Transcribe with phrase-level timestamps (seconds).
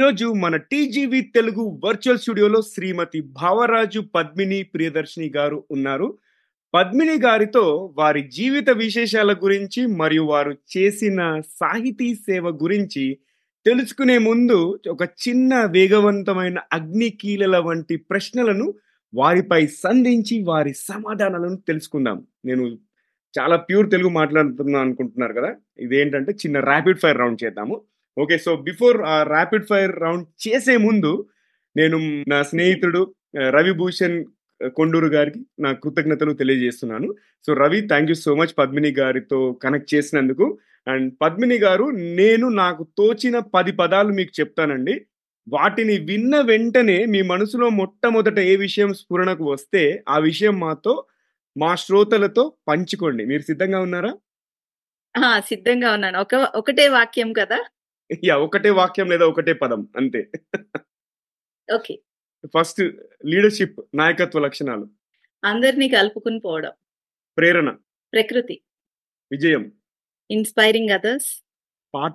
[0.00, 6.18] ఈరోజు మన TGV Telugu virtual స్టూడియోలో శ్రీమతి భావరాజు పద్మిని ప్రియదర్శిని గారు ఉన్నారు.
[6.74, 13.18] పద్మిని గారితో వారి జీవిత విశేషాల గురించి మరియు వారు చేసిన సాహితీ సేవ గురించి
[13.66, 18.74] తెలుసుకునే ముందు ఒక చిన్న వేగవంతమైన అగ్ని కీలల వంటి ప్రశ్నలను
[19.14, 22.26] వారిపై సంధించి వారి సమాధానాలను తెలుసుకుందాం.
[22.44, 22.78] నేను
[23.40, 25.54] చాలా ప్యూర్ తెలుగు మాట్లాడుతున్నాను అనుకుంటున్నారు కదా.
[25.78, 27.80] ఇదేంటంటే చిన్న ర్యాపిడ్ ఫైర్ రౌండ్ చేద్దాము.
[28.16, 31.12] ఓకే సో బిఫోర్ ఆ ర్యాపిడ్ ఫైర్ రౌండ్ చేసే ముందు
[31.76, 33.00] నేను నా స్నేహితుడు
[33.34, 34.16] రవిభూషణ్ రవి భూషణ్
[34.60, 37.08] uh, కొండూరు గారికి నా కృతజ్ఞతలు తెలియజేస్తున్నాను.
[37.44, 40.46] So Ravi thank you so much Padmini గారితో కనెక్ట్ చేసినందుకు.
[40.86, 41.86] అండ్ పద్మిని గారు
[42.20, 44.94] నేను నాకు తోచిన పది పదాలు మీకు చెప్తానండి.
[45.46, 50.94] వాటిని విన్న వెంటనే మీ మనసులో మొట్టమొదట ఏ విషయం స్ఫురణకు వస్తే ఆ విషయం మాతో
[51.56, 53.22] మా శ్రోతలతో పంచుకోండి.
[53.26, 54.12] మీరు సిద్ధంగా ఉన్నారా?
[55.50, 56.18] సిద్ధంగా ఉన్నాను.
[56.20, 57.58] ఒక ఒకటే వాక్యం కదా?
[58.24, 60.30] యా ఒకటే వాక్యం లేదా ఒకటే పదం అంతే.
[61.74, 61.94] ఓకే.
[62.58, 62.80] ఫస్ట్
[63.26, 64.90] లీడర్షిప్ నాయకత్వ లక్షణాలు.
[65.44, 66.72] అందరినీ కలుపుకుని పోవడం.
[67.38, 67.70] ప్రేరణ.
[68.12, 68.60] ప్రకృతి.
[69.32, 69.72] విజయం.
[70.30, 71.44] Inspiring others.
[71.94, 72.14] పాట.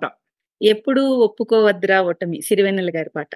[0.62, 3.30] ఎప్పుడూ ఒప్పుకోవద్దురా ఓటమి సిరివెన్నెల గారి పాట.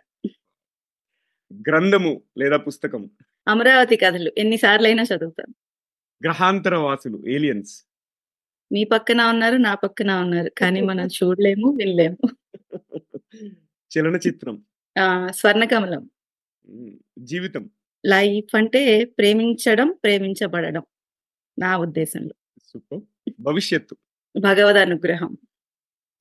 [1.53, 3.11] గ్రంథము లేదా పుస్తకం.
[3.49, 5.55] అమరావతి కథలు ఎన్నిసార్లైనా చదువుతాను.
[6.21, 7.85] గ్రహాంతర వాసులు ఏలియన్స్.
[8.73, 12.30] మీ పక్కన ఉన్నారు నా పక్కన ఉన్నారు కానీ మనం చూడలేము వినలేము.
[13.99, 14.65] చలనచిత్రం.
[15.31, 16.11] స్వర్ణకమలం.
[17.19, 17.71] జీవితం.
[18.07, 20.83] లైఫ్ అంటే ప్రేమించడం ప్రేమించబడడం.
[21.59, 22.35] నా ఉద్దేశంలో.
[22.65, 23.33] సూపర్.
[23.41, 23.97] భవిష్యత్తు.
[24.41, 25.39] భగవద్ అనుగ్రహం.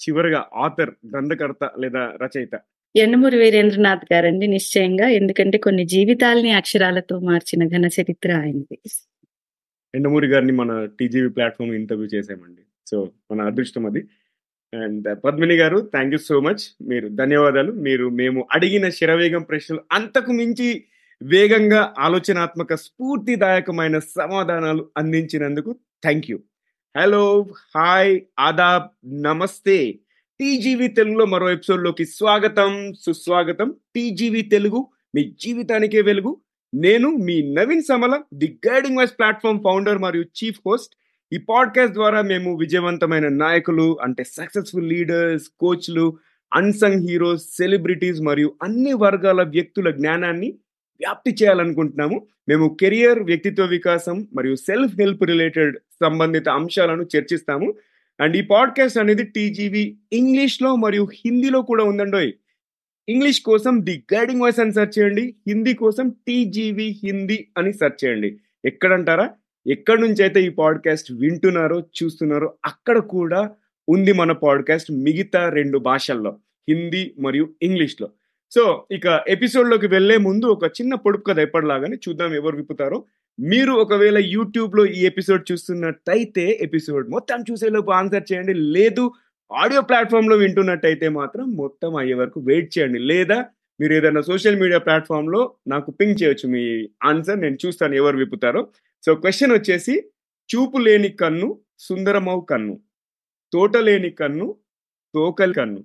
[0.01, 2.59] చివరగా ఆథర్ గ్రంథకర్త లేదా రచయిత.
[2.95, 8.79] ఎండమూరి వీరేంద్రనాథ్ గారండి నిశ్చయంగా ఎందుకంటే కొన్ని జీవితాల్ని అక్షరాలతో మార్చిన ఘన చరిత్ర ఆయనది.
[9.95, 14.03] ఎండమూరి గారిని మన టీజీవీ ప్లాట్ఫామ్ ఇంటర్వ్యూ చేసామండి సో మన అదృష్టం అది.
[14.73, 17.71] అండ్ uh, పద్మిని గారు థ్యాంక్ యూ సో మచ్ మీరు ధన్యవాదాలు.
[17.85, 20.69] మీరు మేము అడిగిన శరవేగం ప్రశ్నలు అంతకు మించి
[21.21, 25.71] వేగంగా ఆలోచనాత్మక స్ఫూర్తిదాయకమైన సమాధానాలు అందించినందుకు
[26.03, 26.37] థ్యాంక్ యూ
[26.95, 27.25] హలో
[27.77, 28.85] హాయ్ ఆదాబ్
[29.27, 29.79] నమస్తే.
[30.39, 32.71] టీజీవీ తెలుగులో మరో ఎపిసోడ్లోకి స్వాగతం
[33.05, 33.69] సుస్వాగతం.
[33.95, 34.79] టీజీవీ తెలుగు
[35.15, 36.31] మీ జీవితానికే వెలుగు.
[36.73, 40.93] నేను మీ Naveen Samala the guiding voice platform founder మరియు చీఫ్ హోస్ట్.
[41.33, 46.17] ఈ పాడ్కాస్ట్ ద్వారా మేము విజయవంతమైన నాయకులు అంటే సక్సెస్ఫుల్ లీడర్స్ కోచ్లు
[46.53, 50.47] అన్సంగ్ హీరోస్ సెలబ్రిటీస్ మరియు అన్ని వర్గాల వ్యక్తుల జ్ఞానాన్ని
[50.99, 52.27] వ్యాప్తి చేయాలనుకుంటున్నాము.
[52.49, 57.73] మేము కెరియర్ వ్యక్తిత్వ వికాసం మరియు సెల్ఫ్ హెల్ప్ రిలేటెడ్ సంబంధిత అంశాలను చర్చిస్తాము.
[58.21, 62.31] అండ్ ఈ పాడ్కాస్ట్ అనేది టీజీవీ ఇంగ్లీష్లో మరియు హిందీలో కూడా ఉందండోయ్.
[63.09, 65.35] ఇంగ్లీష్ కోసం ది గైడింగ్ వాయిస్ అని సెర్చ్ చేయండి.
[65.47, 68.39] హిందీ కోసం టీజీవీ హిందీ అని సెర్చ్ చేయండి.
[68.65, 69.29] ఎక్కడంటారా?
[69.67, 73.51] ఎక్కడి నుంచి అయితే ఈ పాడ్కాస్ట్ వింటున్నారో చూస్తున్నారో అక్కడ కూడా
[73.89, 76.37] ఉంది మన పాడ్కాస్ట్ మిగతా రెండు భాషల్లో
[76.69, 78.09] హిందీ మరియు ఇంగ్లీష్లో.
[78.51, 83.03] సో ఇక ఎపిసోడ్లోకి వెళ్ళే ముందు ఒక చిన్న పొడుపు కథ ఎప్పటిలాగానే చూద్దాం ఎవరు విప్పుతారో.
[83.39, 88.53] మీరు ఒకవేళ యూట్యూబ్లో ఈ ఎపిసోడ్ చూస్తున్నట్టయితే ఎపిసోడ్ మొత్తం చూసేలోపు ఆన్సర్ చేయండి.
[88.53, 89.11] లేదు
[89.53, 92.99] ఆడియో ప్లాట్ఫామ్లో వింటున్నట్టయితే మాత్రం మొత్తం అయ్యే వరకు వెయిట్ చేయండి.
[92.99, 93.45] లేదా
[93.81, 98.67] మీరు ఏదైనా సోషల్ మీడియా ప్లాట్ఫామ్లో నాకు పింక్ చేయొచ్చు మీ ఆన్సర్ నేను చూస్తాను ఎవరు విప్పుతారో.
[99.05, 100.01] సో క్వశ్చన్ వచ్చేసి
[100.55, 102.79] చూపు లేని కన్ను సుందరమవు కన్ను.
[103.53, 104.55] తోట లేని కన్ను
[105.13, 105.83] తోకలి కన్ను.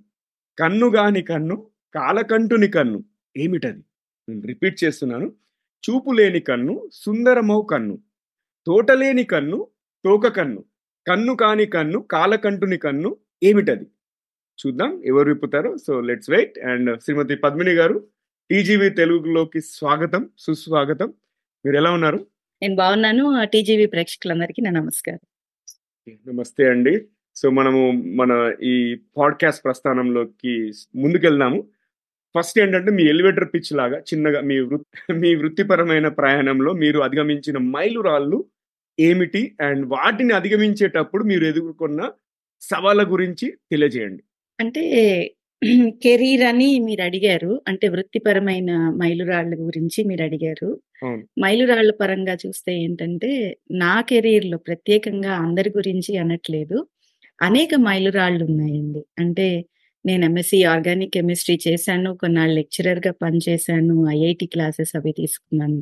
[0.59, 3.05] కన్ను గాని కన్ను కాలకంటుని కన్ను.
[3.37, 3.85] ఏమిటది?
[4.29, 5.33] నేను రిపీట్ చేస్తున్నాను.
[5.91, 7.99] చూపు లేని కన్ను సుందరమవు కన్ను.
[8.67, 9.69] తోటలేని కన్ను
[10.05, 10.65] తోక కన్ను.
[11.09, 13.17] కన్ను కాని కన్ను కాలకంటుని కన్ను.
[13.43, 13.87] ఏమిటది?
[14.67, 15.77] చూద్దాం ఎవరు విప్పుతారు.
[15.77, 18.09] So let's wait and Shrimati Padmini garu
[18.51, 21.15] TGV తెలుగులోకి స్వాగతం సుస్వాగతం.
[21.67, 22.27] మీరు ఎలా ఉన్నారు?
[22.65, 23.45] నేను బాగున్నాను.
[23.45, 25.19] టీజీవీ ప్రేక్షకులందరికీ నా నమస్కారం.
[26.35, 27.07] నమస్తే అండి.
[27.35, 31.69] సో మనము మన ఈ పాడ్కాస్ట్ ప్రస్థానంలోకి ముందుకెళ్దాము.
[32.39, 38.45] ఫస్ట్ ఏంటంటే మీ ఎలివేటర్ పిచ్ లాగా చిన్నగా మీ వృత్తి మీ వృత్తిపరమైన ప్రయాణంలో మీరు అధిగమించిన మైలురాళ్ళు
[39.01, 39.57] ఏమిటి?
[39.61, 42.13] అండ్ వాటిని అధిగమించేటప్పుడు మీరు ఎదుర్కొన్న
[42.61, 44.23] సవాళ్ళ గురించి తెలియజేయండి.
[44.61, 44.83] అంటే
[46.05, 48.71] కెరీర్ అని మీరు అడిగారు అంటే వృత్తిపరమైన
[49.01, 50.71] మైలురాళ్ళ గురించి మీరు అడిగారు
[51.39, 53.31] మైలురాళ్ళ పరంగా చూస్తే ఏంటంటే
[53.77, 56.79] నా కెరీర్లో ప్రత్యేకంగా అందరి గురించి అనట్లేదు.
[57.39, 59.49] అనేక మైలురాళ్ళు ఉన్నాయండి అంటే
[60.05, 65.79] నేను ఎంఎస్సి ఆర్గానిక్ కెమిస్ట్రీ చేశాను కొన్నాళ్ళు లెక్చరర్గా పనిచేశాను ఐఐటి క్లాసెస్ అవి తీసుకున్నాను.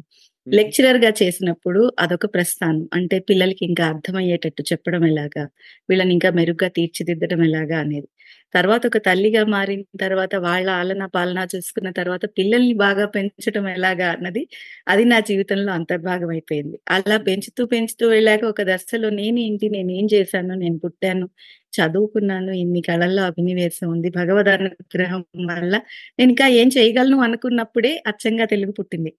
[0.46, 2.84] లెక్చరర్గా చేసినప్పుడు అదొక ప్రస్థానం.
[2.94, 5.44] అంటే పిల్లలకి ఇంకా అర్థమయ్యేటట్టు చెప్పడం ఎలాగా?
[5.88, 8.08] వీళ్ళని ఇంకా మెరుగ్గా తీర్చిదిద్దడం ఎలాగా అనేది.
[8.54, 14.42] తర్వాత ఒక తల్లిగా మారిన తర్వాత వాళ్ళ ఆలన పాలన చూసుకున్న తర్వాత పిల్లల్ని బాగా పెంచడం ఎలాగా అన్నది
[14.88, 16.76] అది నా జీవితంలో అంతర్భాగం అయిపోయింది.
[16.96, 21.28] అలా పెంచుతూ పెంచుతూ వెళ్ళాక ఒక దశలో నేనేంటి నేను ఏం చేశాను నేను పుట్టాను
[21.72, 22.52] చదువుకున్నాను.
[22.60, 24.10] ఇన్ని కళల్లో అభినివేశం ఉంది.
[24.18, 25.22] భగవద్ అనుగ్రహం
[25.52, 25.74] వల్ల
[26.18, 29.12] నేనింకా ఏం చేయగలను అనుకున్నప్పుడే అచ్చంగా తెలుగు పుట్టింది.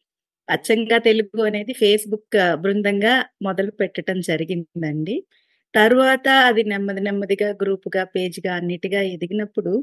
[0.48, 3.14] అచ్చంగా తెలుగు అనేది ఫేస్‌బుక్ బృందంగా
[3.44, 5.16] మొదలు పెట్టటం జరిగిందండి.
[5.74, 9.74] తరువాత అది నెమ్మది నెమ్మదిగా గ్రూప్‌గా, పేజ్‌గా అన్నిటిగా ఎదిగినప్పుడు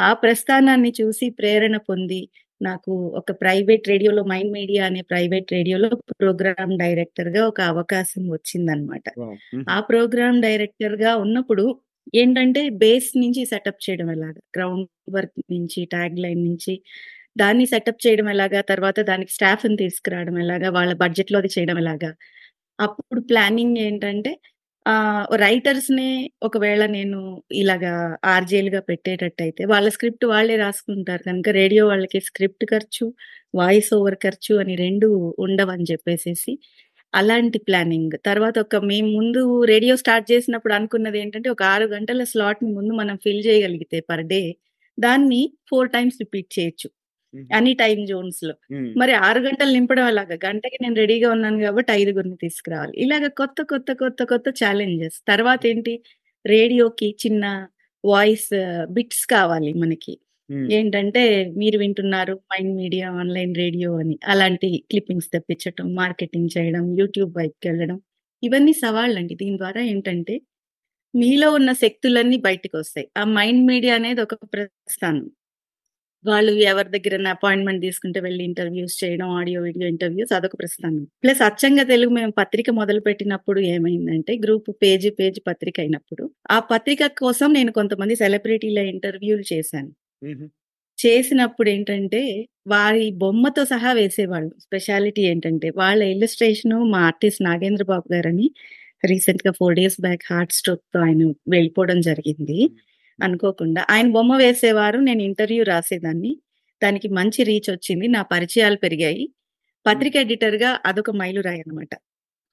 [0.00, 2.20] ఆ ప్రస్థానాన్ని చూసి ప్రేరణ పొంది
[2.60, 9.06] నాకు ఒక ప్రైవేట్ రేడియోలో 'మైండ్ మీడియా' అనే ప్రైవేట్ రేడియోలో ప్రోగ్రామ్ డైరెక్టర్‌గా ఒక అవకాశం వచ్చిందనమాట.
[9.68, 11.64] ఆ ప్రోగ్రామ్ డైరెక్టర్‌గా ఉన్నప్పుడు
[12.14, 16.74] ఏంటంటే బేస్ నుంచి సెటప్ చేయడం ఎలాగా, గ్రౌండ్ వర్క్ నుంచి, ట్యాగ్ లైన్ నుంచి
[17.36, 22.10] దాన్ని సెటప్ చేయడం ఎలాగా, తర్వాత దానికి స్టాఫ్‌ని తీసుకురావడం ఎలాగా, వాళ్ళ బడ్జెట్‌లో అది చేయడం ఎలాగా.
[22.78, 24.32] అప్పుడు ప్లానింగ్ ఏంటంటే
[24.86, 26.06] రైటర్స్ రైటర్స్‌నే
[26.42, 27.18] ఒకవేళ నేను
[27.54, 27.92] ఇలాగా
[28.26, 31.22] ఆర్‌జేలుగా పెట్టేటట్టయితే వాళ్ళ స్క్రిప్ట్ వాళ్ళే రాసుకుంటారు.
[31.28, 33.06] కనుక రేడియో వాళ్ళకి స్క్రిప్ట్ ఖర్చు,
[33.54, 35.08] వాయిస్ ఓవర్ ఖర్చు అని రెండు
[35.46, 36.54] ఉండవని చెప్పేసేసి
[37.14, 38.14] అలాంటి ప్లానింగ్.
[38.26, 43.42] తర్వాత ఒక మేము ముందు రేడియో స్టార్ట్ చేసినప్పుడు అనుకున్నదేంటంటే ఒక 6 గంటల స్లాట్‌ని ముందు మనం ఫిల్
[43.46, 44.42] చేయగలిగితే పర్ డే
[44.98, 46.88] దాన్ని 4 టైమ్స్ రిపీట్ చేయొచ్చు.
[47.50, 48.54] అన్ని టైమ్ జోన్స్‌లో.
[48.72, 48.88] హ్మ్.
[49.00, 50.36] మరి 6 గంటలు నింపడం ఎలాగా?
[50.46, 52.94] గంటకి నేను రెడీగా ఉన్నాను కాబట్టి ఐదుగురిని తీసుకురావాలి.
[53.04, 55.18] ఇలాగ కొత్త, కొత్త, కొత్త, కొత్త ఛాలెంజెస్.
[55.28, 55.94] తర్వాతేంటి
[56.44, 57.44] రేడియోకి చిన్న
[58.04, 58.50] వాయిస్
[58.90, 60.14] బిట్స్ కావాలి మనకి.
[60.74, 61.22] ఏంటంటే
[61.58, 64.16] మీరు వింటున్నారు మైండ్ మీడియా ఆన్‌లైన్ రేడియో అని.
[64.32, 67.98] అలాంటి క్లిప్పింగ్స్ తెప్పించటం, మార్కెటింగ్ చేయడం, యూట్యూబ్ వైపుకెళ్ళడం.
[68.42, 69.34] ఇవన్నీ సవాళ్ళండి.
[69.40, 70.34] దీని ద్వారా ఏంటంటే
[71.14, 73.08] మీలో ఉన్న శక్తులన్నీ బయటికొస్తాయి.
[73.16, 75.24] ఆ మైండ్ మీడియా అనేది ఒక ప్రస్థానం.
[76.24, 81.02] వాళ్ళు ఎవరి దగ్గర అపాయింట్‌మెంట్ తీసుకుంటే వెళ్ళి ఇంటర్వ్యూస్ చేయడం, ఆడియో, వీడియో ఇంటర్వ్యూస్ అదొక ప్రస్థానం.
[81.24, 87.08] ప్లస్ అచ్చంగా తెలుగు మేము పత్రిక మొదలు పెట్టినప్పుడు ఏమైందంటే గ్రూప్ పేజ్, పేజ్ పత్రిక అయినప్పుడు ఆ పత్రిక
[87.22, 89.90] కోసం నేను కొంతమంది సెలబ్రిటీల ఇంటర్వ్యూలు చేశాను.
[90.98, 92.20] చేసినప్పుడు ఏంటంటే
[92.66, 94.52] వారి బొమ్మతో సహా వేసేవాళ్ళు.
[94.64, 98.46] స్పెషాలిటీ ఏంటంటే వాళ్ళ ఇల్లస్ట్రేషను మా ఆర్టిస్ట్ నాగేంద్ర బాబు గారని
[99.04, 101.22] రీసెంట్‌గా 4 డేస్ బ్యాక్ హార్ట్ స్ట్రోక్‌తో ఆయన
[101.54, 102.58] వెళ్ళిపోవడం జరిగింది.
[103.18, 103.80] అనుకోకుండా.
[103.90, 104.98] ఆయన బొమ్మ వేసేవారు.
[105.08, 106.32] నేను ఇంటర్వ్యూ రాసేదాన్ని.
[106.82, 108.06] దానికి మంచి రీచ్ వచ్చింది.
[108.16, 109.24] నా పరిచయాలు పెరిగాయి.
[109.86, 111.92] పత్రిక ఎడిటర్‌గా అదొక మైలురాయి అన్నమాట.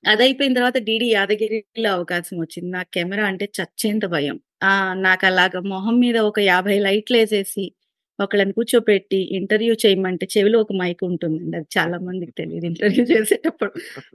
[0.03, 2.69] అదయిపోయిన తర్వాత డీడీ యాదగిరిలో అవకాశం వచ్చింది.
[2.77, 4.37] నాకు కెమెరా అంటే చచ్చేంత భయం.
[4.62, 4.69] ఆ!
[5.04, 7.65] నాకలాగా మొహం మీద ఒక 50 లైట్‌లేసేసి
[8.19, 11.56] ఒకళ్ళని కూర్చోపెట్టి ఇంటర్వ్యూ చేయమంటే చెవిలో ఒక మైక్ ఉంటుందండి.
[11.59, 12.65] అది చాలా మందికి తెలీదు.
[12.69, 13.71] ఇంటర్వ్యూ చేసేటప్పుడు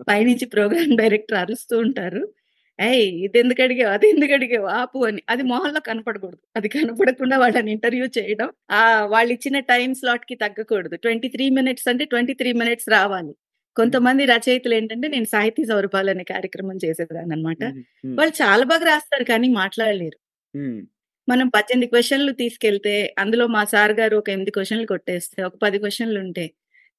[0.09, 2.23] పైనుంచి ప్రోగ్రామ్ డైరెక్టర్ అరుస్తూ ఉంటారు.
[2.79, 3.07] "ఏయ్!
[3.27, 3.93] ఇదెందుకు అడిగావు?
[3.97, 4.69] అదెందుకు అడిగావు?
[4.81, 5.23] ఆపు" అని.
[5.33, 6.43] అది మొహంలో కనపడకూడదు.
[6.59, 8.49] అది కనపడకుండా వాళ్ళని ఇంటర్వ్యూ చేయడం.
[8.81, 10.97] ఆహ్, వాళ్ళిచ్చిన టైమ్ స్లాట్‌కి తగ్గకూడదు.
[10.99, 11.27] 23
[11.59, 13.33] మినిట్స్ అంటే 23 మినిట్స్ రావాలి.
[13.77, 17.63] కొంతమంది రచయితలేంటంటే నేను సాహితీ సౌరభాలు అనే కార్యక్రమం చేసేదాన్ననమాట.
[17.69, 17.83] హుహు.
[18.03, 18.17] హ్మ్.
[18.19, 20.19] వాళ్ళు చాలా బాగా రాస్తారు కానీ మాట్లాడలేరు.
[20.55, 20.79] హ్మ్.
[21.29, 26.45] మనం 18 క్వెషన్‌లు తీసుకెళ్తే అందులో మా సార్ గారు ఒక 8 క్వెషన్‌లు కొట్టేస్తే ఒక 10 క్వెషన్‌లుంటే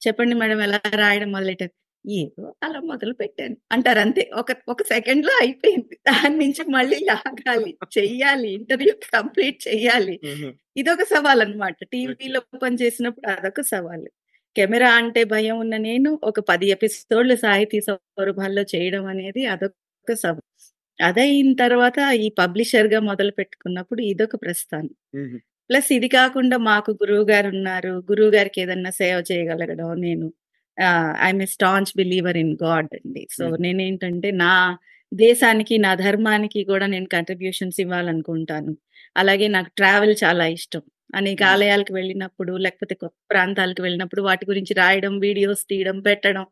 [0.02, 1.74] చెప్పండి మేడం ఎలా రాయడం మొదలెట్టారు?
[2.06, 4.24] ఏదో అలా మొదలుపెట్టాను అంటారంతే.
[4.40, 5.96] ఒక ఒక సెకండ్‌లో అయిపోయింది.
[6.08, 10.16] దాని నుంచి మళ్ళీ లాగాలి, చెయ్యాలి, ఇంటర్వ్యూ కంప్లీట్ చెయ్యాలి.
[10.26, 10.50] హుహు.
[10.76, 11.78] ఇదొక సవాలనమాట.
[11.78, 11.88] ఓకే.
[11.94, 14.10] టీవీలో పని చేసినప్పుడు అదొక సవాలు.
[14.56, 19.76] కెమెరా అంటే భయం ఉన్న నేను ఒక 10 ఎపిసోడ్‌లు సాహితీ సౌరభాల్లో చేయడం అనేది అదొక
[20.24, 20.44] సవాలు.
[21.00, 24.92] అదయిన తర్వాత ఈ పబ్లిషర్‌గా మొదలుపెట్టుకున్నప్పుడు ఇదొక ప్రస్థానం.
[25.70, 27.94] ప్లస్ ఇది కాకుండా మాకు గురువుగారున్నారు.
[28.10, 30.28] గురువుగారికి ఏదన్నా సేవ చేయగలగడం నేను
[30.78, 33.24] I'm a staunch believer in God అండి.
[33.36, 33.46] సో.
[33.66, 34.54] నేనేంటంటే నా
[35.12, 38.74] దేశానికి, నా ధర్మానికి కూడా నేను కంట్రిబ్యూషన్స్ ఇవ్వాలనుకుంటాను.
[39.16, 40.84] అలాగే నాకు ట్రావెల్ చాలా ఇష్టం.
[41.14, 41.42] అనేక.
[41.54, 46.46] ఆలయాలకు వెళ్ళినప్పుడు లేకపోతే కొత్త ప్రాంతాలకు వెళ్ళినప్పుడు వాటి గురించి రాయడం, వీడియోస్ తీయడం, పెట్టడం.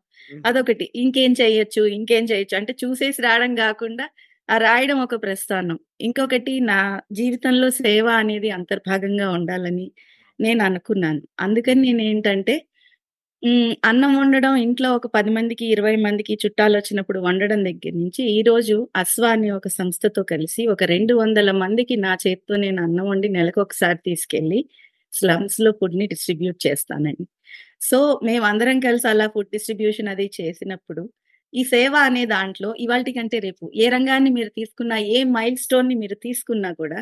[0.44, 0.86] అదొకటి.
[1.02, 4.06] ఇంకేం చేయొచ్చు, ఇంకేం చేయొచ్చు అంటే చూసేసి రాయడం గాకుండా
[4.52, 5.76] ఆ రాయడం ఒక ప్రస్థానం.
[6.00, 6.78] ఇంకొకటి నా
[7.18, 9.86] జీవితంలో సేవ అనేది అంతర్భాగంగా ఉండాలని
[10.38, 11.22] నేను అనుకున్నాను.
[11.40, 12.54] అందుకని నేను ఏంటంటే
[13.88, 19.30] అన్నం వండడం ఇంట్లో ఒక పది మందికి, 20 మందికి చుట్టాలు వచ్చినప్పుడు వండడం దగ్గర నుంచి ఈరోజు అస్వా
[19.32, 21.20] అనే ఒక సంస్థతో కలిసి ఒక 200
[21.62, 24.60] మందికి నా చేత్తో నేను అన్నం వండి నెలకు ఒకసారి తీసుకెళ్ళి
[25.12, 27.24] స్లమ్స్‌లో ఫుడ్‌ని డిస్ట్రిబ్యూట్ చేస్తానండి.
[27.82, 31.02] సో, మేమందరం కలిసి అలా ఫుడ్ డిస్ట్రిబ్యూషన్ అది చేసినప్పుడు
[31.52, 36.16] ఈ సేవ అనే దాంట్లో ఇవాల్టి కంటే రేపు ఏ రంగాన్ని మీరు తీసుకున్నా, ఏ మైల్ స్టోన్ని మీరు
[36.22, 37.00] తీసుకున్నా కూడా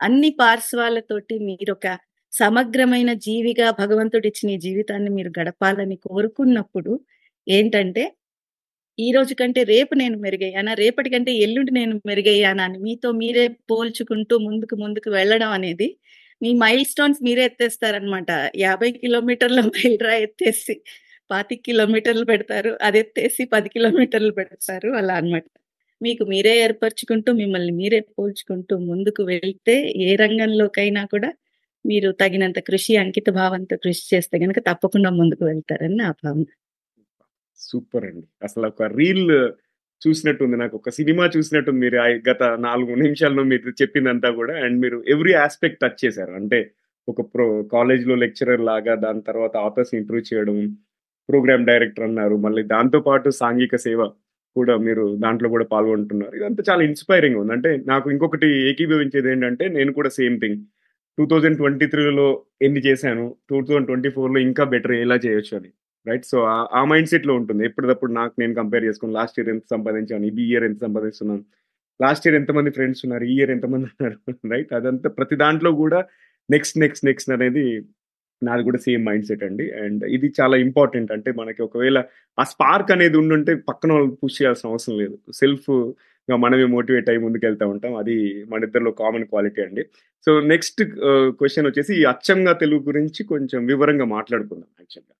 [0.00, 1.88] అన్ని పార్శ్వాలతోటి మీరు ఒక
[2.32, 6.92] సమగ్రమైన జీవిగా భగవంతుడిచ్చిన ఈ జీవితాన్ని మీరు గడపాలని కోరుకున్నప్పుడు
[7.46, 8.04] ఏంటంటే
[8.98, 10.72] ఈ రోజు కంటే రేపు నేను మెరుగయ్యానా?
[10.74, 12.64] రేపటి కంటే ఎల్లుండి నేను మెరుగయ్యానా?
[12.64, 15.88] అని మీతో మీరే పోల్చుకుంటూ ముందుకు ముందుకు వెళ్ళడం అనేది
[16.40, 18.30] మీ మైల్ స్టోన్స్ మీరే ఎత్తేస్తారనమాట.
[18.64, 20.74] 50 కిలోమీటర్ల మైలురాయి ఎత్తేసి
[21.32, 22.78] 25 కిలోమీటర్లు పెడతారు.
[22.82, 24.88] అదెత్తేసి పది కిలోమీటర్లు పెడతారు.
[24.92, 25.44] అలా అన్నమాట.
[26.00, 31.30] మీకు మీరే ఏర్పరచుకుంటూ, మిమ్మల్ని మీరే పోల్చుకుంటూ ముందుకు వెళ్తే ఏ రంగంలోకైనా కూడా
[31.84, 36.44] మీరు తగినంత కృషి, అంకిత భావంతో కృషి చేస్తే గనక తప్పకుండా ముందుకు వెళ్తారని నా భావన.
[37.60, 38.26] సూపర్ అండి.
[38.42, 39.26] అసలు ఒక రీల్
[40.02, 44.98] చూసినట్టుంది నాకు ఒక సినిమా చూసినట్టుంది మీరు ఆ గత నాలుగు నిమిషాల్లో మీరు చెప్పిందంతా కూడా అండ్ మీరు
[45.08, 46.58] ఎవ్రీ ఆస్పెక్ట్ టచ్ చేశారు అంటే
[47.08, 50.56] ఒక ప్రో కాలేజ్లో లెక్చరర్ లాగా దాని తర్వాత ఆథర్స్ ఇంటర్వ్యూ చేయడం
[51.30, 52.36] ప్రోగ్రామ్ డైరెక్టర్ అన్నారు.
[52.36, 54.06] మళ్ళీ దాంతో పాటు సాంఘిక సేవ
[54.56, 56.36] కూడా మీరు దాంట్లో కూడా పాల్గొంటున్నారు.
[56.36, 57.52] ఇదంతా చాలా ఇన్స్పైరింగ్ ఉంది.
[57.52, 60.58] అంటే నాకు ఇంకొకటి ఏకీభవించేది ఏంటంటే నేను కూడా same thing.
[61.18, 63.36] Two thousand twenty త్రీలో ఎన్ని చేశాను?
[63.50, 65.68] టూ థౌజండ్ ట్వంటీ ఫోర్లో ఇంకా బెటర్ ఎలా చేయొచ్చు అని.
[66.08, 66.24] రైట్?
[66.24, 66.38] సో
[66.72, 67.64] ఆ మైండ్ సెట్లో ఉంటుంది.
[67.64, 70.24] ఎప్పటికప్పుడు నాకు నేను కంపేర్ చేసుకుని లాస్ట్ ఇయర్ ఎంత సంపాదించాను?
[70.26, 71.44] ఈ ఇయర్ ఎంత సంపాదిస్తున్నాను?
[72.02, 73.24] లాస్ట్ ఇయర్ ఎంతమంది ఫ్రెండ్స్ ఉన్నారు?
[73.24, 74.16] ఈ ఇయర్ ఎంతమంది ఉన్నారు?
[74.52, 74.72] రైట్?
[74.72, 76.04] అదంతా ప్రతి దాంట్లో కూడా
[76.50, 77.80] నెక్స్ట్ నెక్స్ట్ నెక్స్ట్ అనేది
[78.46, 79.66] నాది కూడా సేమ్ మైండ్ సెట్ అండి.
[79.82, 81.98] అండ్ ఇది చాలా ఇంపార్టెంట్ అంటే మనకి ఒకవేళ
[82.38, 85.16] ఆ స్పార్క్ అనేది ఉండుంటే పక్కన వాళ్ళు పుష్ చేయాల్సిన అవసరం లేదు.
[85.32, 85.70] సెల్ఫ్
[86.28, 87.92] ఇంకా మనమే మోటివేట్ అయ్యి ముందుకు వెళ్తూ ఉంటాం.
[87.96, 88.16] అది
[88.48, 89.82] మన ఇద్దరిలో కామన్ క్వాలిటీ అండి.
[90.26, 90.82] సో నెక్స్ట్
[91.40, 95.14] క్వశ్చన్ వచ్చేసి ఈ అచ్చంగా తెలుగు గురించి కొంచెం వివరంగా మాట్లాడుకుందాం యాక్చువల్గా.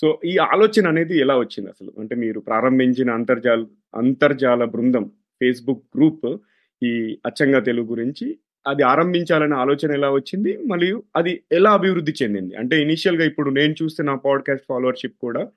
[0.00, 1.90] సో ఈ ఆలోచన అనేది ఎలా వచ్చింది అసలు?
[1.98, 3.62] అంటే మీరు ప్రారంభించిన అంతర్జాల
[3.94, 5.04] అంతర్జాల బృందం
[5.40, 6.28] ఫేస్బుక్ గ్రూప్
[6.82, 6.92] ఈ
[7.26, 8.26] అచ్చంగా తెలుగు గురించి
[8.68, 10.58] అది ఆరంభించాలనే ఆలోచన ఎలా వచ్చింది?
[10.66, 12.54] మరియు అది ఎలా అభివృద్ధి చెందింది?
[12.54, 15.48] అంటే ఇనిషియల్గా ఇప్పుడు నేను చూస్తే నా పాడ్కాస్ట్ ఫాలోవర్షిప్ కూడా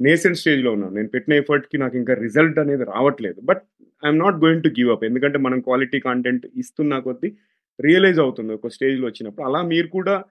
[0.00, 0.94] నేసెంట్ స్టేజ్లో ఉన్నాను.
[0.94, 3.40] నేను పెట్టిన ఎఫర్ట్కి నాకు ఇంకా రిజల్ట్ అనేది రావట్లేదు.
[3.40, 3.62] But
[4.06, 5.04] I'm not going to give up.
[5.04, 7.32] ఎందుకంటే మనం క్వాలిటీ కాంటెంట్ ఇస్తున్న కొద్దీ
[7.80, 9.46] రియలైజ్ అవుతుంది ఒక స్టేజ్లో వచ్చినప్పుడు.
[9.46, 10.24] అలా మీరు కూడా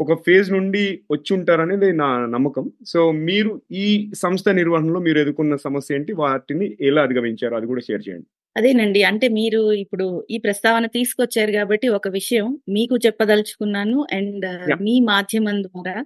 [0.00, 2.70] ఒక ఫేజ్ నుండి వచ్చి ఉంటారనేది నా నమ్మకం.
[2.86, 6.12] సో మీరు ఈ సంస్థ నిర్వహణలో మీరు ఎదుర్కొన్న సమస్య ఏంటి?
[6.12, 8.26] వాటిని ఎలా అధిగమించారు అది కూడా షేర్ చేయండి.
[8.56, 14.46] అదేనండి అంటే మీరు ఇప్పుడు ఈ ప్రస్తావన తీసుకొచ్చారు కాబట్టి ఒక విషయం మీకు చెప్పదలుచుకున్నాను అండ్.
[14.82, 15.96] మీ మాధ్యమం ద్వారా.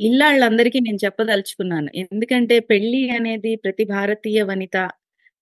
[0.00, 4.78] ఇల్లాళ్ళందరికీ నేను చెప్పదలుచుకున్నాను ఎందుకంటే పెళ్ళి అనేది ప్రతి భారతీయ వనిత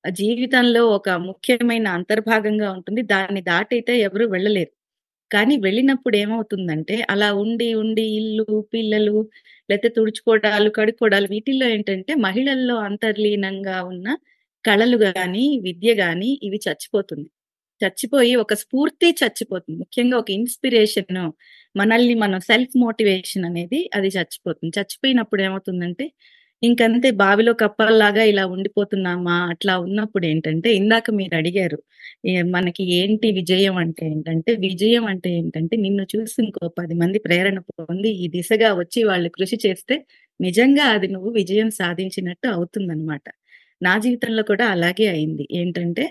[0.05, 4.73] జీవితంలో ఒక ముఖ్యమైన అంతర్భాగంగా ఉంటుంది దాన్ని దాటైతే ఎవరు వెళ్ళలేరు
[5.31, 9.17] కానీ వెళ్ళినప్పుడు ఏమవుతుందంటే అలా ఉండి ఉండి ఇల్లు పిల్లలు
[9.69, 14.09] లేకపోతే తుడుచుకోవడాలు కడుక్కోవడాలు వీటిల్లో ఏంటంటే మహిళల్లో అంతర్లీనంగా ఉన్న
[14.65, 17.29] కళలు గాని విద్య గాని ఇవి చచ్చిపోతుంది.
[17.81, 19.77] చచ్చిపోయి ఒక స్ఫూర్తి చచ్చిపోతుంది.
[19.83, 21.19] ముఖ్యంగా ఒక ఇన్స్పిరేషన్
[21.75, 24.73] మనల్ని మనం సెల్ఫ్ మోటివేషన్ అనేది అది చచ్చిపోతుంది.
[24.79, 26.07] చచ్చిపోయినప్పుడు ఏమవుతుందంటే
[26.63, 29.37] ఇంకంతే బావిలో కప్పల్లాగా ఇలా ఉండిపోతున్నామా?
[29.53, 31.79] అట్లా ఉన్నప్పుడు ఏంటంటే ఇందాక మీరు అడిగారు
[32.57, 38.13] మనకి ఏంటి విజయం అంటే ఏంటంటే విజయం అంటే ఏంటంటే నిన్ను చూసి ఇంకో పది మంది ప్రేరణ పొంది
[38.23, 39.97] ఈ దిశగా వచ్చి వాళ్ళు కృషి చేస్తే
[40.41, 43.27] నిజంగా అది నువ్వు విజయం సాధించినట్టు అవుతుందన్నమాట.
[43.81, 45.45] నా జీవితంలో కూడా అలాగే అయింది.
[45.61, 46.05] ఏంటంటే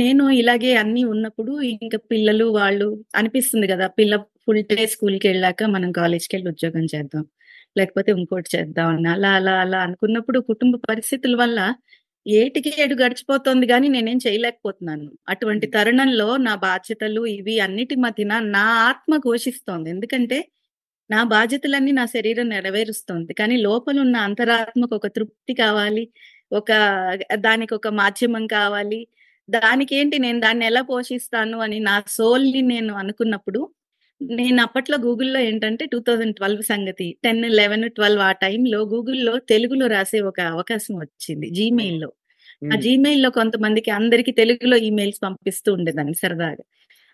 [0.00, 5.90] నేను ఇలాగే అన్ని ఉన్నప్పుడు ఇంకా పిల్లలు వాళ్ళు అనిపిస్తుంది కదా పిల్ల ఫుల్ డే స్కూల్కి వెళ్ళాక మనం
[5.98, 7.24] కాలేజ్కి వెళ్ళి ఉద్యోగం చేద్దాం
[7.76, 11.58] లేకపోతే ఇంకోటి చేద్దాం అని అలా అలా అలా అనుకున్నప్పుడు కుటుంబ పరిస్థితుల వల్ల
[12.26, 15.06] ఏటికి ఏడు గడిచిపోతుంది కానీ నేనేం చేయలేకపోతున్నాను.
[15.28, 19.88] అటువంటి తరుణంలో నా బాధ్యతలు ఇవి అన్నిటి మధ్యన నా ఆత్మ ఘోషిస్తోంది.
[19.90, 20.38] ఎందుకంటే
[21.10, 23.32] నా బాధ్యతలన్నీ నా శరీరం నెరవేరుస్తోంది.
[23.34, 26.04] కానీ లోపల ఉన్న అంతరాత్మకు ఒక తృప్తి కావాలి.
[26.52, 26.70] ఒక
[27.40, 29.00] దానికి ఒక మాధ్యమం కావాలి.
[29.48, 33.60] దానికి ఏంటి నేను దాన్ని ఎలా పోషిస్తాను అని నా సోల్ని నేను అనుకున్నప్పుడు
[34.20, 39.86] నేను అప్పట్లో గూగుల్లో ఏంటంటే టూ థౌజండ్ ట్వెల్వ్ సంగతి టెన్ లెవెన్ ట్వెల్వ్ ఆ టైంలో గూగుల్లో తెలుగులో
[39.88, 42.10] రాసే ఒక అవకాశం వచ్చింది జీమెయిల్లో
[42.70, 46.64] ఆ జీమెయిల్లో కొంతమందికి అందరికి తెలుగులో ఈమెయిల్స్ పంపిస్తూ ఉండేదాన్ని సరదాగా.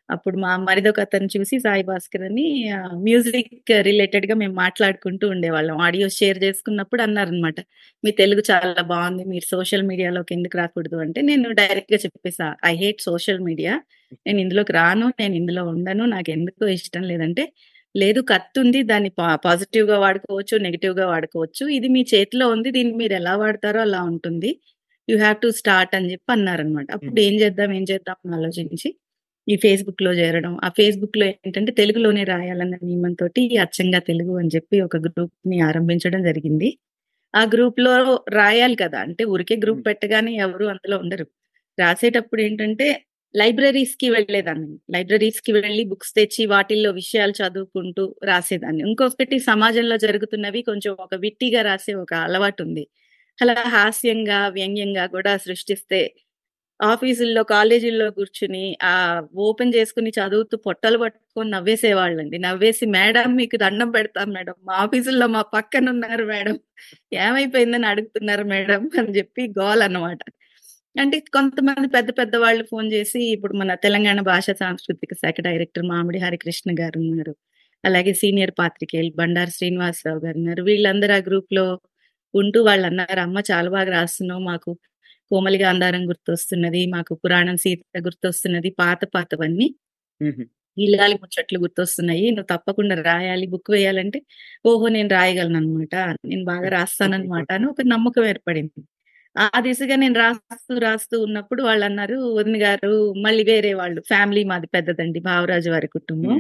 [0.09, 2.45] అప్పుడు మా మరిదొక అతను చూసి సాయి భాస్కర్ అని
[3.07, 5.77] మ్యూజిక్ రిలేటెడ్గా మేము మాట్లాడుకుంటూ ఉండేవాళ్ళం.
[5.87, 7.59] ఆడియో షేర్ చేసుకున్నప్పుడు అన్నారనమాట
[8.05, 10.99] మీ తెలుగు చాలా బాగుంది మీరు సోషల్ మీడియాలోకి ఎందుకు రాకూడదు?
[10.99, 13.75] అంటే నేను డైరెక్ట్గా చెప్పేసా ఐ హేట్ సోషల్ మీడియా
[14.27, 17.45] నేను ఇందులోకి రాను నేను ఇందులో ఉండను నాకు ఎందుకో ఇష్టం లేదంటే
[17.95, 19.11] లేదు కత్తి ఉంది దాన్ని
[19.45, 24.51] పాజిటివ్గా వాడుకోవచ్చు నెగిటివ్గా వాడుకోవచ్చు ఇది మీ చేతిలో ఉంది దీన్ని మీరు ఎలా వాడతారో అలా ఉంటుంది
[25.09, 28.89] యూ హ్యావ్ టు స్టార్ట్ అని చెప్పి అన్నారనమాట అప్పుడు ఏం చేద్దాం ఏం చేద్దాం అని ఆలోచించి
[29.47, 30.53] ఈ ఫేస్బుక్లో చేరడం.
[30.63, 33.27] ఆ ఫేస్బుక్లో ఏంటంటే తెలుగులోనే రాయాలన్న నియమంతో
[33.65, 36.69] అచ్చంగా తెలుగు అని చెప్పి ఒక గ్రూప్ని ఆరంభించడం జరిగింది.
[37.35, 37.93] ఆ గ్రూప్లో
[38.37, 38.99] రాయాలి కదా!
[39.07, 41.27] అంటే ఊరికే గ్రూప్ పెట్టగానే ఎవరు అందులో ఉండరు.
[41.79, 42.87] రాసేటప్పుడు ఏంటంటే
[43.35, 44.75] లైబ్రరీస్కి వెళ్ళేదాన్ని.
[44.95, 48.83] లైబ్రరీస్కి వెళ్ళి బుక్స్ తెచ్చి వాటిల్లో విషయాలు చదువుకుంటూ రాసేదాన్ని.
[48.89, 52.85] ఇంకొకటి సమాజంలో జరుగుతున్నవి కొంచెం ఒక విట్టిగా రాసే ఒక అలవాటు ఉంది.
[53.39, 56.01] అలా హాస్యంగా వ్యంగ్యంగా కూడా సృష్టిస్తే
[56.81, 58.93] ఆఫీసుల్లో కాలేజీల్లో కూర్చుని ఆ
[59.39, 62.37] ఓపెన్ చేసుకుని చదువుతూ పొట్టలు పట్టుకొని నవ్వేసేవాళ్ళండి.
[62.39, 64.57] నవ్వేసి మేడం మీకు దండం పెడతాం మేడం.
[64.65, 66.57] మా ఆఫీసుల్లో మా పక్కన ఉన్నారు మేడం.
[67.21, 70.21] ఏమైపోయిందని అడుగుతున్నారు మేడం అని చెప్పి గోల్ అన్నమాట.
[70.97, 76.19] అంటే కొంతమంది పెద్ద పెద్ద వాళ్ళు ఫోన్ చేసి ఇప్పుడు మన తెలంగాణ భాషా సాంస్కృతిక శాఖ డైరెక్టర్ మామిడి
[76.19, 77.35] హరికృష్ణ గారు ఉన్నారు.
[77.85, 80.63] అలాగే సీనియర్ పాత్రికేయులు బండారు శ్రీనివాసరావు గారు ఉన్నారు.
[80.63, 81.67] వీళ్ళందరూ ఆ గ్రూప్లో
[82.35, 84.43] ఉంటూ వాళ్ళు అన్నారు అమ్మ చాలా బాగా రాస్తున్నావు.
[84.43, 84.71] మాకు
[85.31, 89.69] కోమలిగా అందారం గుర్తొస్తున్నది మాకు పురాణం సీత గుర్తొస్తున్నది పాత పాతవన్నీ
[90.77, 94.19] ఇల్లాలి ముచ్చట్లు గుర్తొస్తున్నాయి నువ్వు తప్పకుండా రాయాలి బుక్ వేయాలంటే
[94.65, 95.95] ఓహో నేను రాయగలను అనమాట
[96.31, 98.81] నేను బాగా రాస్తానన్నమాట అని ఒక నమ్మకం ఏర్పడింది
[99.37, 102.93] ఆ దిశగా నేను రాస్తూ రాస్తూ ఉన్నప్పుడు వాళ్ళన్నారు వదిన గారు
[103.25, 106.39] మళ్ళీ వేరే వాళ్ళు ఫ్యామిలీ మాది పెద్దదండి భావరాజు వారి కుటుంబం.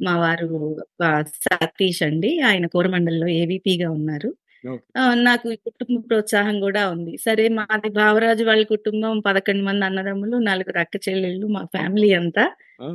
[0.00, 0.48] మా వారు
[1.46, 2.30] సతీష్ అండి.
[2.48, 4.30] ఆయన కోరమండల్‌లో ఏవీపీగా ఉన్నారు.
[5.14, 7.16] నాకు ఈ కుటుంబ ప్రోత్సాహం గూడా ఉంది.
[7.16, 12.44] సరే మాది భావరాజు వాళ్ళ కుటుంబం 11 మంది అన్నదమ్ములు, నలుగురు అక్క చెల్లెళ్ళు మా ఫ్యామిలీ అంతా.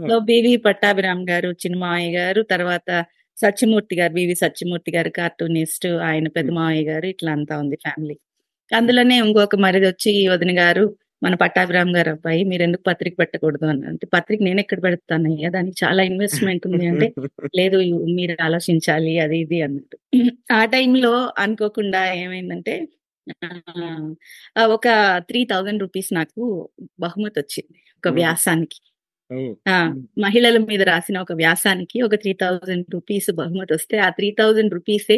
[0.10, 3.06] సో, బీవీ పట్టాభిరామ్ గారు, చిన్నమావయ్య గారు, తర్వాత
[3.38, 6.52] సత్యమూర్తి గారు, బీవీ సత్యమూర్తి గారు కార్టూనిస్ట్, ఆయన పెద్ద.
[6.52, 8.18] మావయ్య గారు ఇట్లా అంతా ఉంది ఫ్యామిలీ.
[8.76, 10.86] అందులోనే ఇంకొక మరిదొచ్చి వదిన గారు,
[11.22, 16.66] మన పట్టాభిరామ్ గారి అబ్బాయి మీరెందుకు పత్రిక పెట్టకూడదు అని అంటే, పత్రిక నేనెక్కడ పెడతానయ్యా దానికి చాలా ఇన్వెస్ట్‌మెంట్
[16.70, 17.08] ఉంది అంటే,
[17.54, 17.78] లేదు
[18.18, 19.98] మీరు ఆలోచించాలి అది ఇది అన్నట్టు.
[20.54, 21.14] ఆ టైంలో
[21.44, 22.76] అనుకోకుండా ఏమైందంటే
[24.74, 24.88] ఒక
[25.30, 26.42] 3000 రూపీస్ నాకు
[27.04, 27.78] బహుమతొచ్చింది.
[28.04, 28.18] ఒక ఓహ్!
[28.20, 28.80] వ్యాసానికి.
[30.24, 35.18] మహిళల మీద రాసిన ఒక వ్యాసానికి ఒక 3000 రూపీస్ బహుమతొస్తే, ఆ 3000 రూపీసే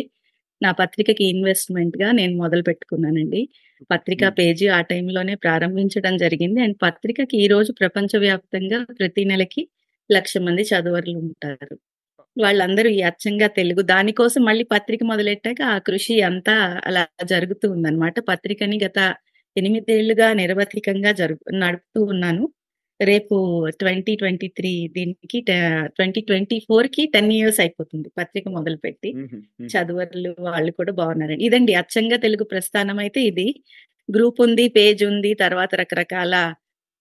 [0.62, 3.42] నా పత్రికకి ఇన్వెస్ట్‌మెంట్‌గా నేను మొదలుపెట్టుకున్నానండి.
[3.92, 4.28] పత్రికా.
[4.40, 6.60] పేజీ ఆ టైంలోనే ప్రారంభించడం జరిగింది.
[6.66, 9.64] అండ్ పత్రికకి ఈరోజు ప్రపంచవ్యాప్తంగా ప్రతి నెలకి
[10.10, 11.76] 1,00,000 మంది చదువరులుంటారు.
[12.38, 16.56] వాళ్ళందరూ ఈ అచ్చంగా తెలుగు దానికోసం మళ్ళీ పత్రిక మొదలెట్టాక ఆ కృషి అంతా
[16.90, 18.16] అలా జరుగుతూ ఉందన్నమాట.
[18.32, 19.00] పత్రికని గత
[19.56, 22.44] 8 ఏళ్ళుగా నిరవధికంగా జరుపు నడుపుతూ ఉన్నాను.
[23.06, 23.36] రేపు
[23.74, 24.52] 2023
[24.96, 25.52] దీనికి ట
[25.92, 29.10] 2024కి 10 ఇయర్స్ అయిపోతుంది పత్రిక మొదలుపెట్టి.
[29.18, 29.38] హుహు.
[29.60, 29.70] హ్మ్.
[29.74, 31.44] చదువరులు వాళ్ళు కూడా బాగున్నారండి.
[31.48, 33.48] ఇదండి అచ్చంగా తెలుగు ప్రస్థానం అయితే ఇది.
[34.10, 36.34] గ్రూప్ ఉంది, పేజ్ ఉంది, తర్వాత రకరకాల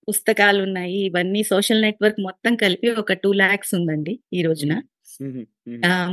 [0.09, 0.99] పుస్తకాలున్నాయి.
[1.09, 4.73] ఇవన్నీ సోషల్ నెట్‌వర్క్ మొత్తం కలిపి ఒక 2,00,000 ఉందండి ఈ రోజున.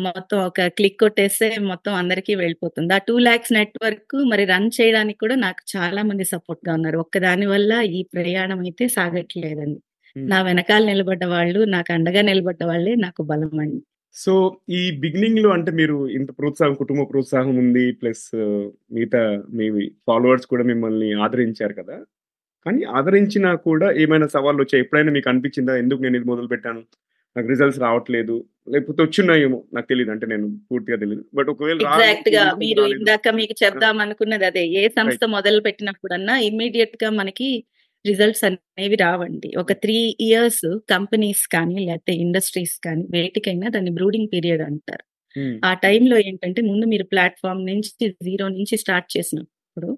[0.06, 2.92] మొత్తం ఒక క్లిక్ కొట్టేస్తే మొత్తం అందరికీ వెళ్ళిపోతుంది.
[2.94, 6.98] ఆ 2,00,000 నెట్‌వర్క్ మరి రన్ చేయడానికి కూడా నాకు చాలా మంది సపోర్ట్‌గా ఉన్నారు.
[7.05, 9.79] ఒక్కదాని వల్ల ఈ ప్రయాణం అయితే సాగట్లేదండి.
[10.27, 13.79] నా వెనకాల నిలబడ్డ వాళ్ళు, నాకు అండగా నిలబడ్డ వాళ్ళే నాకు బలమండి.
[14.16, 14.33] సో,
[14.72, 17.85] ఈ బిగినింగ్‌లో అంటే మీరు ఇంత ప్రోత్సాహం, కుటుంబ ప్రోత్సాహం ఉంది.
[18.00, 18.25] ప్లస్
[18.96, 19.22] మిగతా
[19.57, 19.66] మీ
[20.07, 21.98] ఫాలోవర్స్ కూడా మిమ్మల్ని ఆదరించారు కదా!
[22.66, 24.83] కానీ ఆదరించినా కూడా ఏమైనా సవాళ్ళొచ్చాయా?
[24.85, 25.74] ఎప్పుడైనా మీకు అనిపించిందా?
[25.83, 26.81] ఎందుకు నేను ఇది మొదలుపెట్టాను?
[27.35, 28.35] నాకు రిజల్ట్స్ రావట్లేదు.
[28.74, 30.11] లేకపోతే వచ్చున్నాయేమో నాకు తెలీదు.
[30.15, 31.24] అంటే నేను పూర్తిగా తెలీదు.
[31.37, 32.83] బట్ ఒకవేళ రాలేదు ఎగ్జాక్ట్‌గా ఎందుకు మీరు?
[32.94, 33.79] ఇందాక మీకు ఆ!
[33.79, 34.63] చెప్దామనుకున్నది అదే.
[34.74, 34.83] ఏ.
[34.98, 37.50] సంస్థ మొదలుపెట్టినప్పుడన్నా ఇమ్మీడియేట్‌గా మనకి
[38.05, 39.50] రిజల్ట్స్ అనేవి రావండి.
[39.57, 39.72] ఒక.
[39.77, 45.03] 3 ఇయర్స్ కంపెనీస్ కానీ, లేకపోతే ఇండస్ట్రీస్ కానీ వేటికైనా దాన్ని బ్రూడింగ్ పీరియడ్ అంటారు.
[45.35, 45.59] హ్మ్.
[45.63, 47.92] ఆ టైంలో ఏంటంటే ముందు మీరు ప్లాట్‌ఫార్మ్ నుంచి
[48.27, 49.89] జీరో నుంచి స్టార్ట్ చేసినప్పుడు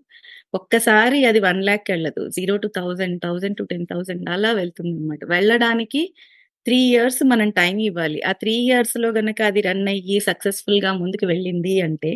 [0.54, 2.24] ఒక్కసారి అది 1,00,000 ఎళ్ళదు.
[2.38, 2.76] 0-1000,
[3.26, 3.94] 1000-10,000
[4.36, 5.22] అలా వెళ్తుందన్నమాట.
[5.34, 6.04] వెళ్ళడానికి
[6.66, 8.20] 3 ఇయర్స్ మనం టైం ఇవ్వాలి.
[8.24, 12.12] ఆ 3 ఇయర్స్‌లో గనక అది రన్ అయ్యి సక్సెస్‌ఫుల్‌గా ముందుకు వెళ్ళింది అంటే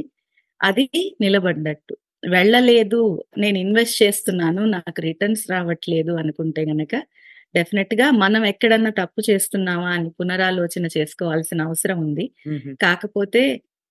[0.62, 0.86] అది
[1.24, 1.94] నిలబడ్డట్టు.
[2.32, 3.00] వెళ్ళలేదు
[3.38, 4.62] నేను ఇన్వెస్ట్ చేస్తున్నాను.
[4.76, 6.94] నాకు రిటర్న్స్ రావట్లేదు అనుకుంటే గనక
[7.56, 12.26] డెఫినిట్‌గా మనం ఎక్కడన్నా తప్పు చేస్తున్నామా అని పునరాలోచన చేసుకోవాల్సిన అవసరం ఉంది.
[12.84, 13.44] కాకపోతే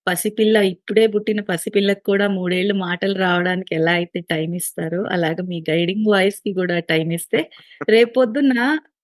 [0.06, 5.58] పసిపిల్ల ఇప్పుడే పుట్టిన పసిపిల్లకి కూడా 3 ఏళ్ళు మాటలు రావడానికి ఎలా అయితే టైం ఇస్తారో, అలాగా మీ
[5.70, 7.40] గైడింగ్ వాయిస్‌కి కూడా టైం ఇస్తే
[7.90, 8.58] రేపొద్దున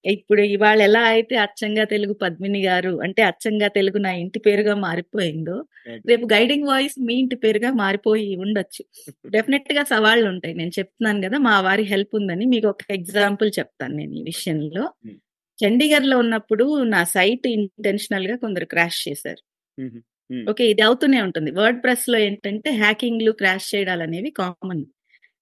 [0.05, 5.57] ఇప్పుడు ఇవాళ ఎలా అయితే అచ్చంగా తెలుగు పద్మిని గారు అంటే అచ్చంగా తెలుగు నా ఇంటి పేరుగా మారిపోయిందో.
[6.05, 8.83] రేపు గైడింగ్ వాయిస్ మీ ఇంటి పేరుగా మారిపోయి ఉండొచ్చు.
[9.35, 10.55] డెఫినిట్‌గా సవాళ్ళుంటాయి.
[10.61, 11.39] నేను చెప్తున్నాను గదా!
[11.49, 12.47] మా వారి హెల్ప్ ఉందని.
[12.55, 14.85] మీకు ఒక ఎగ్జాంపుల్ చెప్తాను నేను ఈ విషయంలో.
[15.05, 15.19] హ్మ్.
[15.59, 19.43] చండీగఢ్‌లో ఉన్నప్పుడు నా సైట్ ఇంటెన్షనల్‌గా కొందరు క్రాష్ చేశారు.
[19.79, 20.01] హుహు.
[20.31, 20.45] హ్మ్.
[20.47, 20.65] ఓకే.
[20.73, 21.51] ఇది అవుతూనే ఉంటుంది.
[21.59, 24.85] వర్డ్ ప్రెస్‌లో ఏంటంటే హ్యాకింగ్‌లు, క్రాష్ చేయడాలనేవి కామన్.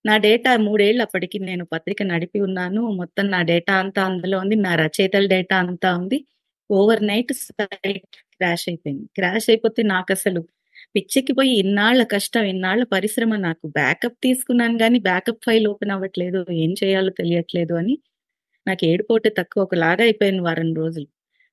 [0.05, 2.83] నా డేటా మూడేళ్ళు అప్పటికి నేను పత్రిక నడిపి ఉన్నాను.
[3.01, 4.57] మొత్తం నా డేటా అంతా అందులో ఉంది.
[4.67, 6.19] నా రచయితల డేటా అంతా ఉంది.
[6.71, 9.05] ఓవర్ నైట్ సైట్ క్రాష్ అయిపోయింది.
[9.17, 10.41] క్రాష్ అయిపోతే నాకు అసలు
[10.95, 16.43] పిచ్చెక్కిపోయి ఇన్నాళ్ళ కష్టం, ఇన్నాళ్ళ పరిశ్రమ నాకు బ్యాకప్ తీసుకున్నాను కానీ బ్యాకప్ ఫైల్ ఓపెన్ అవ్వట్లేదు.
[16.59, 17.95] ఏం చేయాలో తెలియట్లేదు అని
[18.67, 21.09] నాకు ఏడుపోటే తక్కువ ఒకలాగా అయిపోయింది వారం రోజులు.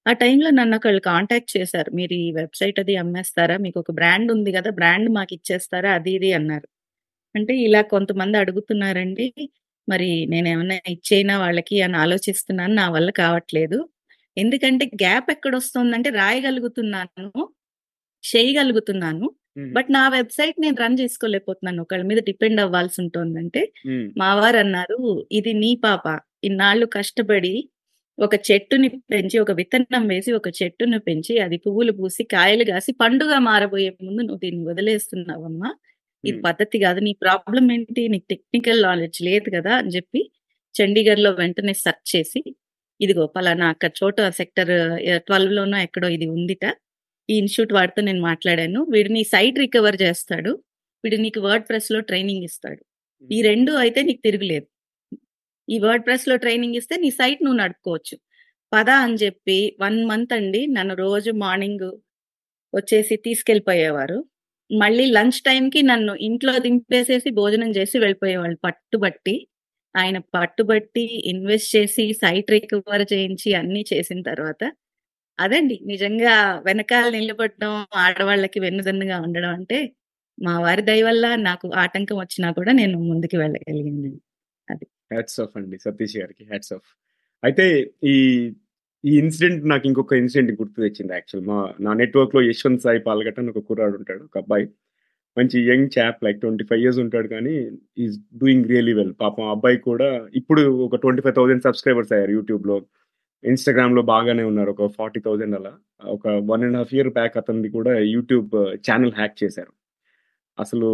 [0.05, 1.91] ఆ టైంలో నన్ను ఒకళ్ళు కాంటాక్ట్ చేశారు.
[1.95, 3.57] మీరు ఈ వెబ్‌సైట్ అది అమ్మేస్తారా?
[3.59, 6.67] మీకు ఒక బ్రాండ్ ఉంది కదా బ్రాండ్ మాకు ఇచ్చేస్తారా అది ఇది అన్నారు.
[7.35, 9.27] అంటే ఇలా కొంతమంది అడుగుతున్నారండి.
[9.87, 12.73] మరి నేనేమన్నా ఇచ్చేయనా వాళ్ళకి అని ఆలోచిస్తున్నాను.
[12.75, 13.79] నా వల్ల కావట్లేదు.
[14.37, 17.27] ఎందుకంటే గ్యాప్ ఎక్కడొస్తుందంటే రాయగలుగుతున్నాను.
[18.23, 19.27] చేయగలుగుతున్నాను.
[19.73, 21.81] బట్ నా వెబ్‌సైట్ నేను రన్ చేసుకోలేకపోతున్నాను.
[21.81, 24.07] ఒకళ్ళ మీద డిపెండ్ అవ్వాల్సుంటోందంటే హ్మ్.
[24.17, 24.99] మా వారన్నారు,
[25.31, 26.05] "ఇది నీ పాప.
[26.43, 27.53] ఇన్నాళ్ళు కష్టపడి
[28.17, 33.39] ఒక చెట్టుని పెంచి, ఒక విత్తనం వేసి, ఒక చెట్టుని పెంచి, అది పువ్వులు పూసి, కాయలు గాసి, పండుగా
[33.41, 35.71] మారబోయే ముందు నువ్వు దీన్ని వదిలేస్తున్నావమ్మా.
[36.25, 36.39] ఇది.
[36.45, 36.99] పద్ధతి గాదు.
[37.07, 38.03] నీ ప్రాబ్లమ్ ఏంటి?
[38.13, 40.21] నీకు టెక్నికల్ నాలెడ్జ్ లేదు గదా!" అని జెప్పి
[40.75, 42.41] చండీగఢ్‌లో వెంటనే సెర్చ్ చేసి,
[42.99, 44.97] ఇదిగో పలానా అక్కడ చోట సెక్టర్ ఆహ్,
[45.29, 46.65] 12లోనో ఎక్కడో ఇది ఉందిట.
[47.29, 48.81] ఈ ఇన్‌స్టిట్యూట్ వాడితో నేను మాట్లాడాను.
[48.93, 50.51] వీడు నీ సైట్ రికవర్ చేస్తాడు.
[51.03, 52.81] వీడు నీకు వర్డ్ ప్రెస్‌లో ట్రైనింగ్ ఇస్తాడు.
[53.29, 53.37] ఈ.
[53.43, 54.67] 2 అయితే నీకు తిరుగులేదు.
[55.67, 58.15] ఈ వర్డ్ ప్రెస్‌లో ట్రైనింగ్ ఇస్తే నీ సైట్ నువ్వు నడుపుకోవచ్చు.
[58.71, 61.87] పద అని జెప్పి 1 మంత్ అండి నన్ను రోజు మార్నింగ్
[62.73, 64.17] వచ్చేసి తీసుకెళ్ళిపోయేవారు.
[64.69, 69.35] మళ్ళీ లంచ్ టైంకి నన్ను ఇంట్లో దింపేసేసి భోజనం చేసి వెళ్ళిపోయేవాళ్ళు పట్టుబట్టి.
[69.95, 74.61] ఆయన పట్టుబట్టి ఇన్వెస్ట్ చేసి సైట్ రికవర్ చేయించి అన్ని చేసిన తర్వాత
[75.39, 76.33] అదండి నిజంగా
[76.67, 77.73] వెనకాల నిలబడడం
[78.03, 79.79] ఆడవాళ్ళకి వెన్నుదన్నుగా ఉండడం అంటే
[80.37, 84.11] మా వారి దయ వల్ల నాకు ఆటంకం వచ్చినా కూడా నేను ముందుకు వెళ్ళగలిగింది
[84.67, 84.85] అది.
[85.11, 86.89] హ్యాట్స్ ఆఫ్ అండి సతీష్ గారికి హ్యాట్స్ ఆఫ్
[87.43, 87.65] అయితే
[88.05, 88.15] ఈ
[89.05, 91.47] ఈ ఇన్సిడెంట్ నాకు ఇంకొక ఇన్సిడెంట్ గుర్తు తెచ్చింది యాక్చువల్.
[91.47, 94.65] మా నా నెట్వర్క్లో యశ్వంత్ సాయి పాల్గట్ అని ఒక కుర్రాడు ఉంటాడు ఒక అబ్బాయి.
[95.37, 99.77] మంచి young chap like twenty five years ఉంటాడు కానీ ఈజ్ డూయింగ్ రియలీ వెల్ పాపం అబ్బాయి
[99.77, 102.81] కూడా ఇప్పుడు ఒక ట్వంటీ ఫైవ్ థౌసండ్ సబ్స్క్రైబర్స్ అయ్యారు యూట్యూబ్లో.
[103.43, 105.73] ఇన్స్టాగ్రామ్లో బాగానే ఉన్నారు ఒక ఫార్టీ థౌసండ్ అలా.
[106.05, 108.49] ఒక one and half year back అతనిది కూడా యూట్యూబ్
[108.89, 109.73] ఛానల్ హ్యాక్ చేశారు.
[110.59, 110.87] అసలు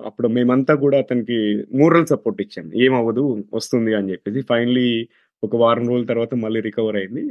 [0.00, 2.70] అప్పుడు మేమంతా కూడా అతనికి మోరల్ సపోర్ట్ ఇచ్చాం.
[2.74, 4.40] ఏమవ్వదు వస్తుంది అని చెప్పేసి.
[4.40, 5.08] ఫైనలీ
[5.46, 7.24] ఒక వారం రోజుల తర్వాత మళ్ళీ రికవర్ అయింది.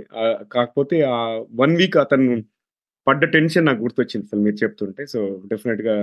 [0.56, 1.19] కాకపోతే ఆ
[1.62, 2.36] వన్ వీక్ అతను
[3.08, 5.04] పడ్డ టెన్షన్ నాకు గుర్తొచ్చింది అసలు మీరు చెప్తుంటే.
[5.13, 5.19] సో
[5.51, 5.95] డెఫినెట్గా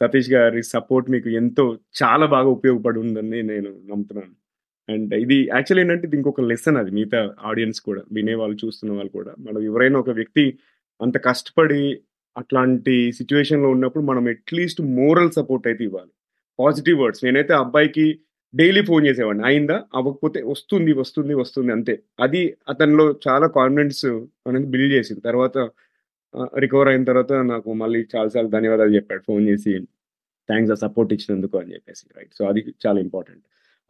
[0.00, 1.64] సతీష్ గారి సపోర్ట్ మీకు ఎంతో
[2.00, 4.34] చాలా బాగా ఉపయోగపడి ఉందని నేను నమ్ముతున్నాను.
[4.88, 9.12] అండ్ ఇది యాక్చువల్ ఏంటంటే ఇది ఇంకొక లెసన్ అది మిగతా ఆడియన్స్ కూడా వినే వాళ్ళు చూస్తున్న వాళ్ళు
[9.18, 9.32] కూడా.
[9.46, 10.44] మనం ఎవరైనా ఒక వ్యక్తి
[11.00, 11.82] అంత కష్టపడి
[12.36, 16.12] అట్లాంటి సిచ్యువేషన్లో ఉన్నప్పుడు మనం అట్లీస్ట్ మోరల్ సపోర్ట్ అయితే ఇవ్వాలి.
[16.58, 18.06] పాజిటివ్ వర్డ్స్ నేనైతే అబ్బాయికి
[18.54, 19.44] డైలీ ఫోన్ చేసేవాడిని.
[19.44, 19.84] అయిందా?
[19.94, 21.94] అవ్వకపోతే వస్తుంది వస్తుంది వస్తుంది అంతే.
[22.20, 24.06] అది అతనిలో చాలా కాన్ఫిడెన్స్
[24.48, 25.20] అనేది బిల్డ్ చేసింది.
[25.20, 25.58] తర్వాత
[26.58, 29.22] రికవర్ అయిన తర్వాత నాకు మళ్ళీ చాలాసార్లు ధన్యవాదాలు చెప్పాడు.
[29.26, 29.78] ఫోన్ చేసి
[30.48, 32.04] థ్యాంక్స్ ఆ సపోర్ట్ ఇచ్చినందుకు అని చెప్పేసి.
[32.18, 33.42] రైట్ సో అది చాలా ఇంపార్టెంట్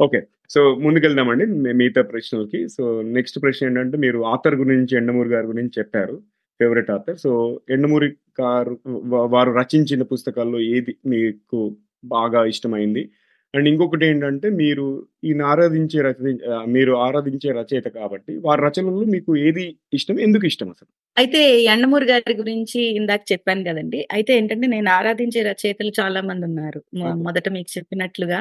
[0.02, 0.20] ఓకే
[0.50, 1.46] సో ముందుకెళ్దామండి.
[1.72, 2.68] మిగతా ప్రశ్నలకి.
[2.68, 6.22] సో నెక్స్ట్ ప్రశ్న ఏంటంటే మీరు ఆథర్ గురించి ఎండమూరి గారి గురించి చెప్పారు.
[6.60, 7.18] Favourite author.
[7.18, 8.08] సో ఎండమూరి
[8.40, 13.10] గారు వారు రచించిన పుస్తకాల్లో ఏది మీకు బాగా ఇష్టమైంది?
[13.54, 14.84] అండ్ ఇంకొకటి ఏంటంటే మీరు
[15.24, 20.68] ఈయన ఆరాధించే రచయి ఆ, మీరు ఆరాధించే రచయిత కాబట్టి వారి రచనలు మీకు ఏది ఇష్టం ఎందుకు ఇష్టం
[20.70, 20.90] అసలు?
[21.16, 21.40] అయితే
[21.72, 24.00] ఎండమూరి గారి గురించి ఇందాక చెప్పాను కదండి.
[24.14, 26.80] అయితే ఏంటంటే నేను ఆరాధించే రచయితలు చాలా మంది ఉన్నారు.
[27.26, 28.40] మొదట మీకు చెప్పినట్లుగా.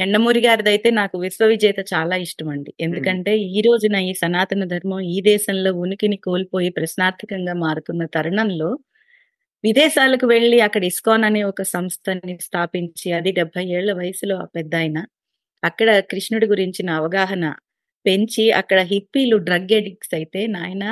[0.00, 2.70] ఎండమూరి గారిది అయితే నాకు విశ్వవిజేత చాలా ఇష్టం అండి.
[2.80, 8.70] ఎందుకంటే ఈ రోజున ఈ సనాతన ధర్మం ఈ దేశంలో ఉనికిని కోల్పోయి ప్రశ్నార్థకంగా మారుతున్న తరుణంలో
[9.64, 14.98] విదేశాలకు వెళ్ళి అక్కడ ఇస్కాన్ అనే ఒక సంస్థని స్థాపించి అది డెబ్బై ఏళ్ళ వయసులో ఆ పెద్ద ఆయన
[15.62, 17.46] అక్కడ కృష్ణుడి గురించిన అవగాహన
[18.04, 20.84] పెంచి అక్కడ హిప్పీలు డ్రగ్ ఎడిక్ట్స్ అయితే నాయన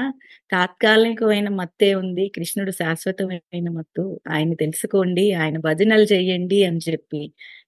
[0.52, 7.22] తాత్కాలికమైన మత్తే ఉంది కృష్ణుడు శాశ్వతమైన మత్తు ఆయన తెలుసుకోండి ఆయన భజనలు చేయండి అని చెప్పి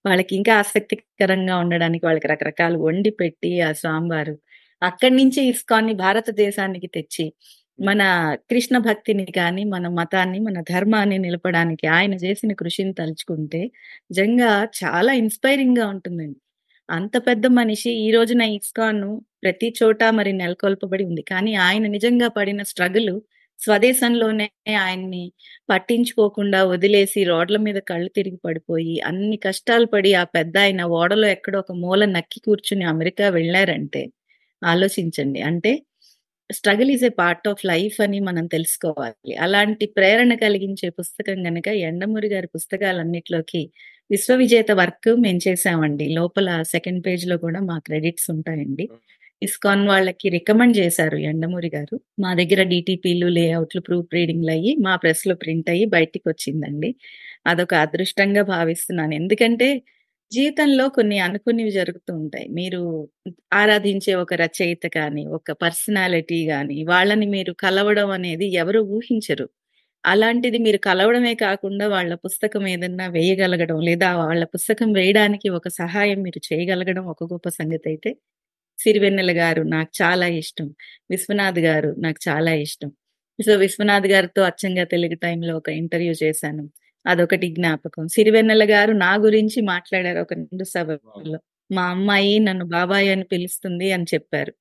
[0.07, 4.37] వాళ్ళకి ఇంకా ఆసక్తికరంగా ఉండడానికి వాళ్ళకి రకరకాలు వండి పెట్టి ఆ స్వామివారు
[4.83, 7.27] అక్కడి నుంచి ఇస్కాన్ని భారతదేశానికి తెచ్చి
[7.81, 8.03] మన
[8.51, 13.61] కృష్ణ భక్తిని కానీ మన మతాన్ని మన ధర్మాన్ని నిలపడానికి ఆయన చేసిన కృషిని తలుచుకుంటే
[14.11, 16.39] నిజంగా చాలా ఇన్స్పైరింగ్గా ఉంటుందండి.
[16.89, 19.03] అంత పెద్ద మనిషి ఈ రోజున ఇస్కాన్
[19.43, 21.23] ప్రతి చోట మరి నెలకొల్పబడి ఉంది.
[21.33, 23.13] కానీ ఆయన నిజంగా పడిన స్ట్రగుల్
[23.59, 24.47] స్వదేశంలోనే
[24.79, 25.25] ఆయన్ని
[25.69, 31.59] పట్టించుకోకుండా వదిలేసి రోడ్ల మీద కళ్ళు తిరిగి పడిపోయి అన్ని కష్టాలు పడి ఆ పెద్ద ఆయన ఓడలో ఎక్కడో
[31.61, 34.03] ఒక మూల నక్కి కూర్చుని అమెరికా వెళ్ళారంటే
[34.63, 35.41] ఆలోచించండి.
[35.43, 35.73] అంటే
[36.51, 39.37] struggle is a part of life అని మనం తెలుసుకోవాలి.
[39.37, 43.63] అలాంటి ప్రేరణ కలిగించే పుస్తకం గనక ఎండమూరి గారి పుస్తకాలన్నిట్లోకి
[44.11, 48.87] విశ్వవిజేత వర్క్ మేము చేసామండి లోపల సెకండ్ పేజ్లో కూడా మా క్రెడిట్స్ ఉంటాయండి.
[49.43, 51.97] ఇస్కాన్ వాళ్ళకి రికమెండ్ చేశారు ఎండమూరి గారు.
[52.21, 56.91] మా దగ్గర డిటిపిలు లేఅవుట్లు ప్రూఫ్ రీడింగ్లు అయ్యి మా ప్రెస్లో ప్రింట్ అయ్యి బయటికి వచ్చిందండి
[57.47, 59.15] అదొక అదృష్టంగా భావిస్తున్నాను.
[59.15, 59.69] ఎందుకంటే
[60.33, 62.47] జీవితంలో కొన్ని అనుకున్నవి జరుగుతూ ఉంటాయి.
[62.51, 62.81] మీరు
[63.53, 69.47] ఆరాధించే ఒక రచయిత కానీ ఒక పర్సనాలిటీ కానీ వాళ్ళని మీరు కలవడం అనేది ఎవరు ఊహించరు.
[70.05, 76.41] అలాంటిది మీరు కలవడమే కాకుండా వాళ్ళ పుస్తకం ఏదన్నా వేయగలగడం లేదా వాళ్ళ పుస్తకం వేయడానికి ఒక సహాయం మీరు
[76.49, 78.13] చేయగలగడం ఒక గొప్ప సంగతి అయితే
[78.79, 80.69] సిరివెన్నెల గారు నాకు చాలా ఇష్టం.
[81.11, 82.91] విశ్వనాథ్ గారు నాకు చాలా ఇష్టం.
[83.39, 86.65] సో విశ్వనాథ్ గారితో అచ్చంగా తెలుగు టైంలో ఒక ఇంటర్వ్యూ చేశాను.
[87.07, 88.09] అదొకటి జ్ఞాపకం.
[88.09, 91.39] సిరివెన్నెల గారు నా గురించి మాట్లాడారు ఒక రెండు సభలో
[91.71, 94.53] మా అమ్మాయి నన్ను బాబాయ్ అని పిలుస్తుంది అని చెప్పారు.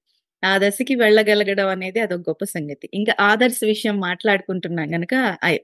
[0.43, 2.89] ఆ దశకి వెళ్ళగలగడం అనేది అదొక గొప్ప సంగతి.
[2.93, 5.13] ఇంకా ఆదర్శ విషయం మాట్లాడుకుంటున్నాం గనక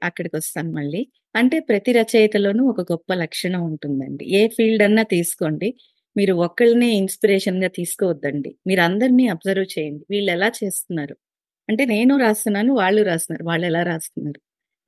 [0.03, 1.01] అక్కడికి వస్తాను మళ్ళీ.
[1.35, 4.25] అంటే ప్రతి రచయితలోనూ ఒక గొప్ప లక్షణం ఉంటుందండి.
[4.31, 5.69] ఏ ఫీల్డ్ అన్నా తీసుకోండి.
[6.15, 8.55] మీరు ఒక్కళ్ళనే ఇన్స్పిరేషన్గా తీసుకోవద్దండి.
[8.67, 10.03] మీరు అందరినీ అబ్జర్వ్ చేయండి.
[10.09, 11.15] వీళ్ళు ఎలా చేస్తున్నారు?
[11.69, 13.45] అంటే నేను రాస్తున్నాను వాళ్ళు రాస్తున్నారు.
[13.45, 14.39] వాళ్ళు ఎలా రాస్తున్నారు?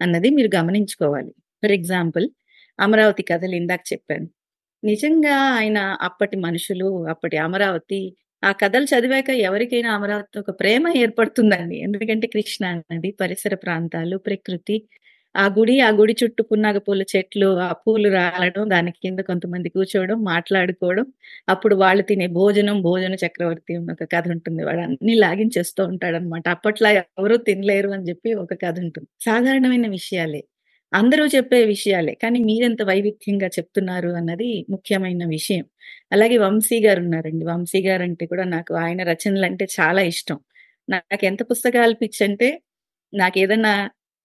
[0.02, 1.32] అన్నది మీరు గమనించుకోవాలి.
[1.64, 2.26] ఫర్ ఎగ్జాంపుల్
[2.80, 4.28] అమరావతి కథలు ఇందాక చెప్పాను.
[4.84, 8.02] నిజంగా ఆయన అప్పటి మనుషులు అప్పటి అమరావతి
[8.44, 11.78] ఆ కథలు చదివాక ఎవరికైనా అమరావతి ఒక ప్రేమ ఏర్పడుతుందండి.
[11.86, 14.78] ఎందుకంటే కృష్ణా నది పరిసర ప్రాంతాలు ప్రకృతి.
[15.36, 20.18] ఆ గుడి ఆ గుడి చుట్టూ పున్నాగ పూల చెట్లు ఆ పూలు రాలడం దాని కింద కొంతమంది కూర్చోవడం
[20.26, 21.06] మాట్లాడుకోవడం
[21.50, 24.64] అప్పుడు వాళ్ళు తినే భోజనం భోజన చక్రవర్తి ఉన్న ఒక కథ ఉంటుంది.
[24.64, 29.10] వాడు అన్ని లాగించేస్తూ ఉంటాడు అనమాట అప్పట్లో ఎవరూ తినలేరు అని చెప్పి ఒక కథ ఉంటుంది.
[29.22, 30.42] సాధారణమైన విషయాలే.
[30.94, 32.14] అందరూ చెప్పే విషయాలే.
[32.24, 35.66] కానీ మీరెంత వైవిధ్యంగా చెప్తున్నారు అన్నది ముఖ్యమైన విషయం.
[36.12, 40.38] అలాగే వంశీ గారు ఉన్నారండి వంశీ గారు అంటే కూడా నాకు ఆయన రచనలు అంటే చాలా ఇష్టం.
[40.88, 42.50] నాకు ఎంత పుస్తకాలు పిచ్చంటే
[43.38, 43.74] ఏదైనా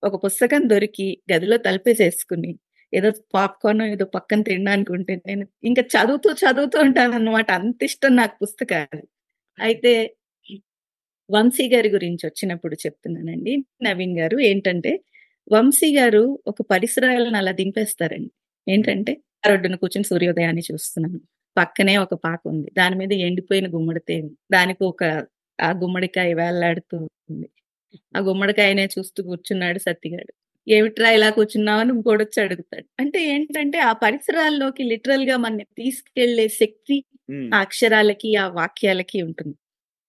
[0.02, 2.52] ఒక పుస్తకం దొరికి గదిలో తలుపేసేసుకుని
[2.92, 9.02] ఏదో పాప్కార్న్ ఏదో పక్కన తినడానికుంటే నేను ఇంకా చదువుతూ చదువుతూ ఉంటాను అన్నమాట అంత ఇష్టం నాకు పుస్తకాలు.
[9.58, 9.92] అయితే
[11.30, 13.52] వంశీ గారి గురించి వచ్చినప్పుడు చెప్తున్నానండి.
[13.82, 14.92] నవీన్ గారు ఏంటంటే,
[15.50, 18.30] వంశీ గారు ఒక పరిసరాలను అలా దింపేస్తారండి.
[18.66, 19.12] ఏంటంటే,
[19.44, 21.18] రోడ్డున కూర్చొని సూర్యోదయాన్ని చూస్తున్నాను.
[21.56, 22.68] పక్కనే ఒక పాకుంది.
[22.78, 24.30] దాని మీద ఎండిపోయిన గుమ్మడి తేనె.
[24.52, 25.02] దానికి ఒక
[25.58, 26.96] ఆ గుమ్మడికాయ వేలాడుతూ
[27.30, 27.48] ఉంది.
[28.14, 30.32] ఆ గుమ్మడికాయనే చూస్తూ కూర్చున్నాడు సత్తిగాడు.
[30.66, 32.86] ఏమిట్రా ఇలా కూర్చున్నావు అని ఇంకోడొచ్చి అడుగుతాడు.
[32.98, 36.96] అంటే ఏంటంటే, ఆ పరిసరాల్లోకి లిటరల్‌గా మనని తీసుకెళ్ళే శక్తి
[37.28, 37.48] హ్మ్.
[37.54, 39.56] ఆ అక్షరాలకి, ఆ వాక్యాలకి ఉంటుంది.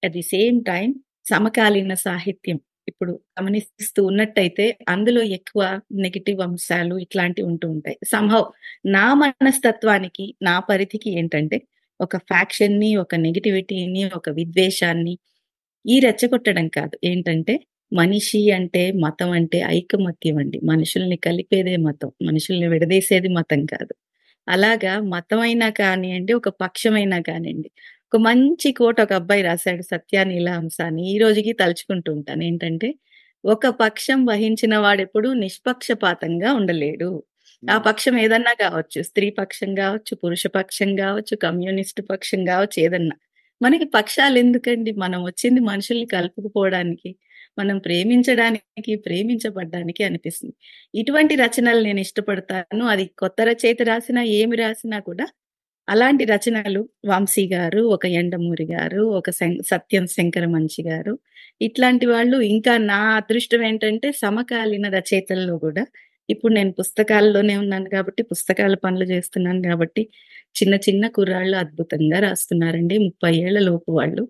[0.03, 0.93] అట్ ది సేమ్ టైమ్
[1.29, 5.61] సమకాలీన సాహిత్యం ఇప్పుడు గమనిస్తూ ఉన్నట్టయితే అందులో ఎక్కువ
[5.97, 7.97] నెగిటివ్ అంశాలు ఇట్లాంటివి ఉంటూ ఉంటాయి.
[8.05, 8.43] సంహౌ
[8.87, 11.57] నా మనస్తత్వానికి, నా పరిధికి ఏంటంటే
[11.99, 15.13] ఒక ఫ్యాక్షన్‌ని, ఒక నెగటివిటీని, ఒక విద్వేషాన్ని
[15.85, 16.95] ఈ రెచ్చగొట్టడం కాదు.
[17.05, 17.55] ఏంటంటే
[17.91, 20.59] మనిషి అంటే, మతం అంటే ఐకమత్యం అండి.
[20.65, 22.11] మనుషుల్ని కలిపేదే మతం.
[22.27, 23.93] మనుషుల్ని విడదీసేది మతం కాదు.
[24.47, 27.69] అలాగా మతమైనా కానియండి, ఒక పక్షమైనా కానివ్వండి
[28.13, 31.03] ఒక మంచి కోట్ ఒక అబ్బాయి రాసాడు 'సత్యానీలహంస' అని.
[31.11, 32.43] ఈ రోజుకి తలుచుకుంటూ ఉంటాను.
[32.43, 32.89] ఏంటంటే,
[33.43, 37.09] ఒక పక్షం వహించిన వాడెప్పుడూ నిష్పక్షపాతంగా ఉండలేడు.
[37.63, 37.75] ఆ.
[37.79, 39.01] పక్షం ఏదన్నా కావచ్చు.
[39.01, 43.15] స్త్రీ పక్షం గావచ్చు, పురుష పక్షం గావచ్చు, కమ్యూనిస్ట్ పక్షం గావచ్చు ఏదన్నా.
[43.61, 44.91] మనకి పక్షాలెందుకండి?
[44.97, 47.11] మనం వచ్చింది మనుషుల్ని కలుపుకుపోవడానికి.
[47.57, 50.55] మనం ప్రేమించడానికి, ప్రేమించబడ్డానికి అనిపిస్తుంది.
[50.95, 52.85] ఇటువంటి రచనలు నేను ఇష్టపడతాను.
[52.85, 55.27] అది కొత్త రచయిత రాసినా, ఏమి రాసినా కూడా
[55.87, 61.13] అలాంటి రచనలు వంశీ గారు, ఒక ఎండమూరి గారు, ఒక సత్యం సత్యం శంకరమంచి గారు
[61.61, 65.83] ఇట్లాంటి వాళ్ళు ఇంకా నా అదృష్టం ఏంటంటే సమకాలీన రచయితల్లో కూడా
[66.29, 70.03] ఇప్పుడు నేను పుస్తకాల్లోనే ఉన్నాను కాబట్టి, పుస్తకాల పనులు చేస్తున్నాను కాబట్టి
[70.55, 72.95] చిన్న చిన్న కుర్రాళ్ళు అద్భుతంగా రాస్తున్నారండి.
[73.07, 74.23] 30 ఏళ్ళ లోపు వాళ్ళు.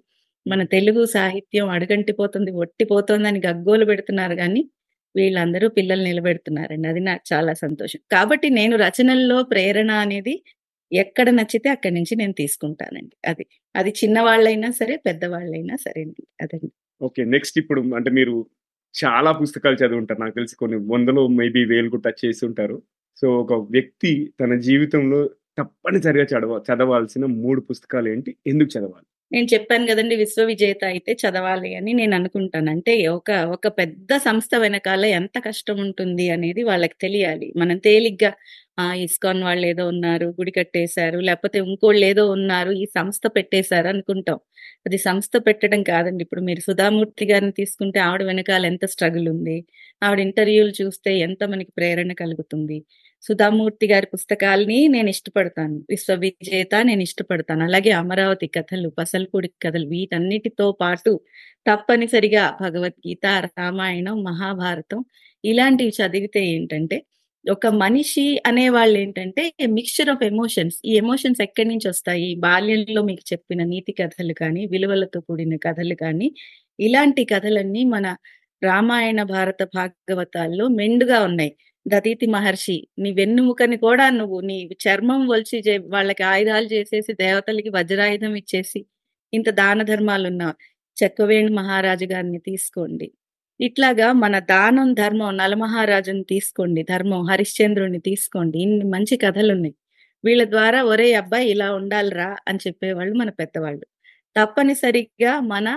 [0.46, 4.63] మన తెలుగు సాహిత్యం అడుగంటిపోతుంది, ఒట్టిపోతోందని గగ్గోలు పెడుతున్నారు కానీ
[5.16, 6.88] వీళ్ళందరూ పిల్లలు నిలబెడుతున్నారండి.
[6.92, 8.00] అది నాకు చాలా సంతోషం.
[8.16, 10.36] కాబట్టి నేను రచనల్లో ప్రేరణ అనేది
[10.91, 13.15] ఎక్కడ నచ్చితే అక్కడి నుంచి నేను తీసుకుంటానండి.
[13.26, 13.46] అది.
[13.76, 16.24] అది చిన్నవాళ్ళైనా సరే, పెద్దవాళ్ళైనా సరేనండి.
[16.43, 16.69] అదండి.
[17.02, 17.22] ఓకే.
[17.34, 18.36] నెక్స్ట్ ఇప్పుడు అంటే మీరు
[18.96, 20.19] చాలా పుస్తకాలు చదివుంటారు.
[20.24, 22.78] నాకు తెలిసి కొన్ని వందలు మేబీ వేలుకు టచ్ చేసుంటారు.
[23.17, 25.22] సో, ఒక వ్యక్తి తన జీవితంలో
[25.58, 28.32] తప్పనిసరిగా చడవ చదవాల్సిన 3 పుస్తకాలేంటి?
[28.48, 29.06] ఎందుకు చదవాలి?
[29.32, 30.15] నేను చెప్పాను గదండీ!
[30.22, 32.69] విశ్వవిజేత అయితే చదవాలి అని నేను అనుకుంటాను.
[32.74, 37.48] అంటే ఒక ఒక పెద్ద సంస్థ వెనకాల ఎంత కష్టం ఉంటుంది అనేది వాళ్ళకి తెలియాలి.
[37.58, 38.32] మనం తేలిగ్గా
[38.77, 38.86] ఆ!
[39.03, 44.38] ఇస్కాన్ వాళ్ళు ఏదో ఉన్నారు, గుడి కట్టేశారు, లేకపోతే ఇంకోళ్ళు ఏదో ఉన్నారు, ఈ సంస్థ పెట్టేశారు అనుకుంటాం.
[44.86, 46.21] అది సంస్థ పెట్టడం కాదండి.
[46.25, 49.57] ఇప్పుడు మీరు సుధామూర్తి గారిని తీసుకుంటే ఆవిడ వెనకాల ఎంత స్ట్రగుల్ ఉంది.
[50.01, 52.77] ఆవిడ ఇంటర్వ్యూలు చూస్తే ఎంత మనకి ప్రేరణ కలుగుతుంది.
[53.23, 55.77] సుధామూర్తి గారి పుస్తకాల్ని నేను ఇష్టపడతాను.
[55.89, 57.63] విశ్వ విజేత నేను ఇష్టపడతాను.
[57.67, 61.13] అలాగే అమరావతి కథలు, పసల్పూడి కథలు వీటన్నిటితో పాటు
[61.65, 65.01] తప్పనిసరిగా భగవద్గీత, రామాయణం, మహాభారతం
[65.43, 66.97] ఇలాంటివి చదివితే ఏంటంటే
[67.45, 69.43] ఒక మనిషి అనే వాళ్ళు ఏంటంటే
[69.77, 70.77] మిక్స్చర్ ఆఫ్ ఎమోషన్స్.
[70.86, 76.27] ఈ ఎమోషన్స్ ఎక్కడి నుంచి వస్తాయి బాల్యంలో మీకు చెప్పిన నీతి కథలు కానీ, విలువలతో కూడిన కథలు కానీ,
[76.79, 78.06] ఇలాంటి కథలన్నీ మన
[78.62, 81.51] రామాయణ, భారత భాగవతాల్లో మెండుగా ఉన్నాయి.
[81.86, 85.58] దతీతి మహర్షి నీ వెన్నుముకని కూడా నువ్వు నీ చర్మం వలిచి
[85.95, 88.82] వాళ్ళకి ఆయుధాలు చేసేసి దేవతలకి వజ్రాయుధం ఇచ్చేసి
[89.34, 90.43] ఇంత దాన ధర్మాలున్న
[90.97, 93.08] చెక్కవేణు మహారాజు గారిని తీసుకోండి.
[93.60, 96.84] ఇట్లాగా మన దానం, ధర్మం నలమహారాజుని తీసుకోండి.
[96.84, 98.58] ధర్మం హరిశ్చంద్రుని తీసుకోండి.
[98.60, 99.76] ఇన్ని మంచి కథలున్నాయి.
[100.24, 103.86] వీళ్ళ ద్వారా ఒరేయ్ అబ్బాయి ఇలా ఉండాలిరా అని చెప్పేవాళ్ళు మన పెద్దవాళ్ళు.
[104.36, 105.68] తప్పనిసరిగా మన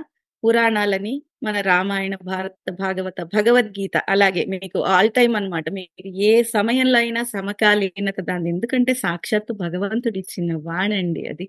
[0.44, 5.68] పురాణాలని, మన రామాయణ, భారత, భాగవత, భగవద్గీత అలాగే మీకు ఆల్ టైమ్ అన్నమాట.
[5.70, 11.48] మీకు ఏ సమయంలో అయినా సమకాలీనత దాన్ని ఎందుకంటే సాక్షాత్తు భగవంతుడు ఇచ్చిన వాణండి అది.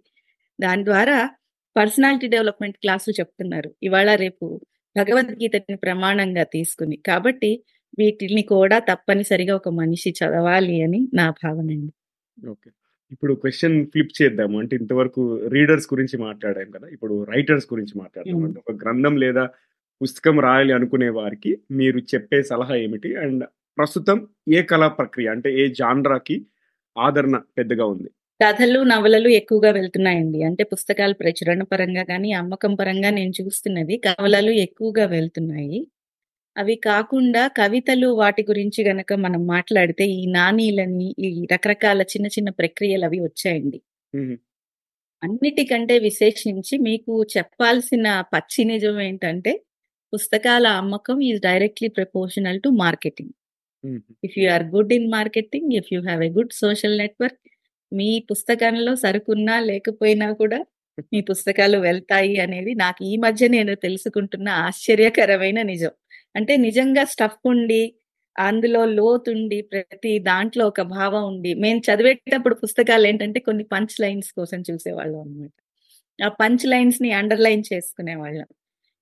[0.60, 1.18] దాని ద్వారా
[1.76, 3.72] పర్సనాలిటీ డెవలప్‌మెంట్ క్లాసులు చెప్తున్నారు.
[3.84, 4.46] ఇవాళ రేపు
[4.97, 6.97] భగవద్గీతని ప్రమాణంగా తీసుకుని.
[7.10, 7.51] కాబట్టి
[7.97, 11.91] వీటిల్ని కూడా తప్పనిసరిగా ఒక మనిషి చదవాలి అని నా భావనండి.
[12.38, 12.69] ఓకే.
[13.12, 14.55] ఇప్పుడు క్వెషన్ ఫ్లిప్ చేద్దాము.
[14.62, 15.21] అంటే ఇంతవరకు
[15.53, 16.88] రీడర్స్ గురించి మాట్లాడాం కదా!
[16.95, 18.41] ఇప్పుడు రైటర్స్ గురించి మాట్లాడదాం.
[18.45, 19.43] అంటే ఒక గ్రంథం లేదా
[20.01, 23.12] పుస్తకం రాయాలి అనుకునే వారికి మీరు చెప్పే సలహా ఏమిటి?
[23.23, 23.43] అండ్
[23.77, 24.17] ప్రస్తుతం
[24.53, 26.36] ఏ కళా ప్రక్రియ అంటే ఏ జాన్రాకి
[26.95, 28.10] ఆదరణ పెద్దగా ఉంది?
[28.39, 30.43] కథలు, నవలలు ఎక్కువగా వెళ్తున్నాయండి.
[30.43, 35.80] అంటే పుస్తకాల ప్రచురణ పరంగా గానీ, అమ్మకం పరంగా నేను చూస్తున్నది కవలలు ఎక్కువగా వెళ్తున్నాయి.
[36.56, 43.19] అవి కాకుండా కవితలు వాటి గురించి గనక మనం మాట్లాడితే ఈ నానీలని, ఈ రకరకాల చిన్న చిన్న ప్రక్రియలవి
[43.19, 43.80] వచ్చాయండి.
[44.13, 44.36] హుహు.
[45.23, 49.54] అన్నిటికంటే విశేషించి మీకు చెప్పాల్సిన పచ్చి నిజం ఏంటంటే,
[50.13, 53.34] పుస్తకాల అమ్మకం is directly proportional to marketing.
[54.23, 57.39] If you are good in marketing, if you have a good social network
[57.91, 60.60] మీ పుస్తకంలో సరుకున్నా లేకపోయినా కూడా
[61.12, 65.93] మీ పుస్తకాలు వెళ్తాయి అనేది నాకు ఈ మధ్య నేను తెలుసుకుంటున్న ఆశ్చర్యకరమైన నిజం.
[66.36, 67.82] అంటే నిజంగా స్టఫ్ ఉండి,
[68.36, 74.62] అందులో లోతుండి, ప్రతి దాంట్లో ఒక భావం ఉండి మేము చదివేటప్పుడు పుస్తకాలు ఏంటంటే కొన్ని పంచ్ లైన్స్ కోసం
[74.69, 75.54] చూసేవాళ్ళం అనమాట
[76.19, 78.47] ఆ పంచ్ లైన్స్ని అండర్‌లైన్ చేసుకునేవాళ్ళం.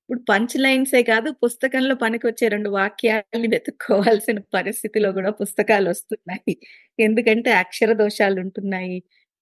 [0.09, 6.53] ఇప్పుడు పంచ్ లైన్సే కాదు పుస్తకంలో పనికొచ్చే రెండు వాక్యాలని వెతుక్కోవాల్సిన పరిస్థితిలో కూడా పుస్తకాలు వస్తున్నాయి
[6.99, 8.97] ఎందుకంటే అక్షర దోషాలు ఉంటున్నాయి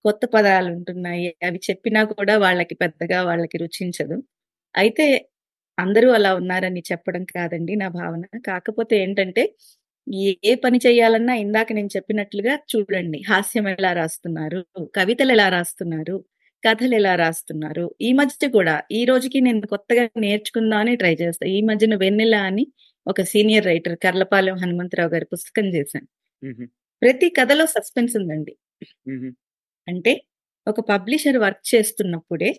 [0.06, 4.18] కొత్త పదాలు ఉంటున్నాయి అవి చెప్పినా కూడా వాళ్ళకి పెద్దగా వాళ్ళకి రుచించదు.
[4.76, 5.06] అయితే
[5.78, 8.24] అందరూ అలా ఉన్నారని చెప్పడం కాదండి నా భావన.
[8.48, 9.44] కాకపోతే ఏంటంటే
[10.44, 13.20] ఏ పని చేయాలన్నా ఇందాక నేను చెప్పినట్లుగా చూడండి.
[13.30, 14.60] హాస్యం ఎలా రాస్తున్నారు?
[14.96, 16.16] కవితలు ఎలా రాస్తున్నారు?
[16.64, 17.86] కథలెలా రాస్తున్నారు?
[18.02, 21.46] ఈ మధ్య కూడా ఈ రోజుకి నేను కొత్తగా నేర్చుకుందామని ట్రై చేస్తా.
[21.50, 22.66] ఈ మధ్యన 'వెన్నెల' అని
[23.08, 26.08] ఒక సీనియర్ రైటర్ కర్లపాలెం హనుమంతరావు గారి పుస్తకం చేశాను.
[27.02, 28.54] ప్రతి కథలో సస్పెన్స్ ఉందండి.
[29.88, 30.14] అంటే
[30.68, 32.50] ఒక పబ్లిషర్ వర్క్ చేస్తున్నప్పుడే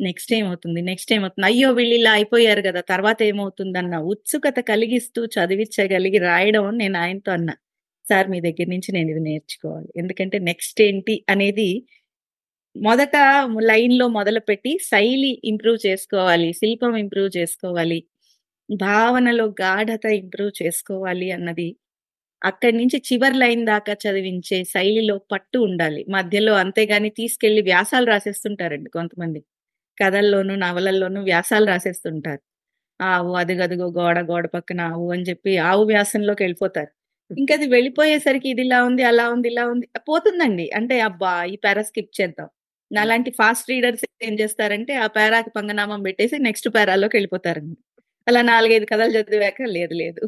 [0.00, 0.80] నెక్స్ట్ ఏమవుతుంది?
[0.88, 1.46] నెక్స్ట్ ఏమవుతుంది?
[1.50, 1.68] అయ్యో!
[1.78, 2.82] వీళ్ళిలా అయిపోయారు గదా!
[2.92, 7.54] తర్వాత ఏమవుతుందన్న ఉత్సుకత కలిగిస్తూ చదివిచ్చగలిగి రాయడం నేను ఆయనతో అన్నా.
[8.04, 9.88] సార్ మీ దగ్గర నుంచి నేనిది నేర్చుకోవాలి.
[9.98, 11.68] ఎందుకంటే నెక్స్ట్ ఏంటి అనేది
[12.82, 13.16] మొదట
[13.68, 16.48] లైన్లో మొదలుపెట్టి శైలి ఇంప్రూవ్ చేసుకోవాలి.
[16.52, 17.98] శిల్పం ఇంప్రూవ్ చేసుకోవాలి.
[18.68, 21.68] భావనలో గాఢత ఇంప్రూవ్ చేసుకోవాలి అన్నది
[22.42, 26.02] అక్కడి నుంచి చివరి లైన్ దాకా చదివించే శైలిలో పట్టు ఉండాలి.
[26.10, 29.40] మధ్యలో అంతేగాని తీసుకెళ్ళి వ్యాసాలు రాసేస్తుంటారండి కొంతమంది.
[29.98, 32.42] కథల్లోనూ, నవలల్లోనూ వ్యాసాలు రాసేస్తుంటారు.
[33.00, 36.92] ఆవు అదిగదిగో గోడ, గోడ పక్కన ఆవు అని చెప్పి ఆవు వ్యాసంలోకెళ్ళిపోతారు.
[37.30, 40.66] ఇంకది వెళ్ళిపోయేసరికి ఇది ఇలా ఉంది, అలా ఉంది, ఇలా ఉంది పోతుందండి.
[40.78, 41.32] అంటే అబ్బా!
[41.46, 42.48] ఈ పారా స్కిప్ చేద్దాం.
[42.90, 47.76] నాలాంటి ఫాస్ట్ రీడర్స్ ఏం చేస్తారంటే ఆ పారాకి పంగనామం పెట్టేసి నెక్స్ట్ పారాలోకెళ్ళిపోతారండి.
[48.26, 50.22] అలా 4, 5 కథలు చదివాక లేదు లేదు.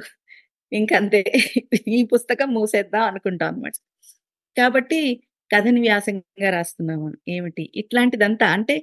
[0.73, 1.21] ఇంకంతే
[1.97, 3.75] ఈ పుస్తకం మూసేద్దాం అనుకుంటాం అన్నమాట.
[4.57, 5.01] కాబట్టి
[5.51, 7.11] కథని వ్యాసంగా రాస్తున్నామా?
[7.37, 7.65] ఏమిటి?
[7.83, 8.77] ఇట్లాంటిదంతా అంటే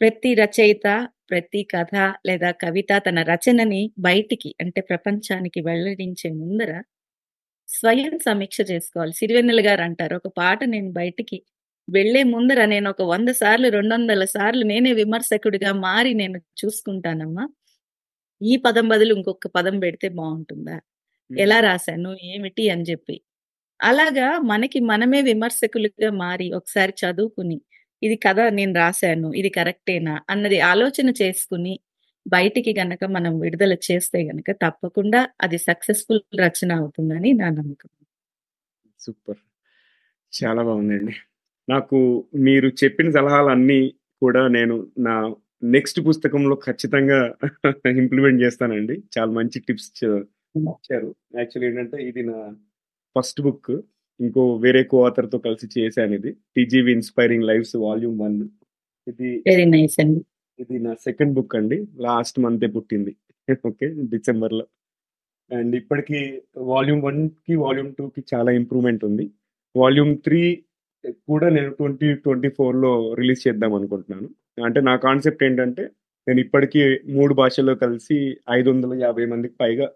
[0.00, 0.86] ప్రతి రచయిత,
[1.30, 1.94] ప్రతి కథ
[2.28, 6.72] లేదా కవిత తన రచనని బయటికి అంటే ప్రపంచానికి వెల్లడించే ముందర
[7.68, 9.12] స్వయం సమీక్ష చేసుకోవాలి.
[9.18, 10.14] సిరివెన్నెల గారంటారు.
[10.20, 11.38] ఒక పాట నేను బయటికి
[11.90, 13.98] వెళ్ళే ముందర నేనొక 100 సార్లు, 200
[14.34, 17.44] సార్లు నేనే విమర్శకుడిగా మారి నేను చూసుకుంటానమ్మా.
[18.40, 20.76] ఈ పదం బదులు ఇంకొక పదం పెడితే బావుంటుందా?
[21.30, 21.38] హ్మ్.
[21.38, 22.10] ఎలా రాశాను?
[22.32, 22.64] ఏమిటి?
[22.72, 23.16] అని జెప్పి.
[23.80, 27.58] అలాగా మనకి మనమే విమర్శకులుగా మారి ఒకసారి చదువుకుని
[28.02, 29.30] ఇది కథ నేను రాశాను.
[29.40, 30.16] ఇది కరెక్టేనా?
[30.32, 31.74] అన్నది ఆలోచన చేసుకుని
[32.26, 37.88] బయటికి గనక మనం విడుదల చేస్తే గనక తప్పకుండా అది సక్సెస్‌ఫుల్ రచన అవుతుందని నా నమ్మకం.
[39.00, 39.40] సూపర్.
[40.32, 41.14] చాలా బాగుందండి.
[41.70, 41.98] నాకు
[42.46, 43.80] మీరు చెప్పిన సలహాలన్నీ
[44.22, 44.74] కూడా నేను
[45.06, 45.14] నా
[45.74, 47.18] నెక్స్ట్ పుస్తకంలో ఖచ్చితంగా
[48.02, 48.94] ఇంప్లిమెంట్ చేస్తానండి.
[49.14, 50.20] చాలా మంచి టిప్స్ ఇచ్చారు.
[51.38, 52.38] యాక్చువల్లీ ఏంటంటే ఇది నా
[53.16, 53.72] ఫస్ట్ బుక్.
[54.20, 56.30] ఇంకో వేరే కో ఆథర్‌తో కలిసి చేశానిది.
[56.56, 58.46] 'టీజీవీ ఇన్‌స్పైరింగ్ లైవ్స్ వాల్యూమ్ 1'
[59.06, 60.20] ఇది వెరీ నైస్ అండి.
[60.58, 61.78] ఇది నా సెకండ్ బుక్ అండి.
[62.06, 63.12] లాస్ట్ మంతే పుట్టింది.
[63.66, 63.86] ఓకే.
[64.14, 64.64] డిసెంబర్‌లో.
[65.50, 66.20] అండ్ ఇప్పటికి
[66.70, 67.22] వాల్యూమ్ 1కి,
[67.64, 69.26] వాల్యూమ్ 2కి చాలా ఇంప్రూవ్‌మెంట్ ఉంది.
[69.74, 70.42] వాల్యూమ్ 3
[71.28, 74.28] కూడా నేను 2024లో రిలీజ్ చేద్దాం అనుకుంటున్నాను.
[74.64, 75.84] అంటే నా కాన్సెప్ట్ ఏంటంటే
[76.26, 76.80] నేను ఇప్పటికి
[77.14, 78.16] 3 భాషల్లో కలిసి
[78.50, 79.00] 550
[79.32, 79.86] మందికి పైగా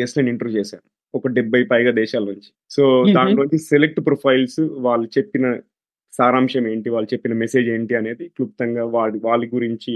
[0.00, 0.84] గెస్ట్‌లని ఇంటర్వ్యూ చేశాను.
[1.14, 2.48] ఒక 70 పైగా దేశాల నుంచి.
[2.70, 2.82] సో.
[3.18, 5.46] దాంట్లోంచి సెలెక్ట్ ప్రొఫైల్స్ వాళ్ళు చెప్పిన
[6.12, 6.88] సారాంశం ఏంటి?
[6.94, 7.94] వాళ్ళు చెప్పిన మెసేజ్ ఏంటి?
[8.00, 9.94] అనేది క్లుప్తంగా వాడి వాళ్ళ గురించి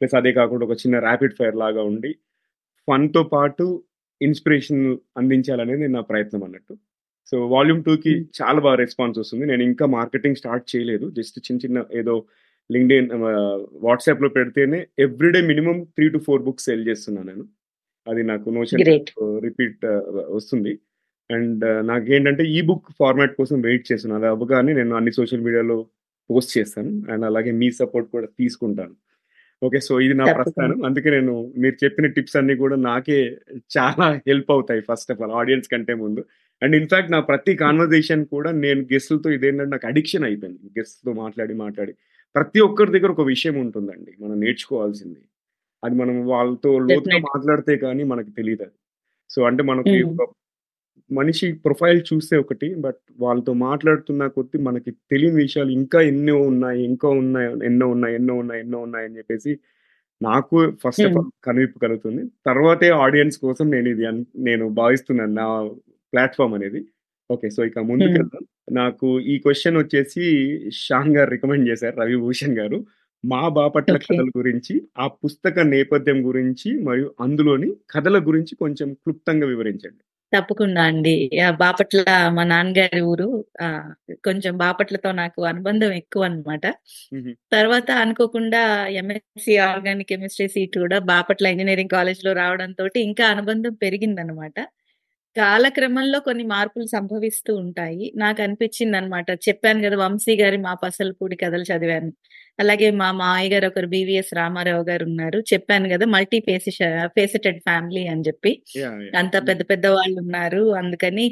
[0.00, 2.12] ప్లస్ అదే కాకుండా ఒక చిన్న ర్యాపిడ్ ఫైర్ లాగా ఉండి
[2.88, 3.66] ఫన్‌తో పాటు
[4.20, 4.84] ఇన్‌స్పిరేషన్
[5.20, 6.74] అందించాలనేది నా ప్రయత్నం అన్నట్టు.
[7.30, 8.24] సో వాల్యూమ్ 2కి హ్మ్.
[8.38, 9.44] చాలా బాగా రెస్పాన్స్ వస్తుంది.
[9.46, 11.06] నేను ఇంకా మార్కెటింగ్ స్టార్ట్ చేయలేదు.
[11.18, 12.14] జస్ట్ చిన్న చిన్న ఏదో
[12.70, 13.08] లింక్డ్ఇన్
[13.86, 17.44] వాట్సాప్‌లో పెడితేనే ఎవ్రీడే మినిమమ్ 3-4 బుక్స్ సేల్ చేస్తున్నాను నేను.
[18.06, 18.80] అది నాకు నోషన్.
[19.46, 19.82] రిపీట్
[20.36, 20.72] వస్తుంది.
[21.30, 24.20] అండ్ నాకేంటంటే ఈ బుక్ ఫార్మాట్ కోసం వెయిట్ చేస్తున్నాను.
[24.22, 25.76] అది అవ్వగానే నేను అన్ని సోషల్ మీడియాలో
[26.30, 26.92] పోస్ట్ చేస్తాను.
[27.12, 28.94] అండ్ అలాగే మీ సపోర్ట్ కూడా తీసుకుంటాను.
[29.62, 29.78] ఓకే.
[29.86, 30.26] సో ఇది నా.
[30.38, 30.78] ప్రస్థానం.
[30.88, 33.18] అందుకే నేను మీరు చెప్పిన టిప్స్ అన్నీ కూడా నాకే
[33.76, 36.22] చాలా హెల్ప్ అవుతాయి ఫస్ట్ ఆఫ్ ఆల్ ఆడియన్స్ కంటే ముందు.
[36.62, 40.60] అండ్ ఇన్‌ఫాక్ట్ నా ప్రతి కన్వర్జేషన్ కూడా నేను గెస్ట్‌లతో ఇదేంటంటే నాకు అడిక్షన్ అయిపోయింది.
[40.78, 41.92] గెస్ట్‌తో మాట్లాడి, మాట్లాడి
[42.34, 44.12] ప్రతి ఒక్కరి దగ్గర ఒక విషయం ఉంటుందండి.
[44.22, 45.20] మనం నేర్చుకోవాల్సింది.
[45.82, 47.18] అది మనం వాళ్ళతో లోతుగా.
[47.30, 48.76] మాట్లాడితే కానీ మనకు తెలీదది.
[49.30, 49.98] సో అంటే మనకి
[51.10, 52.68] మనిషి ప్రొఫైల్ చూస్తే ఒకటి.
[52.84, 56.82] బట్ వాళ్ళతో మాట్లాడుతున్న కొద్దీ మనకి తెలియని విషయాలు ఇంకా ఎన్నో ఉన్నాయి.
[56.92, 57.48] ఇంకా ఉన్నాయి.
[57.70, 58.16] ఎన్నో ఉన్నాయి.
[58.20, 58.62] ఎన్నో ఉన్నాయి.
[58.66, 59.52] ఎన్నో ఉన్నాయి అని చెప్పేసి
[60.20, 61.18] నాకు ఫస్ట్ ఆఫ్.
[61.18, 62.22] ఆల్ కనువిప్పు కలుగుతుంది.
[62.46, 65.48] తర్వాతే ఆడియన్స్ కోసం నేను ఇది అన్ నేను భావిస్తున్నాను నా
[66.12, 66.80] ప్లాట్‌ఫార్మ్ అనేది.
[67.30, 67.48] ఓకే.
[67.50, 67.88] సో ఇక హ్మ్.
[67.90, 68.44] ముందుకెళ్దాం.
[68.74, 70.24] నాకు ఈ క్వెషన్ వచ్చేసి
[70.80, 71.96] శ్యామ్ గారు రికమెండ్ చేశారు.
[72.02, 72.78] రవిభూషణ్ గారు.
[73.24, 73.96] మా బాపట్ల.
[74.04, 80.02] కథల గురించి, ఆ పుస్తక నేపథ్యం గురించి మరియు అందులోని కథల గురించి కొంచెం క్లుప్తంగా వివరించండి.
[80.32, 81.14] తప్పకుండా అండి.
[81.60, 82.00] బాపట్ల
[82.36, 83.26] మా నాన్నగారి ఊరు.
[84.24, 86.64] కొంచెం బాపట్లతో నాకు అనుబంధం ఎక్కువనమాట.
[87.12, 87.32] హుహు.
[87.52, 88.62] తర్వాత అనుకోకుండా
[89.00, 94.56] ఎంఎస్సీ ఆర్గానిక్ కెమిస్ట్రీ సీట్ కూడా బాపట్ల ఇంజినీరింగ్ కాలేజ్‌లో రావడంతోటి ఇంకా అనుబంధం పెరిగిందనమాట.
[95.36, 98.06] కాలక్రమంలో కొన్ని మార్పులు సంభవిస్తూ ఉంటాయి.
[98.16, 99.28] నాకనిపించిందనమాట.
[99.46, 99.96] చెప్పాను గదా!
[100.02, 102.10] వంశీ గారి 'మా పసలపూడి' కథలు చదివాను.
[102.58, 105.38] అలాగే మా మావయ్య గారు ఒకరు 'బీవీఎస్ రామారావు' గారున్నారు.
[105.52, 106.06] చెప్పాను గదా!
[106.14, 106.78] మల్టీ ఫేసిష
[107.16, 108.52] ఫేసెటెడ్ ఫ్యామిలీ అని!
[108.78, 109.00] యాహ్!
[109.14, 109.34] అంత.
[109.48, 110.62] పెద్ద పెద్ద వాళ్ళున్నారు.
[110.80, 111.26] అందుకని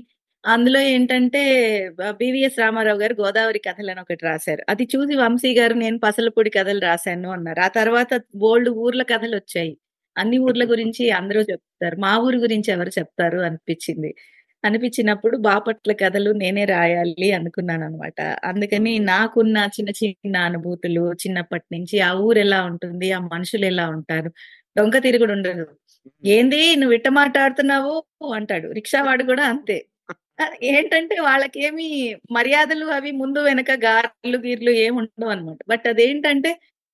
[0.44, 1.40] అందులో ఏంటంటే
[2.18, 4.62] 'బీవీఎస్ రామారావు' గారు 'గోదావరి కథలని' ఒకటి రాశారు.
[4.70, 7.61] అది చూసి వంశీ గారు నేను 'పసలపూడి' కథలు రాశాను అన్నారు.
[7.61, 9.72] ఆ తర్వాత బోలెడు ఊర్ల కథలొచ్చాయి.
[10.16, 11.66] అన్ని ఊర్ల గురించి అందరూ చెప్తారు.
[12.00, 14.11] మా ఊరు గురించి ఎవరు చెప్తారు అనిపిచ్చింది.
[14.64, 18.18] అనిపిచ్చినప్పుడు బాపట్ల కథలు నేనే రాయాలి అనుకున్నాననమాట.
[18.50, 19.06] అందుకని ఓహ్!
[19.11, 23.08] నాకున్న చిన్న చిన్న అనుభూతులు చిన్నప్పటి నుంచి ఆ ఊరెలా ఉంటుంది?
[23.12, 24.30] ఆ మనుషులెలా ఉంటారు?
[24.76, 25.64] డొంక తిరుగుడుండదు.
[25.66, 25.78] హ్మ్.
[26.32, 27.94] "ఏంది నువ్వు ఇట్ట మాటాడుతున్నావు"
[28.34, 28.68] అంటాడు.
[28.78, 29.78] రిక్షావాడు గూడా అంతే.
[30.38, 31.86] ఆహ్, ఏంటంటే వాళ్ళకేమి
[32.32, 35.61] మర్యాదలు అవి ముందు వెనక గార్లు, గీర్లు ఏముండవనమాట.
[35.68, 36.52] బట్ అదేంటంటే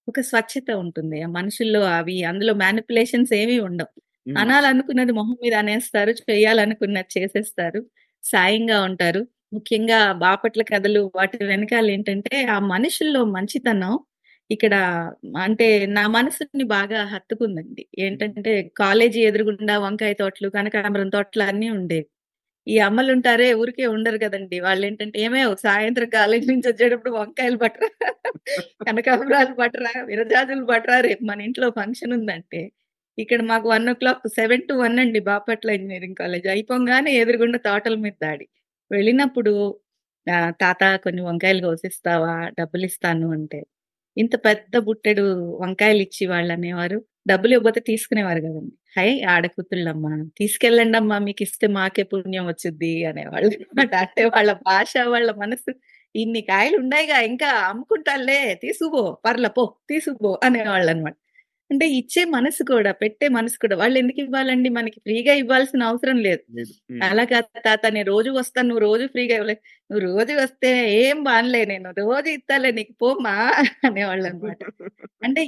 [0.08, 1.16] ఒక స్వచ్ఛత ఉంటుంది.
[1.22, 3.92] ఆ మనుషుల్లో అవి అందులో మ్యానిప్యులేషన్స్ ఏమి ఉండవు.
[4.36, 6.12] అనాలనుకున్నది మొహం మీద అనేస్తారు.
[6.24, 7.80] చేయాలనుకున్నది చేసేస్తారు.
[8.24, 9.22] సాయంగా ఉంటారు.
[9.52, 13.94] ముఖ్యంగా బాపట్ల కథలు వాటి వెనకాలేంటంటే ఆ మనుషుల్లో మంచితనం
[14.50, 14.74] ఇక్కడ
[15.38, 17.82] అంటే నా మనసుని బాగా హత్తుకుందండి.
[17.98, 22.06] ఏంటంటే కాలేజీ ఎదురుగుండా వంకాయ తోటలు, కనకాంబరం తోటలు అన్నీ ఉండేవి.
[22.66, 27.88] ఈ అమ్మలుంటారే ఊరికే ఉండరు కదండి వాళ్ళు ఏంటంటే ఏమే సాయంత్రం కాలేజ్ నుంచి వచ్చేటప్పుడు వంకాయలు పట్టరా,
[28.86, 32.62] కనకాంబరాలు పట్టరా, విరజాజులు పట్టరా రేపు మన ఇంట్లో ఫంక్షన్ ఉందంటే"
[33.18, 36.46] ఇక్కడ మాకు 1:00 7-1 అండి బాపట్ల ఇంజనీరింగ్ కాలేజ్.
[36.54, 38.46] అయిపోగానే ఎదురుగుండా తోటల మీద దాడి.
[38.90, 39.52] వెళ్ళినప్పుడు
[40.62, 42.34] "తాత కొన్ని వంకాయలు కోసిస్తావా?
[42.58, 43.60] డబ్బులు ఇస్తాను అంటే,
[44.16, 45.24] ఇంత పెద్ద బుట్టెడు
[45.62, 47.32] వంకాయలు ఇచ్చి వాళ్ళనేవారు వాళ్ళనేవారు.
[47.32, 48.72] డబ్బులివ్వకపోతే తీసుకునేవారు గదండీ.
[48.96, 49.08] "హై!
[49.32, 53.92] ఆడకూతుళ్ళమ్మా తీసుకెళ్ళండమ్మా మీకిస్తే మాకే పుణ్యం వచ్చుద్ది" అనేవాళ్ళనమాట.
[54.04, 55.70] అంటే వాళ్ళ భాష, వాళ్ళ మనసు
[56.14, 61.16] "ఇన్ని కాయలుండాయిగా ఇంకా అమ్ముకుంటానులే తీసుకుపో పర్లే పో తీసుకుపో" అనేవాళ్ళనమాట.
[61.70, 66.42] అంటే ఇచ్చే మనసు కూడా, పెట్టే మనసు కూడా వాళ్ళెందుకివ్వాలండి మనకి ఫ్రీగా ఇవ్వాల్సిన అవసరం లేదు.
[67.06, 68.68] "అలా కాదు తాత నేను రోజు వస్తాను.
[68.70, 69.56] నువ్వు రోజు ఫ్రీగా ఇవ్వలే.
[69.90, 70.70] నువ్వు రోజు వస్తే
[71.00, 73.34] ఏం బానులే నేను రోజు ఇత్తాలే నీకు పోమ్మా"
[73.88, 74.60] అనేవాళ్ళనమాట.
[75.26, 75.42] అంటే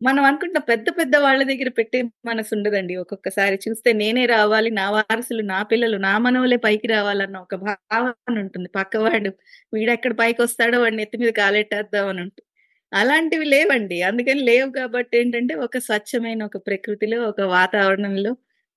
[0.00, 1.98] మనం అనుకుంటున్న పెద్ద పెద్ద వాళ్ళ దగ్గర పెట్టే
[2.28, 7.54] మనసు ఉండదండి ఒక్కొక్కసారి చూస్తే నేనే రావాలి, నా వారసులు, నా పిల్లలు, నా మనవలే పైకి రావాలన్న ఒక
[7.64, 8.12] భావన
[8.44, 8.68] ఉంటుంది.
[8.78, 9.30] పక్కవాడు
[9.72, 12.46] వీడెక్కడ పైకి వస్తాడో వాడిని ఎత్తి మీద కాలెట్టేద్దాం అని ఉంటుంది.
[12.92, 13.98] అలాంటివి లేవండి.
[14.02, 18.32] అందుకని లేవు కాబట్టి ఏంటంటే ఒక స్వచ్ఛమైన ఒక ప్రకృతిలో, ఒక వాతావరణంలో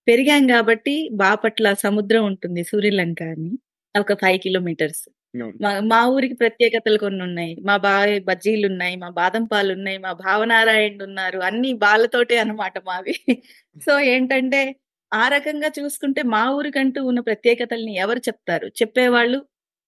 [0.08, 3.52] పెరిగాం కాబట్టి బాపట్ల సముద్రం ఉంటుంది సూర్యలంక అని.
[3.96, 5.04] ఒక ఫైవ్ కిలోమీటర్స్.
[5.34, 11.40] మా మా ఊరికి ప్రత్యేకతలు కొన్ని ఉన్నాయి మా బావి బజ్జీలున్నాయి, మా బాదం పాలు ఉన్నాయి మా భావనారాయణుడున్నారు.
[11.48, 13.16] అన్ని బాలతోటే అనమాట మావి.
[13.82, 14.62] సో ఏంటంటే
[15.12, 18.68] ఆ రకంగా చూసుకుంటే మా ఊరికంటూ ఉన్న ప్రత్యేకతల్ని ఎవరు చెప్తారు?
[18.80, 19.40] చెప్పేవాళ్ళు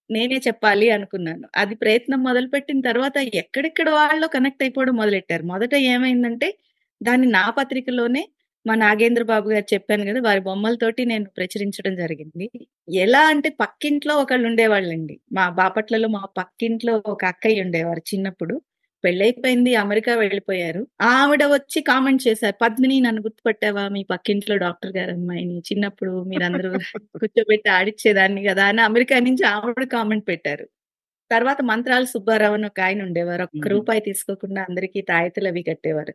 [0.09, 1.45] నేనే చెప్పాలి అనుకున్నాను.
[1.55, 5.43] అది ప్రయత్నం మొదలుపెట్టిన తర్వాత ఎక్కడెక్కడ వాళ్ళు కనెక్ట్ అయిపోవడం మొదలెట్టారు.
[5.53, 6.49] మొదట ఏమైందంటే
[7.01, 8.23] దాన్ని నా పత్రికలోనే
[8.65, 10.19] మా నాగేంద్ర బాబు గారు చెప్పాను గదా!
[10.21, 12.45] వారి బొమ్మలతోటి నేను ప్రచురించడం జరిగింది.
[12.99, 15.15] ఎలా అంటే పక్కింట్లో ఒకళ్ళుండేవాళ్ళండి.
[15.31, 18.55] మా బాపట్లలో మా పక్కింట్లో ఒక అక్కయ్య ఉండేవారు చిన్నప్పుడు.
[19.03, 19.71] పెళ్ళయిపోయింది.
[19.75, 20.81] అమెరికా వెళ్ళిపోయారు.
[21.11, 22.55] ఆవిడ వచ్చి కామెంట్ చేశారు.
[22.61, 23.83] "పద్మిని నన్ను గుర్తుపట్టావా?
[23.89, 25.57] మీ పక్కింట్లో డాక్టర్ గారి అమ్మాయిని.
[25.69, 26.71] చిన్నప్పుడు మీరందరూ
[27.21, 30.65] కూర్చోబెట్టి ఆడిచ్చేదాన్ని గదా!" అని అమెరికా నుంచి ఆవిడ కామెంట్ పెట్టారు.
[31.31, 33.43] తర్వాత మంత్రాల సుబ్బారావు అని ఒకాయన ఉండేవారు.
[33.49, 33.63] ఒక్క.
[33.73, 36.13] రూపాయి తీసుకోకుండా అందరికీ తాయెత్తులవి కట్టేవారు.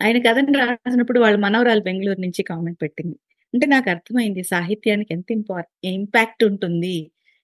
[0.00, 3.16] ఆయన కథను రాసినప్పుడు వాళ్ళ మనవరాలు బెంగుళూరు నుంచి కామెంట్ పెట్టింది.
[3.54, 6.96] అంటే నాకు అర్థమైంది సాహిత్యానికి ఎంత ఇంపార్ ఇంపాక్ట్ ఉంటుంది.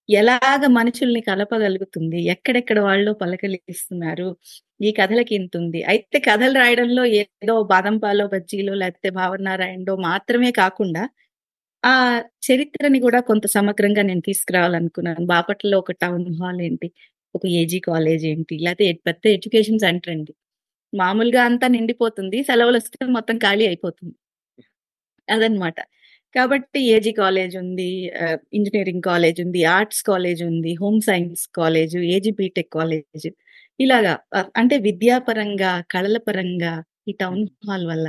[0.08, 2.18] ఎలాగ మనుషుల్ని కలపగలుగుతుంది.
[2.26, 4.28] ఎక్కడెక్కడ వాళ్ళు పలకలిస్తున్నారు.
[4.80, 11.02] ఈ కథలకి ఇంత ఉంది అయితే కథలు రాయడంలో ఏదో బాదంపాలో బజ్జీలో లేకపోతే భావనారాయణలో మాత్రమే కాకుండా
[11.82, 11.94] ఆ
[12.48, 15.22] చరిత్రని కూడా కొంత సమగ్రంగా నేను తీసుకురావాలనుకున్నాను.
[15.32, 16.88] బాపట్లలో ఒక టౌన్ హాల్ ఏంటి?
[17.34, 18.56] ఒక ఏజీ కాలేజ్ ఏంటి?
[18.66, 20.32] లేకపోతే పెద్ద ఎడ్యుకేషన్ సెంటర్ ఏంటి?
[20.94, 22.38] మామూలుగా అంతా నిండిపోతుంది.
[22.48, 24.14] సెలవులు వస్తే మొత్తం ఖాళీ అయిపోతుంది.
[25.28, 25.78] అదనమాట.
[26.34, 27.90] కాబట్టి ఏజీ కాలేజ్ ఉంది.
[28.58, 29.60] ఇంజనీరింగ్ కాలేజ్ ఉంది.
[29.76, 30.72] ఆర్ట్స్ కాలేజ్ ఉంది.
[30.82, 33.28] Home science college, AG BTech college
[33.80, 34.12] ఇలాగా
[34.56, 36.72] అంటే విద్యాపరంగా, కళల పరంగా
[37.10, 38.06] ఈ టౌన్ హాల్ వల్ల.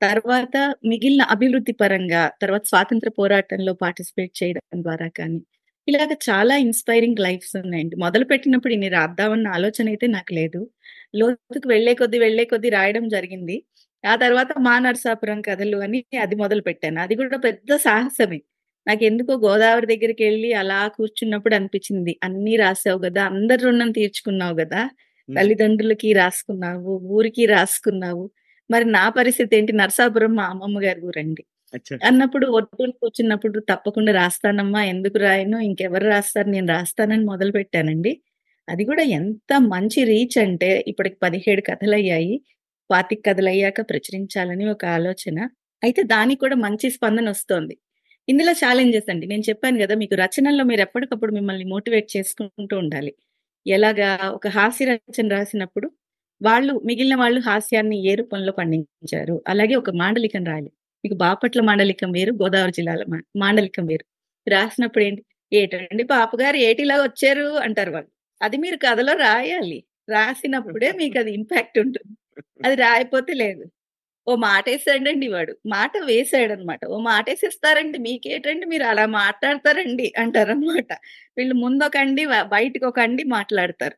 [0.00, 0.56] తర్వాత
[0.90, 5.40] మిగిలిన అభివృద్ధి పరంగా, తర్వాత స్వాతంత్ర పోరాటంలో పార్టిసిపేట్ చేయడం ద్వారా కానీ,
[5.88, 7.96] ఇలాగ చాలా ఇన్‌స్పైరింగ్ లైఫ్స్ ఉన్నాయండి.
[8.04, 10.60] మొదలుపెట్టినప్పుడు ఇన్ని రాద్దామన్న ఆలోచన అయితే నాకు లేదు.
[11.14, 13.56] లోతుకు వెళ్ళే కొద్దీ, వెళ్ళే కొద్దీ రాయడం జరిగింది.
[14.04, 16.98] ఆ తర్వాత మా నరసాపురం కథలు అని అది మొదలుపెట్టాను.
[17.04, 18.38] అది కూడా పెద్ద సాహసమే.
[18.86, 22.12] నాకెందుకో గోదావరి దగ్గరికెళ్ళి అలా కూర్చున్నప్పుడు అనిపించింది.
[22.26, 23.22] అన్నీ రాసావు గదా!
[23.32, 24.56] అందరి రుణం తీర్చుకున్నావు!
[25.28, 25.36] హ్మ్.
[25.38, 28.24] తల్లిదండ్రులకి రాసుకున్నావు, ఊరికి రాసుకున్నావు.
[28.70, 29.72] మరి నా పరిస్థితి ఏంటి?
[29.80, 31.42] నరసాపురం మా అమ్మమ్మ గారి ఊరండి.
[32.02, 38.12] అన్నప్పుడు ఒట్టుకొని కూర్చున్నప్పుడు తప్పకుండా రాస్తానమ్మా ఎందుకు రాయను ఇంకెవరు రాస్తారు నేను రాస్తానని మొదలు పెట్టానండి
[38.68, 42.40] అది కూడా ఎంత మంచి రీచ్ అంటే ఇప్పటికి పదిహేడు కథలు అయ్యాయి
[42.90, 45.48] పాతిక కథలు అయ్యాక ప్రచురించాలని ఒక ఆలోచన.
[45.82, 47.78] అయితే దానికి కూడా మంచి స్పందన వస్తోంది.
[48.28, 49.26] ఇందులో ఛాలెంజెస్ అండి.
[49.26, 53.14] నేను చెప్పాను కదా మీకు రచనల్లో మీరు ఎప్పటికప్పుడు మిమ్మల్ని మోటివేట్ చేసుకుంటూ ఉండాలి.
[53.66, 55.90] ఎలాగా ఒక హాస్య రచన రాసినప్పుడు
[56.42, 59.42] వాళ్ళు మిగిలిన వాళ్ళు హాస్యాన్ని ఏ రూపంలో పండించారు?
[59.48, 60.72] అలాగే ఒక మాండలికం రాయాలి.
[61.04, 64.04] మీకు బాపట్ల మాండలికం వేరు గోదావరి జిల్లాల మా- మాండలికం వేరు.
[64.50, 65.24] రాసినప్పుడు ఏంటి?
[65.52, 67.44] ఏటండి పాపగారు ఏటిలా వచ్చారు?
[67.44, 68.17] అంటారు వాళ్ళు.
[68.40, 69.78] అది మీరు కథలో రాయాలి.
[70.08, 72.12] రాసినప్పుడే మీకు అది ఇంపాక్ట్ ఉంటుంది.
[72.64, 73.64] అది రాయపోతే లేదు.
[74.26, 75.52] ఓ మాట వేసాడండి వాడు.
[75.68, 80.90] మాట వేసాడు అనమాట ఓ మాట వేసిస్తారండి మీకేటండి మీరు అలా మాట్లాడతారండి అంటారు అనమాట
[81.38, 83.96] వీళ్ళు ముందు ఒక అండి వ- బయటకు ఒక అండి మాట్లాడతారు.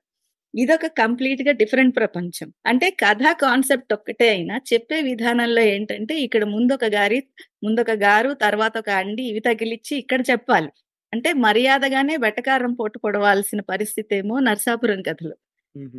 [0.54, 2.48] ఇదొక కంప్లీట్గా డిఫరెంట్ ప్రపంచం.
[2.66, 7.20] అంటే కథ కాన్సెప్ట్ ఒక్కటే అయినా చెప్పే విధానంలో ఏంటంటే ఇక్కడ ముందు ఒక గారి
[7.64, 10.70] ముందు ఒక గారు తర్వాత ఒక అండి ఇవి తగిలిచ్చి ఇక్కడ చెప్పాలి.
[11.12, 15.34] అంటే మర్యాదగానే వెటకారం పోటు పొడవాల్సిన పరిస్థితి ఏమో నర్సాపురం కథలో.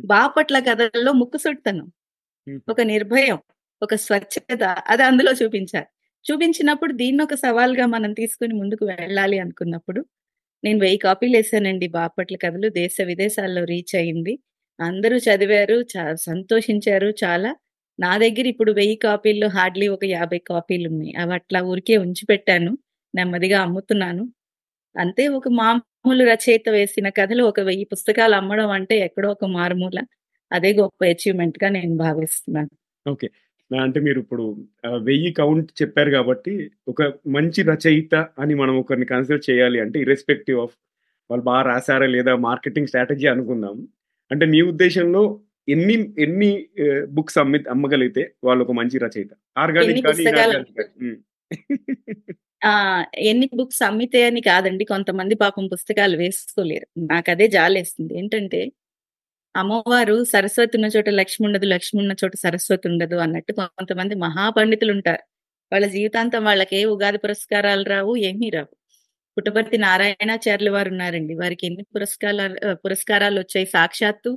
[0.04, 1.92] బాపట్ల కథల్లో ముక్కుసుడితనం
[2.68, 3.38] ఒక నిర్భయం
[3.82, 5.86] ఒక స్వచ్ఛత అది అందులో చూపించారు.
[6.32, 10.04] చూపించినప్పుడు దీన్ని ఒక సవాల్గా మనం తీసుకుని ముందుకు వెళ్ళాలి అనుకున్నప్పుడు
[10.64, 12.68] నేను వెయ్యి కాపీలు వేసానండి బాపట్ల కథలు.
[12.68, 14.38] దేశ విదేశాల్లో రీచ్ అయింది.
[14.80, 17.56] అందరూ చదివారు చా- సంతోషించారు చాలా.
[18.00, 22.78] నా దగ్గర ఇప్పుడు వెయ్యి కాపీల్లో హార్డ్లీ ఒక యాభై కాపీలు ఉన్నాయి అవి అట్లా ఊరికే ఉంచి పెట్టాను
[23.14, 24.28] నెమ్మదిగా అమ్ముతున్నాను.
[24.96, 29.98] అంతే ఒక మామూలు రచయిత వేసిన కథలు ఒక వెయ్యి పుస్తకాలు అమ్మడం అంటే ఎక్కడో ఒక మారుమూల.
[30.52, 32.68] అదే గొప్ప అచీవ్మెంట్గా నేను భావిస్తున్నాను.
[33.10, 33.30] ఓకే.
[33.82, 34.66] అంటే మీరు ఇప్పుడు
[34.96, 40.74] వెయ్యి కౌంట్ చెప్పారు కాబట్టి ఒక మంచి రచయిత అని మనం ఒకరిని కన్సిడర్ చేయాలి అంటే ఇర్రెస్పెక్టివ్ ఆఫ్
[41.30, 43.88] వాళ్ళు బాగా రాశారా లేదా మార్కెటింగ్ స్ట్రాటజీ అనుకుందాం.
[44.30, 46.66] అంటే మీ ఉద్దేశంలో ఎన్ని ఎన్ని
[47.08, 49.28] బుక్స్ అమ్మి అమ్మగలిగితే వాళ్ళు ఒక మంచి రచయిత?
[49.58, 51.16] ఆర్గానిక్ కానీ
[52.62, 52.72] ఆ
[53.22, 54.84] ఎన్ని బుక్స్ అమ్మితే అని కాదండి.
[54.84, 56.86] కొంతమంది పాపం పుస్తకాలు వేసుకోలేరు.
[57.10, 58.18] నాకు అదే జాలేస్తుంది.
[58.18, 58.60] ఏంటంటే
[59.54, 65.22] అమ్మవారు సరస్వతి ఉన్న చోట లక్ష్మి ఉండదు లక్ష్మి ఉన్న చోట సరస్వతి ఉండదు అన్నట్టు కొంతమంది మహాపండితులు ఉంటారు
[65.72, 68.72] వాళ్ళ జీవితాంతం వాళ్ళకి ఏ ఉగాది పురస్కారాలు రావు ఏమీ రావు.
[69.36, 71.34] పుట్టపర్తి నారాయణాచార్యులు వారు ఉన్నారండి.
[71.34, 73.66] వారికి ఎన్ని పురస్కారాలు పురస్కారాలు వచ్చాయి?
[73.66, 74.32] సాక్షాత్తు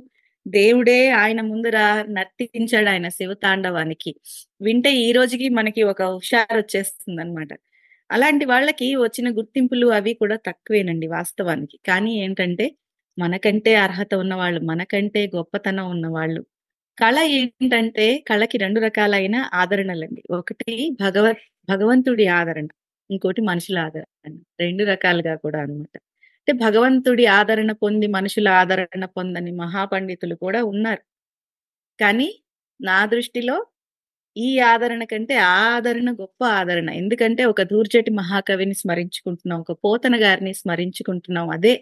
[0.46, 1.78] దేవుడే ఆయన ముందర
[2.10, 4.12] నర్తించాడు ఆయన శివతాండవానికి.
[4.60, 7.52] వింటే ఈ రోజుకి మనకి ఒక హుషారు వచ్చేస్తుంది అనమాట
[8.10, 11.76] అలాంటి వాళ్ళకి వచ్చిన గుర్తింపులు అవి కూడా తక్కువేనండి వాస్తవానికి.
[11.86, 12.66] కానీ ఏంటంటే
[13.18, 16.40] మనకంటే అర్హత ఉన్నవాళ్ళు మనకంటే గొప్పతనం ఉన్నవాళ్ళు.
[16.98, 20.22] కళ ఏంటంటే కళకి రెండు రకాలైన ఆదరణలండి.
[20.30, 22.68] ఒకటి భగవత్ భగవంతుడి ఆదరణ
[23.10, 24.06] ఇంకోటి మనుషుల ఆదరణ
[24.60, 25.96] రెండు రకాలుగా కూడా అన్నమాట.
[26.40, 31.02] అంటే భగవంతుడి ఆదరణ పొంది మనుషుల ఆదరణ పొందని మహాపండితులు కూడా ఉన్నారు.
[31.98, 32.28] కానీ
[32.80, 33.56] నా దృష్టిలో
[34.36, 36.90] ఈ ఆదరణ కంటే ఆ ఆదరణ గొప్ప ఆదరణ.
[36.92, 41.48] ఎందుకంటే ఒక దూర్జటి మహాకవిని స్మరించుకుంటున్నాం ఒక పోతన గారిని స్మరించుకుంటున్నాం.
[41.50, 41.72] అదే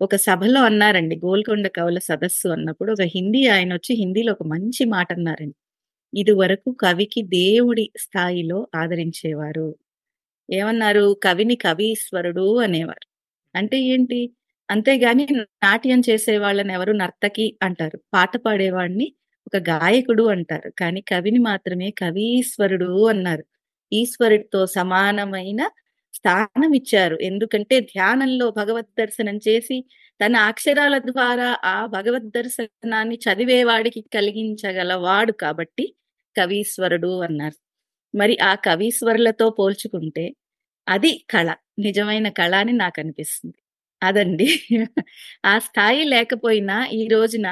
[0.00, 5.12] ఒక సభలో అన్నారండి గోల్కొండ కవుల సదస్సు అన్నప్పుడు ఒక హిందీ ఆయన వచ్చి హిందీలో ఒక మంచి మాట
[5.12, 5.56] అన్నారండి.
[6.12, 9.68] ఇది వరకు కవికి దేవుడి స్థాయిలో ఆదరించేవారు.
[10.48, 11.20] ఏమన్నారు?
[11.24, 13.06] కవిని కవీశ్వరుడు అనేవారు.
[13.54, 14.20] అంటే ఏంటి?
[14.68, 15.24] అంతేగాని
[15.64, 17.98] నాట్యం చేసే వాళ్ళని ఎవరు నర్తకి అంటారు.
[18.14, 19.08] పాట పాడేవాడిని
[19.46, 20.70] ఒక గాయకుడు అంటారు.
[20.80, 23.44] కానీ కవిని మాత్రమే కవీశ్వరుడు అన్నారు.
[23.92, 25.60] ఈశ్వరుడితో సమానమైన
[26.14, 27.16] స్థానం ఇచ్చారు.
[27.20, 29.78] ఎందుకంటే ధ్యానంలో భగవద్ దర్శనం చేసి
[30.20, 35.86] తన అక్షరాల ద్వారా ఆ భగవద్ దర్శనాన్ని చదివేవాడికి కలిగించగలవాడు కాబట్టి
[36.36, 37.56] కవీశ్వరుడు అన్నారు.
[38.14, 40.26] మరి ఆ కవీశ్వరులతో పోల్చుకుంటే
[40.86, 41.48] అది కళ.
[41.78, 43.58] నిజమైన కళ అని నాకు అనిపిస్తుంది.
[44.02, 44.48] అదండి.
[45.44, 47.48] ఆ స్థాయి లేకపోయినా ఈ రోజున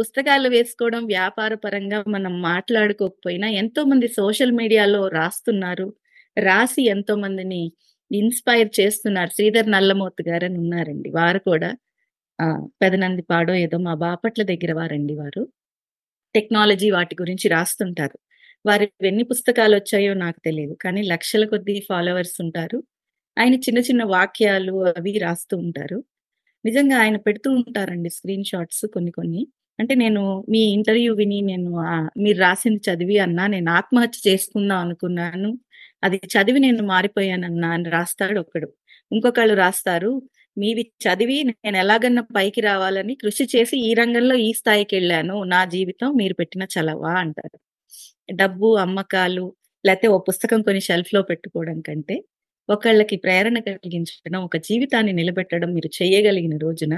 [0.00, 5.86] పుస్తకాలు వేసుకోవడం వ్యాపార పరంగా మనం మాట్లాడుకోకపోయినా ఎంతో మంది సోషల్ మీడియాలో రాస్తున్నారు.
[6.38, 7.62] రాసి ఎంతో మందిని
[8.10, 9.30] ఇన్స్పైర్ చేస్తున్నారు.
[9.30, 11.10] శ్రీధర్ నల్లమూర్తి గారు అని ఉన్నారండి.
[11.10, 11.70] వారు కూడా
[12.38, 12.46] ఆ
[12.82, 15.42] పెదనంది పాడో ఏదో మా బాపట్ల దగ్గర వారండి వారు.
[16.34, 18.16] టెక్నాలజీ వాటి గురించి రాస్తుంటారు.
[18.66, 20.76] వారి ఎన్ని పుస్తకాలు వచ్చాయో నాకు తెలియదు.
[20.82, 22.78] కానీ లక్షల కొద్ది ఫాలోవర్స్ ఉంటారు.
[23.36, 25.98] ఆయన చిన్న చిన్న వాక్యాలు అవి రాస్తూ ఉంటారు.
[26.64, 29.42] నిజంగా ఆయన పెడుతూ ఉంటారండి స్క్రీన్ షాట్స్ కొన్ని కొన్ని.
[29.80, 31.70] అంటే నేను మీ ఇంటర్వ్యూ విని నేను
[32.18, 35.50] మీరు రాసింది చదివి అన్నా నేను ఆత్మహత్య చేసుకుందాం అనుకున్నాను.
[36.02, 38.68] అది చదివి నేను మారిపోయానన్నా అని రాస్తాడు ఒకడు.
[39.10, 40.12] ఇంకొకళ్ళు రాస్తారు
[40.56, 45.36] మీవి చదివి నేను ఎలాగన్నా పైకి రావాలని కృషి చేసి ఈ రంగంలో ఈ స్థాయికి వెళ్ళాను.
[45.46, 47.56] నా జీవితం మీరు పెట్టిన చలవా అంటారు.
[48.32, 49.46] డబ్బు అమ్మకాలు
[49.84, 52.16] లేకపోతే ఓ పుస్తకం కొన్ని షెల్ఫ్లో పెట్టుకోవడం కంటే
[52.68, 56.94] ఒకళ్ళకి ప్రేరణ కలిగించడం ఒక జీవితాన్ని నిలబెట్టడం మీరు చేయగలిగిన రోజున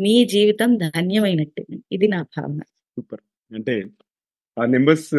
[0.00, 1.64] మీ జీవితం ధన్యమైనట్టు.
[1.92, 2.58] ఇది నా భావన.
[2.58, 3.20] సూపర్.
[3.54, 3.84] అంటే
[4.58, 5.10] ఆ నెంబర్స్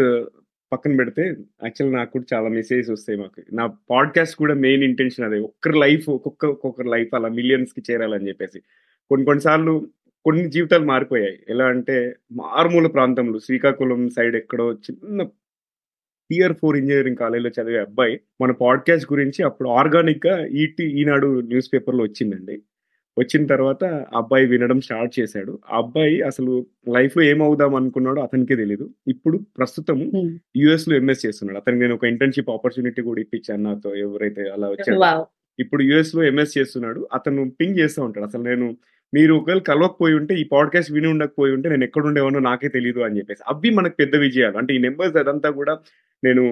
[0.74, 1.22] పక్కన పెడితే
[1.64, 3.56] యాక్చువల్ నాకు కూడా చాలా మెసేజెస్ వస్తాయి మాకు.
[3.56, 5.40] నా పాడ్కాస్ట్ కూడా మెయిన్ ఇంటెన్షన్ అదే.
[5.40, 8.60] ఒక్కరి లైఫ్ ఒక్కొక్క ఒక్కొక్కరి లైఫ్ అలా మిలియన్స్కి చేరాలని చెప్పేసి.
[9.10, 9.88] కొన్ని కొన్నిసార్లు
[10.26, 11.40] కొన్ని జీవితాలు మారిపోయాయి.
[11.50, 15.24] ఎలా అంటే మారుమూల ప్రాంతంలో శ్రీకాకుళం సైడ్ ఎక్కడో చిన్న
[16.32, 22.04] టియర్ ఫోర్ ఇంజనీరింగ్ కాలేజీలో చదివే అబ్బాయి మన పాడ్కాస్ట్ గురించి అప్పుడు ఆర్గానిక్గా ఈటీ ఈనాడు న్యూస్ పేపర్లో
[22.04, 22.62] వచ్చిందండి.
[23.18, 23.84] వచ్చిన తర్వాత
[24.16, 25.54] అబ్బాయి వినడం స్టార్ట్ చేశాడు.
[25.68, 26.54] ఆ అబ్బాయి అసలు
[26.96, 30.00] లైఫ్లో ఏమవుదాం అనుకున్నాడో అతనికే తెలియదు ఇప్పుడు ప్రస్తుతం.
[30.56, 31.60] యుఎస్లో ఎంఎస్ చేస్తున్నాడు.
[31.62, 35.02] అతనికి నేను ఒక ఇంటర్న్షిప్ ఆపర్చునిటీ కూడా ఇప్పించాను నాతో ఎవరైతే అలా వచ్చాడు!
[35.60, 37.02] ఇప్పుడు యుఎస్లో ఎంఎస్ చేస్తున్నాడు.
[37.18, 38.26] అతను పింగ్ చేస్తూ ఉంటాడు.
[38.30, 38.66] అసలు నేను
[39.14, 43.18] మీరు ఒకవేళ కలవకపోయి ఉంటే ఈ పాడ్కాస్ట్ విని ఉండకపోయి ఉంటే నేను ఎక్కడ ఉండేవానో నాకే తెలియదు అని
[43.20, 43.42] చెప్పేసి.
[43.52, 44.56] అవి మనకు పెద్ద విజయాలు.
[44.62, 45.74] అంటే ఈ నెంబర్స్ అదంతా కూడా
[46.24, 46.44] నేను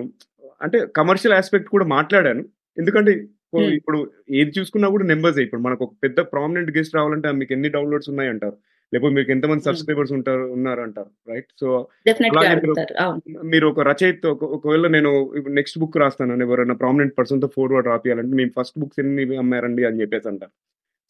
[0.61, 2.43] అంటే కమర్షియల్ ఆస్పెక్ట్ కూడా మాట్లాడాను.
[2.77, 3.11] ఎందుకంటే
[3.61, 5.39] ఇప్పుడు ఏది చూసుకున్నా కూడా నెంబర్స్.
[5.39, 8.57] ఇప్పుడు మనకు ఒక పెద్ద ప్రామినెంట్ గెస్ట్ రావాలంటే మీకు ఎన్ని డౌన్లోడ్స్ ఉన్నాయి అంటారు
[8.93, 9.63] లేకపోతే మీకు ఎంతమంది.
[9.63, 11.47] సబ్స్క్రైబర్స్ ఉంటారు ఉన్నారు అంటారు రైట్?
[11.59, 11.87] సో
[13.43, 18.49] మీరు ఒక రచయిత ఒక- ఒకవేళ నేను నెక్స్ట్ బుక్ రాస్తాను ఎవరైనా ప్రామినెంట్ పర్సన్తో ఫోర్వర్డ్ రాపియాలంటే మేము
[18.61, 20.51] ఫస్ట్ బుక్స్ ఎన్ని అమ్మారండి అని చెప్పేసి అంటారు.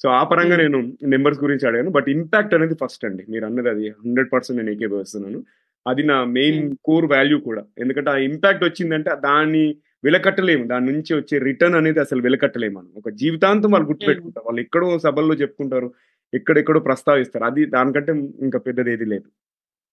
[0.03, 0.55] సో ఆ పరంగా.
[0.57, 1.89] నేను నెంబర్స్ గురించి అడిగాను.
[1.89, 3.25] బట్ ఇంపాక్ట్ అనేది ఫస్ట్ అండి.
[3.29, 5.43] మీరు అన్నది అది హండ్రెడ్ పర్సెంట్ నేను ఏకీభవిస్తున్నాను
[5.87, 6.75] అది నా మెయిన్.
[6.85, 7.63] కోర్ వాల్యూ కూడా.
[7.77, 9.75] ఎందుకంటే ఆ ఇంపాక్ట్ వచ్చిందంటే దాన్ని
[10.05, 10.67] వెలకట్టలేము.
[10.67, 12.89] దాని నుంచి వచ్చే రిటర్న్ అనేది అసలు వెలకట్టలేము మనం.
[12.97, 13.87] ఒక జీవితాంతం వాళ్ళు.
[13.87, 15.93] గుర్తుపెట్టుకుంటారు వాళ్ళు ఎక్కడో సభల్లో చెప్పుకుంటారు.
[16.33, 17.45] ఎక్కడెక్కడో ప్రస్తావిస్తారు.
[17.45, 19.23] అది దానికంటే ఇంకా పెద్దది ఏది లేదు.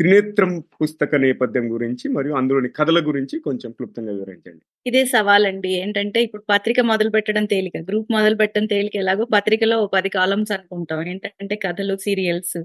[0.00, 5.70] త్రినేత్రం పుస్తక నేపథ్యం గురించి మరియు అందులోని కథల గురించి కొంచెం క్లుప్తంగా వివరించండి ఇదే సవాలండి.
[5.80, 7.76] ఏంటంటే ఇప్పుడు పత్రిక మొదలు పెట్టడం తేలిక.
[7.88, 11.00] గ్రూప్ మొదలు పెట్టడం తేలిక ఎలాగో పత్రికలో 10 కాలమ్స్ అనుకుంటాం.
[11.08, 12.56] ఏంటంటే కథలు, సీరియల్స్.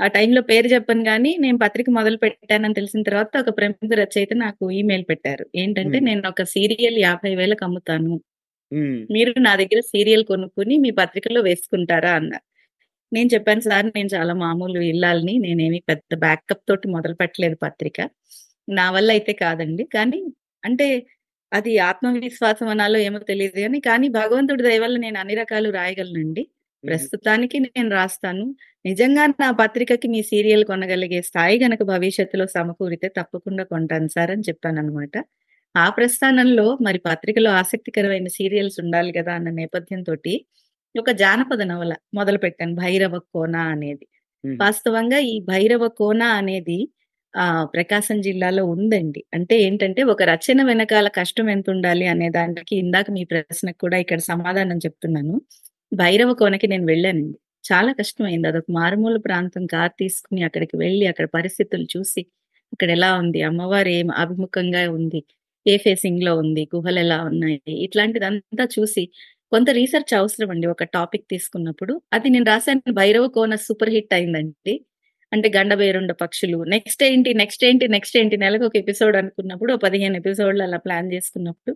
[0.00, 4.64] ఆ టైంలో పేరు చెప్పను గానీ నేను పత్రిక మొదలు పెట్టానని తెలిసిన తర్వాత ఒక ప్రముఖ రచయిత నాకు
[4.78, 5.46] ఈమెయిల్ పెట్టారు.
[5.56, 5.98] ఏంటంటే.
[6.08, 8.14] నేను ఒక సీరియల్ 50,000కి అమ్ముతాను.
[8.72, 8.98] హ్మ్.
[9.12, 12.44] మీరు నా దగ్గర సీరియల్ కొనుక్కొని మీ పత్రికలో వేసుకుంటారా అన్నారు.
[13.14, 15.34] నేను చెప్పాను సార్ నేను చాలా మామూలు ఇల్లాలిని.
[15.44, 17.98] నేనేమి పెద్ద బ్యాకప్ తోటి మొదలు పెట్టలేదు పత్రిక.
[18.70, 19.84] నా వల్ల అయితే కాదండి.
[19.96, 20.20] కానీ
[20.64, 20.88] అంటే
[21.52, 26.42] అది ఆత్మవిశ్వాసం అనాలో ఏమో తెలీదు గానీ, కానీ భగవంతుడి దయ వల్ల నేను అన్ని రకాలు రాయగలనండి.
[26.84, 28.44] ప్రస్తుతానికి నేను రాస్తాను.
[28.84, 35.14] నిజంగా నా పత్రికకి మీ సీరియల్ కొనగలిగే స్థాయి గనక భవిష్యత్తులో సమకూరితే తప్పకుండా కొంటాను సార్ అని చెప్పాననమాట.
[35.74, 39.32] ఆ ప్రస్థానంలో మరి పత్రికలో ఆసక్తికరమైన సీరియల్స్ ఉండాలి గదా!
[39.38, 40.34] అన్న నేపథ్యంతోటి
[40.94, 44.04] ఒక జానపద నవల మొదలుపెట్టాను 'భైరవ కోన' అనేది.
[44.44, 46.78] వాస్తవంగా ఈ 'భైరవ కోన' అనేది
[47.34, 49.20] ఆహ్, ప్రకాశం జిల్లాలో ఉందండి.
[49.36, 54.78] అంటే ఏంటంటే ఒక రచన వెనకాల కష్టం ఎంతుండాలి అనే దానికి ఇందాక మీ ప్రశ్నకు కూడా ఇక్కడ సమాధానం
[54.84, 55.34] చెప్తున్నాను.
[55.92, 57.36] భైరవ కోనకి నేను వెళ్ళానండి.
[57.64, 58.46] చాలా కష్టమైంది.
[58.50, 62.22] అదొక మారుమూల ప్రాంతం కారు తీసుకొని అక్కడికి వెళ్ళి అక్కడ పరిస్థితులు చూసి
[62.72, 63.40] అక్కడ ఎలా ఉంది?
[63.48, 65.20] అమ్మవారు ఏం అభిముఖంగా ఉంది?
[65.66, 66.62] ఏ ఫేసింగ్‌లో ఉంది?
[66.74, 67.58] గుహలెలా ఉన్నాయి?
[67.86, 69.04] ఇట్లాంటిదంతా చూసి
[69.54, 71.94] కొంత రీసెర్చ్ అవసరం అండి ఒక టాపిక్ తీసుకున్నప్పుడు.
[72.12, 74.74] అది నేను రాశాను 'భైరవ కోన' సూపర్ హిట్ అయిందండి.
[75.32, 76.58] అంటే గండబేరుండ పక్షులు.
[76.74, 77.30] నెక్స్ట్ ఏంటి?
[77.34, 77.86] నెక్స్ట్ ఏంటి?
[77.88, 78.36] నెక్స్ట్ ఏంటి?
[78.36, 81.72] నెలకు ఒక ఎపిసోడ్ అనుకున్నప్పుడు పదిహేను ఎపిసోడ్‌లు అలా ప్లాన్ చేసుకున్నప్పుడు,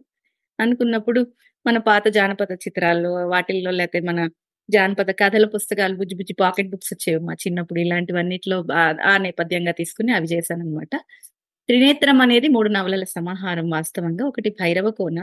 [0.58, 1.20] అనుకున్నప్పుడు
[1.66, 4.20] మన పాత జానపద చిత్రాల్లో వాటిల్లో లేకపోతే మన
[4.68, 7.78] జానపద కథల పుస్తకాలు బుజ్జి బుజ్జి పాకెట్ బుక్స్ వచ్చేవి మా చిన్నప్పుడు.
[7.80, 8.58] ఇలాంటివన్నిట్లో
[9.10, 10.92] ఆ నేపథ్యంగా తీసుకొని అవి చేశాను అనమాట
[11.68, 14.24] 'త్రినేత్రం' అనేది మూడు నవలల సమాహారం వాస్తవంగా.
[14.30, 15.22] ఒకటి 'భైరవ కోన'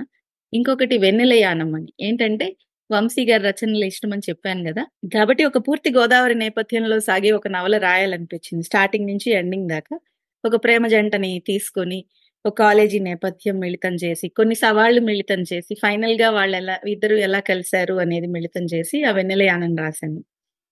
[0.54, 1.92] ఇంకొకటి 'వెన్నెలయానం' అని.
[2.02, 2.48] ఏంటంటే
[2.90, 4.84] వంశీ గారి రచనలు ఇష్టమని చెప్పాను కదా
[5.14, 8.64] కాబట్టి ఒక పూర్తి గోదావరి నేపథ్యంలో సాగే ఒక నవల రాయాలనిపించింది.
[8.70, 9.96] స్టార్టింగ్ నుంచి ఎండింగ్ దాకా.
[10.44, 12.00] ఒక ప్రేమ జంటని తీసుకొని,
[12.46, 17.96] ఒక కాలేజీ నేపథ్యం మిళితం చేసి, కొన్ని సవాళ్ళు మిళితం చేసి, ఫైనల్గా వాళ్ళు ఎలా ఇద్దరు ఎలా కలిశారు
[18.04, 20.20] అనేది మిళితం చేసి ఆ 'వెన్నెలయానం' రాశాను.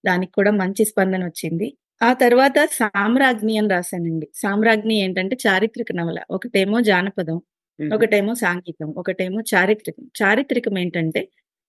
[0.03, 1.67] దానికి కూడా మంచి స్పందన వచ్చింది
[2.01, 4.27] ఆ తర్వాత 'సామ్రాజ్ఞి' అని రాశానండి.
[4.39, 6.19] 'సామ్రాజ్ఞి' ఏంటంటే చారిత్రక నవల.
[6.35, 7.37] ఒకటేమో జానపదం,
[7.79, 10.11] ఒకటేమో సాంఘికం, ఒకటేమో చారిత్రకం.
[10.21, 11.21] చారిత్రకం ఏంటంటే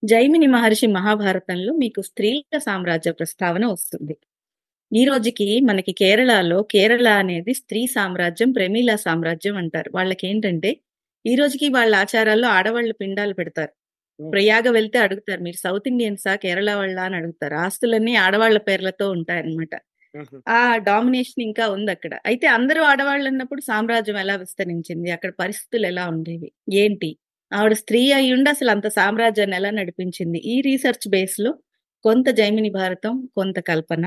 [0.02, 4.14] జైమిని మహర్షి మహాభారతంలో మీకు స్త్రీల సామ్రాజ్య ప్రస్తావన వస్తుంది.
[4.92, 9.90] ఈ రోజుకి మనకి కేరళలో కేరళ అనేది స్త్రీ సామ్రాజ్యం, ప్రమీల సామ్రాజ్యం అంటారు.
[9.94, 10.70] వాళ్ళకేంటంటే
[11.24, 13.72] ఈ రోజుకి వాళ్ళ ఆచారాల్లో ఆడవాళ్ళు పిండాలు పెడతారు.
[14.20, 15.42] ప్రయాగ వెళ్తే అడుగుతారు.
[15.42, 16.36] మీరు సౌత్ ఇండియన్సా?
[16.36, 17.02] కేరళ వాళ్ళా?
[17.02, 17.54] అని అడుగుతారు.
[17.56, 19.74] ఆస్తులన్నీ ఆడవాళ్ళ పేర్లతో ఉంటాయన్నమాట.
[20.50, 25.08] ఆ డామినేషన్ ఇంకా ఉంది అక్కడ అయితే అందరూ ఆడవాళ్ళన్నప్పుడు సామ్రాజ్యం ఎలా విస్తరించింది?
[25.10, 26.48] అక్కడ పరిస్థితులు ఎలా ఉండేవి?
[26.76, 27.10] ఏంటి?
[27.52, 30.38] ఆవిడ స్త్రీ అయి ఉండి అసలు అంత సామ్రాజ్యాన్ని ఎలా నడిపించింది?
[30.46, 31.50] ఈ రీసెర్చ్ బేస్లో
[32.04, 34.04] కొంత జైమిని భారతం, కొంత కల్పన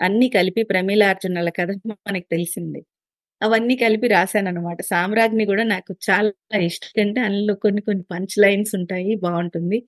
[0.00, 1.70] అన్ని కలిపి ప్రమీలార్జునుల కథ
[2.06, 2.80] మనకి తెలిసింది
[3.40, 4.80] అవన్నీ కలిపి రాశాననమాట.
[4.90, 6.32] సామ్రాజ్ని కూడా నాకు చాలా
[6.66, 7.00] ఇష్టం.
[7.04, 9.12] అంటే అందులో కొన్ని కొన్ని పంచ్ లైన్స్ ఉంటాయి.
[9.24, 9.78] బాగుంటుంది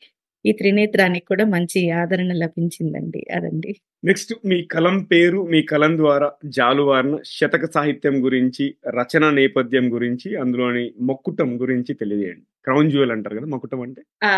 [0.45, 3.23] ఈ 'త్రినేత్రానికి' కూడా మంచి ఆదరణ లభించిందండి.
[3.35, 3.73] అదండి.
[4.03, 8.65] నెక్స్ట్ మీ కలం పేరు, మీ కలం ద్వారా జాలువారిన శతక సాహిత్యం గురించి,
[8.97, 12.45] రచన నేపథ్యం గురించి, అందులోని మక్కుటం గురించి తెలియజేయండి.
[12.67, 13.49] క్రౌన్ జ్యువెల్ అంటారు గదా!
[13.55, 14.03] మకుటం అంటే?
[14.23, 14.31] ఆ!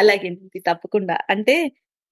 [0.00, 0.58] అలాగేనండి.
[0.66, 1.16] తప్పకుండా.
[1.32, 1.54] అంటే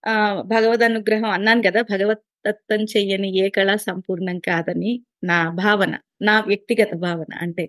[0.04, 1.80] ఆహ్, భగవద్ అనుగ్రహం అన్నాను గదా!
[1.90, 4.92] భగవత్ భగవద్దత్తం చెయ్యని ఏ కళ సంపూర్ణం కాదని
[5.28, 5.90] నా భావన.
[6.22, 7.30] నా వ్యక్తిగత భావన.
[7.44, 7.64] అంటే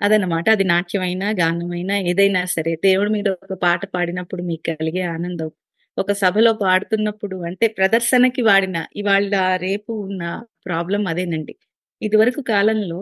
[0.00, 0.46] అదనమాట.
[0.54, 5.50] అది నాట్యమైనా, గానమైనా ఏదైనా సరే దేవుడి మీద ఒక పాట పాడినప్పుడు మీకు కలిగే ఆనందం,
[5.96, 10.22] ఒక సభలో పాడుతున్నప్పుడు అంటే ప్రదర్శనకి వాడిన ఇవాళ రేపు ఉన్న
[10.66, 11.54] ప్రాబ్లం అదేనండి.
[12.02, 12.98] ఇదివరకు కాలంలో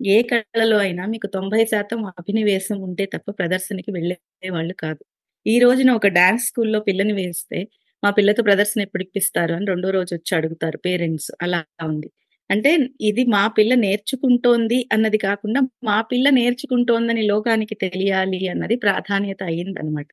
[0.00, 4.16] ఏ కళలో అయినా మీకు 90% అభినివేశం ఉంటే తప్ప ప్రదర్శనకి వెళ్ళే
[4.50, 5.02] వాళ్ళు కాదు.
[5.46, 7.58] ఈ రోజున ఒక డాన్స్ స్కూల్‌లో పిల్లని వేస్తే,
[8.02, 11.30] మా పిల్లతో ప్రదర్శన ఎప్పుడు ఇప్పిస్తారు అని రెండో రోజు వచ్చి అడుగుతారు పేరెంట్స్.
[11.44, 12.08] అలా ఉంది.
[12.50, 12.70] అంటే
[13.08, 20.08] ఇది మా పిల్ల నేర్చుకుంటోంది అన్నది కాకుండా, మా పిల్ల నేర్చుకుంటోందని లోకానికి తెలియాలి అన్నది ప్రాధాన్యత అయిందనమాట.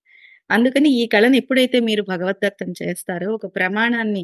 [0.49, 4.23] అందుకని ఈ కళను ఎప్పుడైతే మీరు భగవద్దత్తం చేస్తారో, ఒక ప్రమాణాన్ని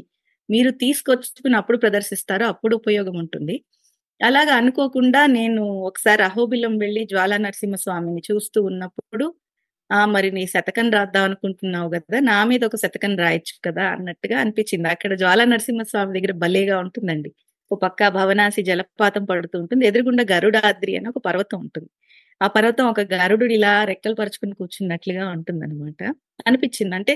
[0.49, 3.55] మీరు తీసుకొచ్చుకుని అప్పుడు ప్రదర్శిస్తారో అప్పుడు ఉపయోగం ఉంటుంది.
[4.21, 9.25] అలాగా అనుకోకుండా నేను ఒకసారి అహోబిలం వెళ్ళి జ్వాలా నరసింహస్వామిని చూస్తూ ఉన్నప్పుడు,
[9.89, 9.99] ఆ!
[10.13, 13.85] మరి నీ శతకం రాద్దాం అనుకుంటున్నావు కదా నా మీద ఒక శతకం రాయొచ్చు కదా!
[13.95, 14.89] అన్నట్టుగా అనిపించింది.
[14.95, 17.31] అక్కడ జ్వాలా నరసింహస్వామి దగ్గర భలేగా ఉంటుందండి.
[17.71, 19.83] ఓ పక్క భవనాసి జలపాతం పడుతూ ఉంటుంది.
[19.89, 21.89] ఎదురుగుండా గరుడాద్రి అని ఒక పర్వతం ఉంటుంది.
[22.41, 26.01] ఆ పర్వతం ఒక గరుడు ఇలా రెక్కలు పరుచుకొని కూర్చున్నట్లుగా ఉంటుందనమాట.
[26.47, 26.95] అనిపించింది.
[26.99, 27.15] అంటే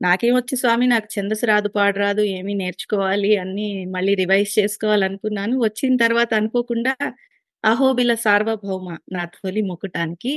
[0.00, 5.54] నాకేమొచ్చి స్వామి నాకు ఛందస్సు రాదు, పాడరాదు ఏమీ ఏమి నేర్చుకోవాలి అన్ని మళ్ళీ రివైజ్ చేసుకోవాలనుకున్నాను.
[5.66, 6.92] వచ్చిన తర్వాత అనుకోకుండా
[7.64, 10.32] అహోబిల సార్వభౌమ నా తొలి మొకుటానికి,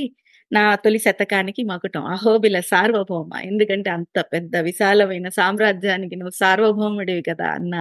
[0.50, 2.02] నా తొలి శతకానికి మకుటం.
[2.14, 3.30] అహోబిల సార్వభౌమ.
[3.50, 7.48] ఎందుకంటే అంత పెద్ద విశాలమైన సామ్రాజ్యానికి నువ్వు సార్వభౌముడివి కదా!
[7.58, 7.74] అన్న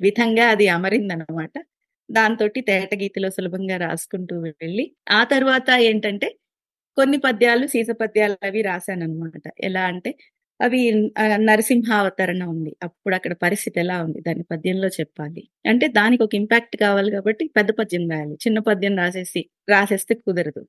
[0.00, 1.52] విధంగా అది అమరిందనమాట.
[2.10, 6.28] దాంతోటి తేటగీతిలో సులభంగా రాసుకుంటూ వెళ్ళి, ఆ తర్వాత ఏంటంటే
[6.96, 10.14] కొన్ని పద్యాలు సీస పద్యాలు అవి రాశానమాట ఎలా అంటే
[10.60, 10.80] అవి
[11.36, 12.76] నరసింహావతరణ ఉంది.
[12.82, 14.20] అప్పుడు అక్కడ పరిస్థితి ఎలా ఉంది?
[14.20, 15.48] దాని పద్యంలో చెప్పాలి.
[15.66, 18.34] అంటే దానికి ఒక ఇంపాక్ట్ కావాలి కాబట్టి పెద్ద పద్యం రాయాలి.
[18.34, 20.66] చిన్న పద్యం రాసేసి రాసేస్తే కుదరదు.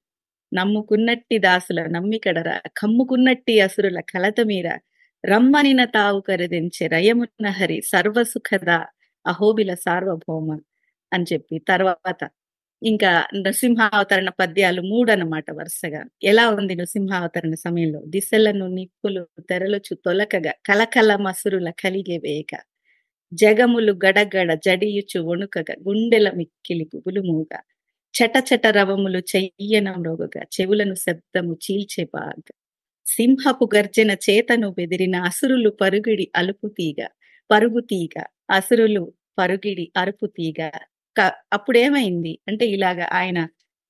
[0.54, 4.68] నమ్ముకున్నట్టి దాసుల నమ్మికడరా కమ్ముకున్నట్టి అసురుల కలత మీర
[5.26, 8.70] రమ్మనిన తావు కరిదించే రయమున్న హరి సర్వసుఖద
[9.26, 10.50] అహోబిల సార్వభౌమ
[11.12, 12.22] అని చెప్పి తర్వాత
[12.82, 16.02] ఇంకా నృసింహావతరణ పద్యాలు మూడనమాట వరుసగా.
[16.24, 18.02] ఎలా ఉంది నృసింహావతరణ సమయంలో?
[18.10, 22.52] దిశలను నిప్పులు తెరలుచు తొలకగా కలకల మసురుల కలిగే వేగ
[23.32, 27.52] జగములు గడగడ జడియుచు వణుకగా గుండెల మిక్కిలి గుబులుమూగ
[28.14, 32.38] చటచట రవములు చెయ్యన మ్రోగగా చెవులను శబ్దము చీల్చే బాగ
[33.08, 37.00] సింహపు గర్జన చేతను బెదిరిన అసురులు పరుగిడి అలుపు తీగ
[37.50, 38.16] పరుగు తీగ
[38.50, 39.04] అసురులు
[39.38, 40.60] పరుగిడి అరుపు తీగ.
[41.52, 42.34] అప్పుడేమైంది?
[42.47, 43.39] అంటే ఇలాగా ఆయన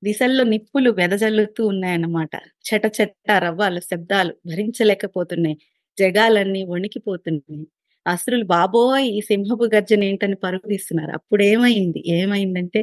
[0.04, 2.34] దిశల్లో నిప్పులు వెదజల్లుతూ ఉన్నాయన్నమాట.
[2.68, 5.58] చెట చెట్ట రవ్వాలు శబ్దాలు భరించలేకపోతున్నాయి.
[5.98, 7.66] జగాలన్నీ వణికిపోతున్నాయి.
[8.06, 9.08] అసురులు బాబోయ్!
[9.16, 11.14] ఈ సింహపు గర్జన ఏంటని పరుగు తీస్తున్నారు.
[11.20, 12.02] అప్పుడేమైంది?
[12.18, 12.82] ఏమైందంటే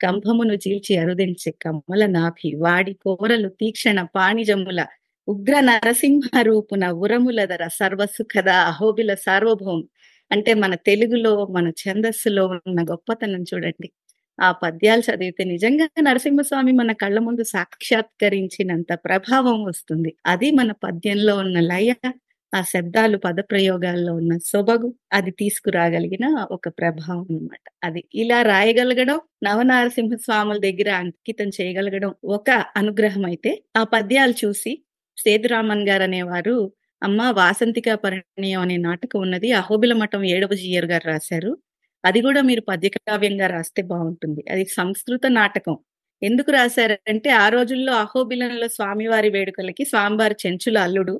[0.00, 4.80] కంభమును చీల్చి అరుదించే కమ్మల నాభి వాడి కోరలు తీక్షణ పాణిజముల
[5.28, 9.80] ఉగ్ర నరసింహ రూపున ఉరములదర సర్వసుఖద అహోబిల సార్వభౌమ
[10.30, 13.88] అంటే మన తెలుగులో మన ఛందస్సులో ఉన్న గొప్పతనం చూడండి.
[14.38, 20.10] ఆ పద్యాలు చదివితే నిజంగా నరసింహస్వామి మన కళ్ళ ముందు సాక్షాత్కరించినంత ప్రభావం వస్తుంది.
[20.26, 21.90] అది మన పద్యంలో ఉన్న లయ
[22.52, 27.64] ఆ శబ్దాలు పద ప్రయోగాల్లో ఉన్న సొబగు అది తీసుకురాగలిగిన ఒక ప్రభావం అన్నమాట.
[27.84, 34.72] అది ఇలా రాయగలగడం నవనారసింహ స్వాముల దగ్గర అంకితం చేయగలగడం ఒక అనుగ్రహం అయితే ఆ పద్యాలు చూసి
[35.18, 36.56] సేతురామన్ గారు అనేవారు
[37.06, 39.52] అమ్మ వాసంతిక పరిణయం అనే నాటకం ఉన్నది.
[39.52, 41.52] అహోబిల మఠం ఏడవ జీయర్ గారు రాశారు.
[42.04, 44.44] అది కూడా మీరు పద్యకావ్యంగా రాస్తే బాగుంటుంది.
[44.50, 45.76] అది సంస్కృత నాటకం.
[46.22, 51.14] ఎందుకు రాశారంటే ఆ రోజుల్లో అహోబిలంలో స్వామివారి వేడుకలకి స్వామివారి చెంచుల అల్లుడు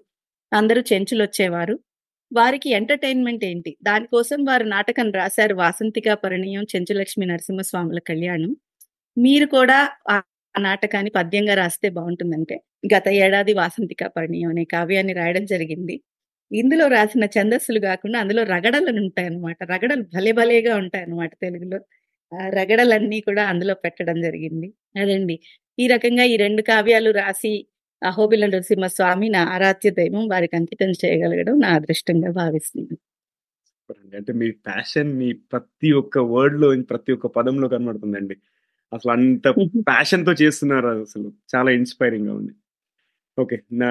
[0.53, 1.77] అందరూ చెంచులు వచ్చేవారు.
[2.33, 3.77] వారికి ఎంటర్టైన్మెంట్ ఏంటి?
[3.83, 5.55] దానికోసం వారు నాటకం రాశారు.
[5.55, 8.53] వాసంతిక పరిణయం చెంచులక్ష్మి నరసింహస్వాముల కళ్యాణం.
[9.17, 9.79] మీరు కూడా
[10.57, 12.57] ఆ నాటకాన్ని పద్యంగా రాస్తే బాగుంటుందంటే.
[12.93, 15.97] గత ఏడాది వాసంతిక పరిణయం అనే కావ్యాన్ని రాయడం జరిగింది.
[16.51, 21.79] ఇందులో రాసిన ఛందస్సులు కాకుండా అందులో రగడలు ఉంటాయి అనమాట రగడలు భలే భలేగా ఉంటాయి అనమాట తెలుగులో.
[22.33, 24.69] ఆ రగడలన్నీ కూడా అందులో పెట్టడం జరిగింది.
[24.99, 25.37] అదండి.
[25.79, 27.53] ఈ రకంగా ఈ రెండు కావ్యాలు రాసి
[28.03, 32.97] అహోబిల నరసింహస్వామి నా ఆరాధ్య దైవం వారికి అంకితం చేయగలగడం నా అదృష్టంగా భావిస్తున్నాను.
[34.13, 38.37] అంటే మీ ప్యాషన్ మీ ప్రతి ఒక్క వర్డ్‌లో, ప్రతి ఒక్క పదంలో కనబడుతుందండి.
[38.93, 39.47] అసలు అంత
[39.89, 41.29] ప్యాషన్‌తో చేస్తున్నారు అసలు.
[41.53, 42.53] చాలా ఇన్‌స్పైరింగ్‌గా ఉంది.
[43.39, 43.57] ఓకే.
[43.81, 43.89] నా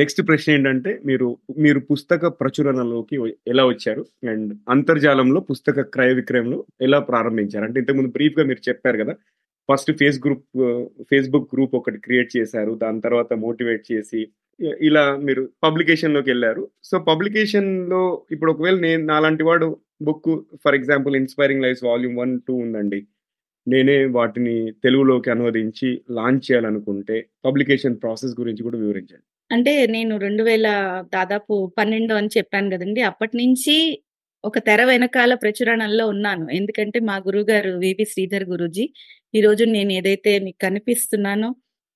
[0.00, 3.16] నెక్స్ట్ ప్రశ్న ఏంటంటే మీరు, మీరు పుస్తక ప్రచురణలోకి
[3.48, 4.02] ఎలా వచ్చారు?
[4.32, 7.64] అండ్ అంతర్జాలంలో పుస్తక క్రయ విక్రయంలో ఎలా ప్రారంభించారు?
[7.66, 9.14] అంటే ఇంతకుముందు బ్రీఫ్‌గా మీరు చెప్పారు కదా!
[9.68, 10.44] First face group
[11.10, 12.72] Facebook group ఒకటి క్రియేట్ చేశారు.
[12.82, 14.22] దాని తర్వాత మోటివేట్ చేసి
[14.86, 16.62] ఇలా మీరు పబ్లికేషన్‌లోకెళ్ళారు.
[16.84, 18.02] సో, పబ్లికేషన్‌లో
[18.32, 19.68] ఇప్పుడు ఒకవేళ నేను నాలాంటి వాడు
[20.02, 20.30] book
[20.64, 23.00] for example 'inspiring lives' volume 1, 2 ఉందండి.
[23.66, 24.54] నేనే వాటిని
[24.84, 29.24] తెలుగులోకి అనువదించి లాంచ్ చేయాలనుకుంటే పబ్లికేషన్ ప్రాసెస్ గురించి కూడా వివరించండి.
[29.50, 30.66] అంటే నేను 2000
[31.14, 33.00] దాదాపు 12 అని చెప్పాను గదండీ!
[33.10, 33.76] అప్పటినుంచి
[34.44, 36.44] ఒక తెర వెనకాల ప్రచురణలో ఉన్నాను.
[36.58, 38.84] ఎందుకంటే మా గురుగారు వివి శ్రీధర్ గురూజీ
[39.34, 41.50] ఈరోజు నేను ఏదైతే మీకు కనిపిస్తున్నానో,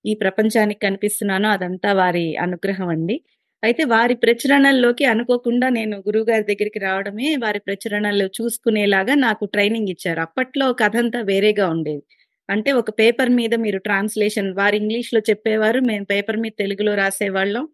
[0.04, 3.16] ఈ ప్రపంచానికి కనిపిస్తున్నానో అదంతా వారి అనుగ్రహం అండి.
[3.64, 10.20] అయితే వారి ప్రచురణల్లోకి అనుకోకుండా నేను గురువుగారి దగ్గరికి రావడమే వారి ప్రచురణలు చూసుకునేలాగా నాకు ట్రైనింగ్ ఇచ్చారు.
[10.26, 12.02] అప్పట్లో కథ అంతా వేరేగా ఉండేది.
[12.48, 15.80] అంటే ఒక పేపర్ మీద మీరు ట్రాన్స్‌లేషన్ వారు ఇంగ్లీష్‌లో చెప్పేవారు.
[15.86, 17.64] మేము పేపర్ మీద తెలుగులో రాసేవాళ్ళం.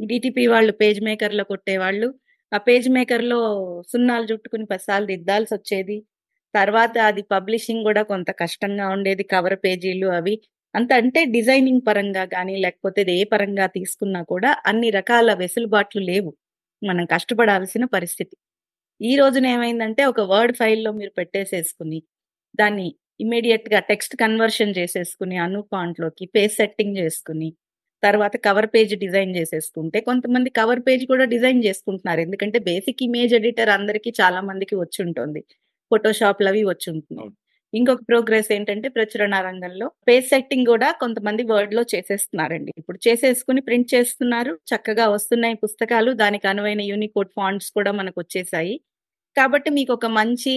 [0.00, 2.08] డిటిపి వాళ్ళు పేజ్ మేకర్‌లో కొట్టేవాళ్ళు.
[2.52, 3.38] ఆ పేజ్ మేకర్‌లో
[3.88, 5.96] సున్నాలు చుట్టుకుని పసాలు దిద్దాల్సి వచ్చేది
[6.54, 9.24] తర్వాత అది పబ్లిషింగ్ కూడా కొంత కష్టంగా ఉండేది.
[9.32, 10.34] కవర్ పేజీలు అవి.
[10.74, 16.30] అంత అంటే డిజైనింగ్ పరంగా కానీ లేకపోతే ఏ పరంగా తీసుకున్నా కూడా అన్ని రకాల వెసులుబాట్లు లేవు.
[16.82, 18.34] మనం కష్టపడాల్సిన పరిస్థితి.
[19.00, 21.98] ఈ రోజున ఏమైందంటే ఒక వర్డ్ ఫైల్‌లో మీరు పెట్టేసేసుకుని,
[22.54, 22.86] దాన్ని
[23.20, 27.48] ఇమ్మీడియేట్‌గా టెక్స్ట్ కన్వర్షన్ చేసేసుకుని అను పాయింట్లోకి పేజ్ సెట్టింగ్ చేసుకుని,
[28.02, 32.22] తర్వాత కవర్ పేజ్ డిజైన్ చేసేసుకుంటే కొంతమంది కవర్ పేజ్ కూడా డిజైన్ చేసుకుంటున్నారు.
[32.26, 35.42] ఎందుకంటే బేసిక్ ఇమేజ్ ఎడిటర్ అందరికీ చాలా మందికి వచ్చి ఉంటుంది
[35.90, 37.32] ఫోటోషాప్లు అవి వచ్చి ఉంటున్నాయి
[37.72, 42.72] ఇంకొక ప్రోగ్రెస్ ఏంటంటే ప్రచురణ రంగంలో పేజ్ సెట్టింగ్ కూడా కొంతమంది వర్డ్లో చేసేస్తున్నారండి.
[42.78, 44.58] ఇప్పుడు చేసేసుకొని ప్రింట్ చేస్తున్నారు.
[44.70, 46.12] చక్కగా వస్తున్నాయి పుస్తకాలు.
[46.12, 48.76] దానికి అనువైన యూనికోడ్ ఫాంట్స్ కూడా మనకు వచ్చేసాయి
[49.36, 50.54] కాబట్టి మీకు ఒక మంచి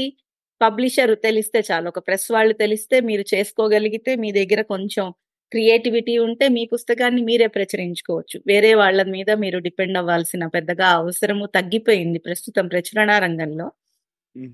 [0.61, 1.87] పబ్లిషర్ తెలిస్తే చాలు.
[1.89, 5.05] ఒక ప్రెస్ వాళ్ళు తెలిస్తే మీరు చేసుకోగలిగితే మీ దగ్గర కొంచెం
[5.51, 8.37] క్రియేటివిటీ ఉంటే మీ పుస్తకాన్ని మీరే ప్రచురించుకోవచ్చు.
[8.47, 13.67] వేరే వాళ్ళ మీద మీరు డిపెండ్ అవ్వాల్సిన పెద్దగా అవసరము తగ్గిపోయింది ప్రస్తుతం ప్రచురణ రంగంలో.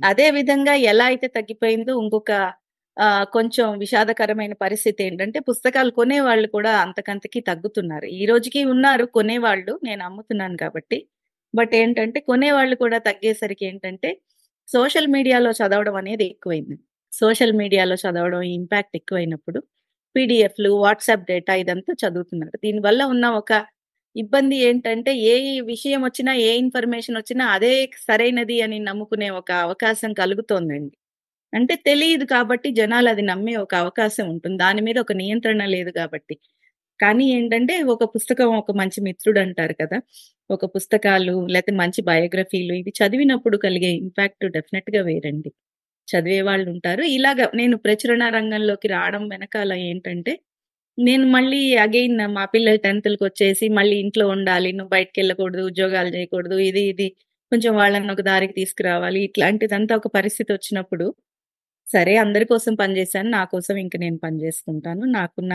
[0.04, 2.32] అదే విధంగా ఎలా అయితే తగ్గిపోయిందో ఇంకొక
[3.34, 8.08] కొంచెం విషాదకరమైన పరిస్థితి ఏంటంటే పుస్తకాలు కొనేవాళ్ళు కూడా అంతకంతకి తగ్గుతున్నారు.
[8.20, 9.74] ఈ రోజుకి ఉన్నారు కొనేవాళ్ళు.
[9.84, 10.98] నేను అమ్ముతున్నాను కాబట్టి.
[11.54, 14.10] బట్ ఏంటంటే కొనేవాళ్ళు కూడా తగ్గేసరికి ఏంటంటే
[14.68, 16.78] సోషల్ మీడియాలో చదవడం అనేది ఎక్కువైంది.
[17.14, 19.60] సోషల్ మీడియాలో చదవడం ఇంపాక్ట్ ఎక్కువైనప్పుడు
[20.16, 22.58] పీడిఎఫ్లు వాట్సాప్ డేటా ఇదంతా చదువుతున్నారు.
[22.66, 23.54] దీనివల్ల ఉన్న ఒక
[24.18, 25.36] ఇబ్బంది ఏంటంటే ఏ
[25.70, 27.74] విషయం వచ్చినా, ఏ ఇన్ఫర్మేషన్ వచ్చినా అదే
[28.06, 30.96] సరైనది అని నమ్ముకునే ఒక అవకాశం కలుగుతోందండి.
[31.54, 34.58] అంటే తెలియదు కాబట్టి జనాలు అది నమ్మే ఒక అవకాశం ఉంటుంది.
[34.64, 36.36] దాని మీద ఒక నియంత్రణ లేదు కాబట్టి.
[37.00, 39.98] కానీ ఏంటంటే ఒక పుస్తకం ఒక మంచి మిత్రుడు అంటారు కదా!
[40.50, 45.52] ఒక పుస్తకాలు లేకపోతే మంచి బయోగ్రఫీలు ఇవి చదివినప్పుడు కలిగే ఇంపాక్ట్ డెఫినెట్గా వేరండి.
[46.08, 50.34] చదివే వాళ్ళు ఉంటారు ఇలాగ నేను ప్రచురణ రంగంలోకి రావడం వెనకాల ఏంటంటే,
[50.98, 54.70] నేను మళ్ళీ అగైన్ మా పిల్లలు 10థ్‌లకొచ్చేసి మళ్ళీ ఇంట్లో ఉండాలి.
[54.78, 56.56] నువ్వు బయటికెళ్ళకూడదు, ఉద్యోగాలు చేయకూడదు.
[56.70, 57.08] ఇది ఇది
[57.52, 59.20] కొంచెం వాళ్ళని ఒక దారికి తీసుకురావాలి.
[59.28, 61.06] ఇట్లాంటిదంతా ఒక పరిస్థితి వచ్చినప్పుడు,
[61.88, 63.30] సరే అందరి కోసం పనిచేశాను.
[63.32, 65.04] నా కోసం ఇంక నేను పని చేసుకుంటాను.
[65.18, 65.54] నాకున్న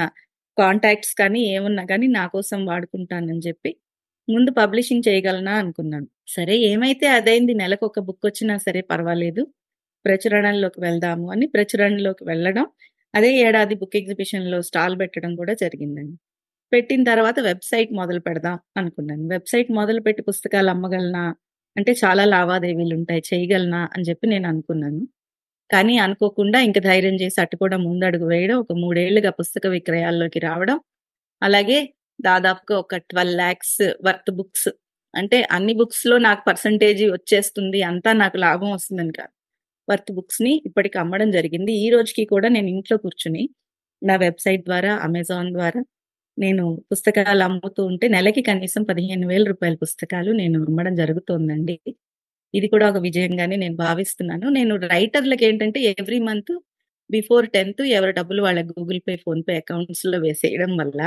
[0.57, 3.73] కాంటాక్ట్స్ కానీ ఏమున్నా కానీ నా కోసం వాడుకుంటానని చెప్పి
[4.29, 6.07] ముందు పబ్లిషింగ్ చేయగలనా అనుకున్నాను.
[6.29, 7.55] సరే ఏమైతే అదైంది.
[7.83, 9.43] ఒక బుక్ వచ్చినా సరే పర్వాలేదు.
[10.05, 12.67] ప్రచురణల్లోకి వెళ్దాము అని ప్రచురణలోకి వెళ్ళడం.
[13.15, 16.15] అదే ఏడాది బుక్ ఎగ్జిబిషన్‌లో స్టాల్ పెట్టడం కూడా జరిగిందండి.
[16.73, 19.25] పెట్టిన తర్వాత వెబ్‌సైట్ మొదలు పెడదాం అనుకున్నాను.
[19.35, 21.25] వెబ్‌సైట్ మొదలు పెట్టి పుస్తకాలు అమ్మగలనా?
[21.77, 23.83] అంటే చాలా లావాదేవీలు ఉంటాయి చేయగలనా?
[23.95, 25.03] అని చెప్పి నేను అనుకున్నాను.
[25.71, 28.57] కానీ అనుకోకుండా ఇంకా ధైర్యం చేసి అటు కూడా ముందడుగు వేయడం.
[28.65, 30.79] ఒక మూడేళ్ళుగా పుస్తక విక్రయాల్లోకి రావడం.
[31.43, 31.79] అలాగే
[32.21, 33.75] దాదాపుగా ఒక 12,00,000
[34.07, 34.71] వర్త్ బుక్స్
[35.15, 37.81] అంటే అన్ని బుక్స్‌లో నాకు పర్సెంటేజ్ వచ్చేస్తుంది.
[37.91, 39.31] అంతా నాకు లాభం వస్తుందని కాదు.
[39.93, 41.73] వర్త్ బుక్స్‌ని ఇప్పటికి అమ్మడం జరిగింది.
[41.85, 43.45] ఈ రోజుకి కూడా నేను ఇంట్లో కూర్చుని
[44.03, 45.81] నా వెబ్‌సైట్ ద్వారా, అమెజాన్ ద్వారా
[46.39, 51.77] నేను పుస్తకాలు అమ్ముతూ ఉంటే నెలకి కనీసం పదిహేను వేల రూపాయల పుస్తకాలు నేను అమ్మడం జరుగుతోందండి.
[52.55, 54.47] ఇది కూడా ఒక విజయంగానే నేను భావిస్తున్నాను.
[54.59, 56.53] నేను రైటర్లకేంటంటే ఎవ్రీ మంత్
[57.11, 61.01] బిఫోర్ 10థ్ ఎవరి డబ్బులు వాళ్ళ గూగుల్ పే, ఫోన్ పే అకౌంట్స్లో వేసేయడం వల్ల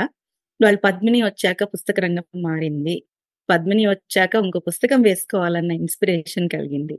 [0.60, 2.96] వాళ్ళు పద్మిని వచ్చాక పుస్తక రంగం మారింది.
[3.48, 6.96] పద్మిని వచ్చాక ఇంకో పుస్తకం వేసుకోవాలన్న ఇన్‌స్పిరేషన్ కలిగింది.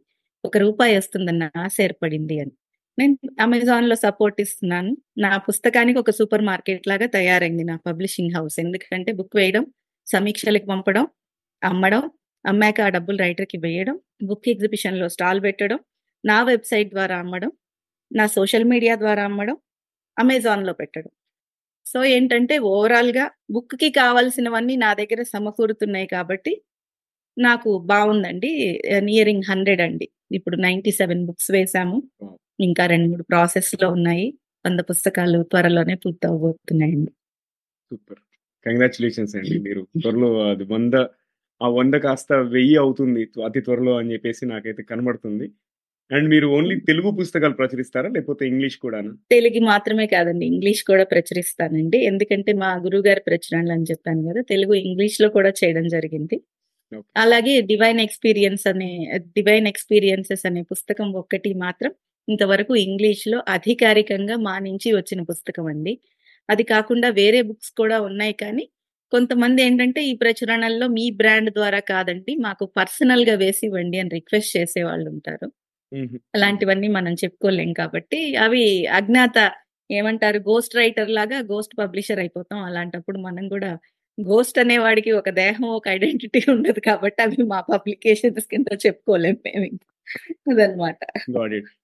[0.47, 2.53] ఒక రూపాయి వస్తుందన్న ఆశ ఏర్పడింది అని.
[2.97, 4.91] నేను అమెజాన్లో సపోర్ట్ ఇస్తున్నాను.
[5.23, 8.57] నా పుస్తకానికి ఒక సూపర్ మార్కెట్ లాగా తయారైంది నా పబ్లిషింగ్ హౌస్.
[8.63, 9.65] ఎందుకంటే బుక్ వేయడం,
[10.07, 11.05] సమీక్షలకు పంపడం,
[11.61, 12.03] అమ్మడం,
[12.45, 15.79] అమ్మాక ఆ డబ్బులు రైటర్‌కి వేయడం, బుక్ ఎగ్జిబిషన్లో స్టాల్ పెట్టడం,
[16.23, 17.51] నా వెబ్‌సైట్ ద్వారా అమ్మడం,
[18.11, 19.57] నా సోషల్ మీడియా ద్వారా అమ్మడం,
[20.17, 21.11] అమెజాన్లో పెట్టడం.
[21.85, 23.25] సో ఏంటంటే ఓవరాల్గా
[23.55, 26.53] బుక్కి కావాల్సినవన్నీ నా దగ్గర సమకూరుతున్నాయి కాబట్టి
[27.37, 28.51] నాకు బాగుందండి
[29.07, 30.07] నియరింగ్ 100 అండి.
[30.31, 30.89] ఇప్పుడు 97
[31.27, 31.97] బుక్స్ వేశాము.
[32.21, 32.37] వావ్!
[32.59, 34.27] ఇంకా 2, 3 ప్రాసెస్‌లో ఉన్నాయి.
[34.65, 37.11] 100 పుస్తకాలు త్వరలోనే పూర్తవ్వబోతున్నాయండి.
[37.91, 38.19] సూపర్.
[38.65, 39.57] కంగ్రాచ్యులేషన్స్ అండి.
[39.67, 40.95] మీరు త్వరలో అది 100
[41.61, 45.47] ఆ 100 కాస్త 1000 అవుతుంది అతి త్వరలో అని చెప్పేసి నాకైతే కనబడుతుంది.
[46.11, 48.09] అండ్ మీరు ఓన్లీ తెలుగు పుస్తకాలు ప్రచురిస్తారా?
[48.17, 49.13] లేకపోతే ఇంగ్లీష్ కూడానా?
[49.33, 50.45] తెలుగు మాత్రమే కాదండి.
[50.51, 51.97] ఇంగ్లీష్ కూడా ప్రచురిస్తానండి.
[52.09, 54.41] ఎందుకంటే మా గురువుగారి ప్రచురణలు అని చెప్పాను గదా!
[54.51, 56.37] తెలుగు, ఇంగ్లీష్‌లో కూడా చేయడం జరిగింది.
[57.17, 58.89] అలాగే డివైన్ ఎక్స్‌పీరియన్స్ అనే
[59.37, 61.91] డివైన్ ఎక్స్‌పీరియన్సెస్ అనే పుస్తకం ఒక్కటి మాత్రం
[62.27, 65.93] ఇంతవరకు ఇంగ్లీష్‌లో అధికారికంగా మా నుంచి వచ్చిన పుస్తకం అండి.
[66.49, 68.65] అది కాకుండా వేరే బుక్స్ కూడా ఉన్నాయి కానీ
[69.11, 74.81] కొంతమంది ఏంటంటే ఈ ప్రచురణల్లో మీ బ్రాండ్ ద్వారా కాదండి మాకు పర్సనల్గా వేసి ఇవ్వండి అని రిక్వెస్ట్ చేసే
[74.87, 75.47] వాళ్ళు ఉంటారు.
[76.35, 78.63] అలాంటివన్నీ మనం చెప్పుకోలేం కాబట్టి అవి
[78.99, 79.37] అజ్ఞాత
[79.89, 83.71] ఏమంటారు గోస్ట్ రైటర్ లాగా గోస్ట్ పబ్లిషర్ అయిపోతాం అలాంటప్పుడు మనం కూడా
[84.17, 89.67] గోస్ట్ అనేవాడికి ఒక దేహం ఒక ఐడెంటిటీ ఉండదు కాబట్టి అవి మా పబ్లికేషన్స్ కింద చెప్పుకోలేం మేము
[90.51, 90.99] అదనమాట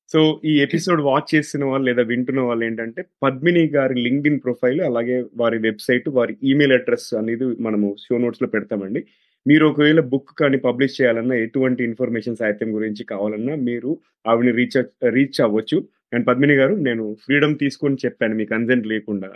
[0.09, 5.17] సో, ఈ ఎపిసోడ్ వాచ్ చేస్తున్న వాళ్ళు లేదా వింటున్న వాళ్ళు ఏంటంటే పద్మిని గారి లింక్డ్ఇన్ ప్రొఫైల్ అలాగే
[5.35, 9.01] వారి వెబ్‌సైట్, వారి ఈమెయిల్ అడ్రస్ అనేది మనము షో నోట్స్లో పెడతామండి.
[9.45, 13.91] మీరు ఒకవేళ బుక్ కానీ పబ్లిష్ చేయాలన్నా ఎటువంటి ఇన్ఫర్మేషన్ సాహిత్యం గురించి కావాలన్నా మీరు
[14.25, 14.77] ఆవిడని రీచ్
[15.15, 15.77] రీచ్ అవ్వచ్చు.
[16.13, 19.27] అండ్ పద్మిని గారు నేను ఫ్రీడమ్ తీసుకొని చెప్పాను మీ కన్సెంట్ లేకుండా.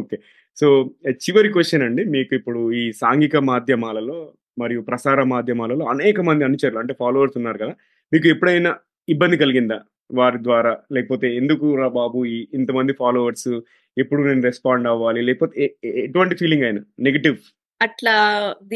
[0.00, 0.16] ఓకే.
[0.56, 0.66] సో,
[1.24, 2.02] చివరి క్వెషన్ అండి.
[2.14, 4.18] మీకు ఇప్పుడు ఈ సాంఘిక మాధ్యమాలలో
[4.58, 7.74] మరియు ప్రసార మాధ్యమాలలో అనేక మంది అనుచరులు అంటే ఫాలోవర్స్ ఉన్నారు కదా!
[8.12, 8.72] మీకు ఎప్పుడైనా
[9.08, 9.78] ఇబ్బంది కలిగిందా?
[10.10, 13.50] వారి ద్వారా లేకపోతే ఎందుకురా బాబు ఈ ఇంతమంది ఫాలోవర్స్
[13.96, 15.56] ఎప్పుడు నేను రెస్పాండ్ అవ్వాలి లేకపోతే
[16.04, 17.38] ఎటువంటి ఫీలింగ్ అయినా నెగెటివ్?
[17.84, 18.14] అట్లా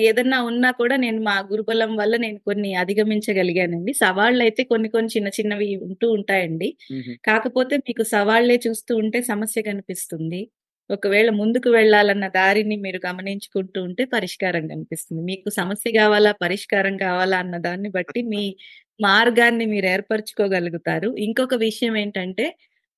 [0.02, 3.92] ఏదన్నా ఉన్నా కూడా నేను మా గురుబలం వల్ల నేను కొన్ని అధిగమించగలిగానండి.
[3.98, 6.68] సవాళ్ళైతే కొన్ని కొన్ని చిన్న చిన్నవి ఉంటూ ఉంటాయండి.
[7.24, 10.40] కాకపోతే మీకు సవాళ్ళే చూస్తూ ఉంటే సమస్య కనిపిస్తుంది.
[10.90, 15.22] ఒకవేళ ముందుకు వెళ్ళాలన్న దారిని మీరు గమనించుకుంటూ ఉంటే పరిష్కారం కనిపిస్తుంది.
[15.30, 16.32] మీకు సమస్య కావాలా?
[16.42, 17.38] పరిష్కారం కావాలా?
[17.38, 18.42] అన్న దాన్ని బట్టి మీ
[19.00, 21.09] మార్గాన్ని మీరు ఏర్పరచుకోగలుగుతారు.
[21.20, 22.46] ఇంకొక విషయం ఏంటంటే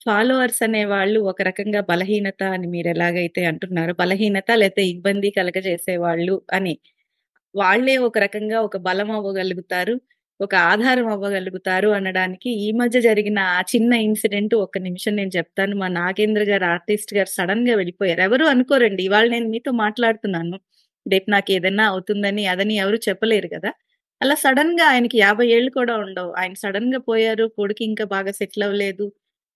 [0.06, 6.74] ఫాలోవర్స్ అనే వాళ్ళు ఒక రకంగా బలహీనత అని మీరు ఎలాగైతే అంటున్నారో బలహీనత లేతే ఇబ్బంది కలగజేసేవాళ్ళు అని.
[7.54, 9.94] వాళ్ళే ఒక రకంగా ఒక బలం అవ్వగలుగుతారు.
[10.40, 15.76] ఒక ఆధారం అవ్వగలుగుతారు అనడానికి ఈ మధ్య జరిగిన ఆ చిన్న ఇన్సిడెంట్ ఒక్క నిమిషం నేను చెప్తాను.
[15.76, 18.22] మా నాగేంద్ర గారు ఆర్టిస్ట్ గారు సడన్గా వెళ్ళిపోయారు.
[18.22, 19.02] ఎవరు అనుకోరండి.
[19.04, 20.58] ఇవాళ నేను మీతో మాట్లాడుతున్నాను.
[21.06, 23.72] రేపు ఏదైనా అవుతుందని అదని ఎవరు చెప్పలేరు కదా
[24.20, 26.32] అలా సడన్గా ఆయనకి 50 ఏళ్ళు కూడా ఉండవు.
[26.32, 27.46] ఆయన సడన్గా పోయారు.
[27.58, 29.06] కొడుకు ఇంకా బాగా సెటిల్ అవ్వలేదు.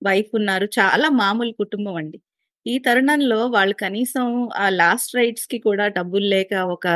[0.05, 0.67] వైఫ్ ఉన్నారు.
[0.79, 2.19] చాలా మామూలు కుటుంబం అండి.
[2.67, 4.27] ఈ తరుణంలో వాళ్ళు కనీసం
[4.57, 6.87] ఆ లాస్ట్ రైట్స్‌కి కూడా డబ్బులు లేక ఒక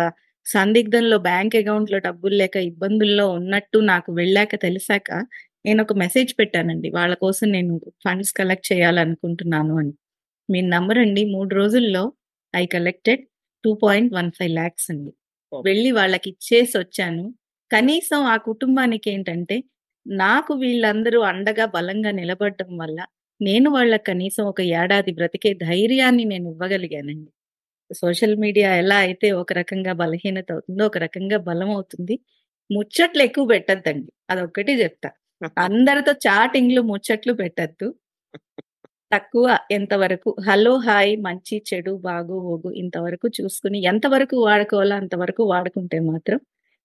[0.46, 5.08] సందిగ్ధంలో బ్యాంక్ అకౌంట్‌లో డబ్బులు లేక ఇబ్బందుల్లో ఉన్నట్టు నాకు వెళ్ళాక తెలిసాక
[5.64, 6.88] నేనొక మెసేజ్ పెట్టానండి.
[6.94, 9.92] వాళ్ళ కోసం నేను ఫండ్స్ కలెక్ట్ చేయాలనుకుంటున్నాను అని.
[10.48, 12.04] మీరు నమ్మరండి 3 రోజుల్లో
[12.54, 13.22] ఐ కలెక్టెడ్
[13.64, 14.20] 2.15
[14.58, 15.12] లాక్స్ అండి.
[15.52, 15.62] ఓహ్!
[15.64, 17.24] వెళ్ళి వాళ్ళకిచ్చేసొచ్చాను.
[17.70, 19.56] కనీసం ఆ కుటుంబానికేంటంటే
[20.08, 22.98] నాకు వీళ్ళందరూ అండగా బలంగా నిలబడడం వల్ల
[23.40, 27.30] నేను వాళ్ళకి కనీసం ఒక ఏడాది బ్రతికే ధైర్యాన్ని నేను ఇవ్వగలిగానండి.
[27.90, 32.16] సోషల్ మీడియా ఎలా అయితే ఒక రకంగా బలహీనత అవుతుందో ఒక రకంగా బలం అవుతుంది.
[32.70, 35.10] ముచ్చట్లు ఎక్కువ పెట్టద్దండి అదొక్కటి చెప్తా.
[35.64, 37.88] అందరితో చాటింగ్‌లు, ముచ్చట్లు పెట్టద్దు
[39.12, 46.40] తక్కువ ఎంతవరకు హలో, హాయ్, మంచి, చెడు, బాగు, ఓగు ఇంతవరకు చూసుకుని ఎంతవరకు వాడుకోవాలో అంతవరకు వాడుకుంటే మాత్రం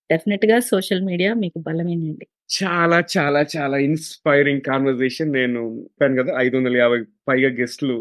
[0.09, 2.25] డెఫినెట్గా సోషల్ మీడియా మీకు బలమేనండి.
[2.53, 5.31] చాలా చాలా చాలా ఇన్‌స్పైరింగ్ కన్వర్జేషన్.
[5.33, 6.31] నేను చెప్పాను కదా!
[6.39, 6.97] 550
[7.27, 7.97] పైగా గెస్ట్‌లు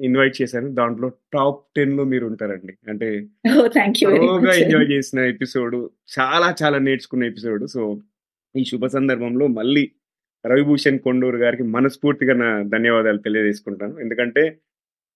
[0.00, 0.68] ఇన్వైట్ చేశాను.
[0.74, 2.74] దాంట్లో టాప్ 10లో మీరుంటారండి.
[2.88, 3.08] అంటే
[3.52, 3.68] ఓహ్!
[3.76, 4.60] థాంక్ యూ వెరీ త్రోగా మచ్.
[4.64, 5.76] ఎంజాయ్ చేసిన ఎపిసోడ్.
[6.16, 7.64] చాలా చాలా నేర్చుకున్న ఎపిసోడ్.
[7.74, 7.82] సో,
[8.54, 9.84] ఈ శుభ సందర్భంలో మళ్ళీ
[10.44, 13.94] రవిభూషణ్ కొండూరు గారికి మనస్ఫూర్తిగా నా ధన్యవాదాలు తెలియజేసుకుంటాను.
[14.00, 14.44] ఎందుకంటే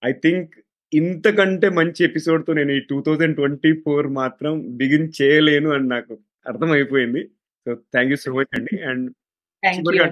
[0.03, 0.53] ఐ థింక్
[0.93, 3.79] ఇంతకంటే మంచి ఎపిసోడ్‌తో నేను ఈ 2024
[4.21, 6.15] మాత్రం బిగిన్ చేయలేను అని నాకు
[6.47, 7.23] అర్థమైపోయింది.
[7.67, 8.75] So, thank you so much అండి.
[8.91, 9.07] అండ్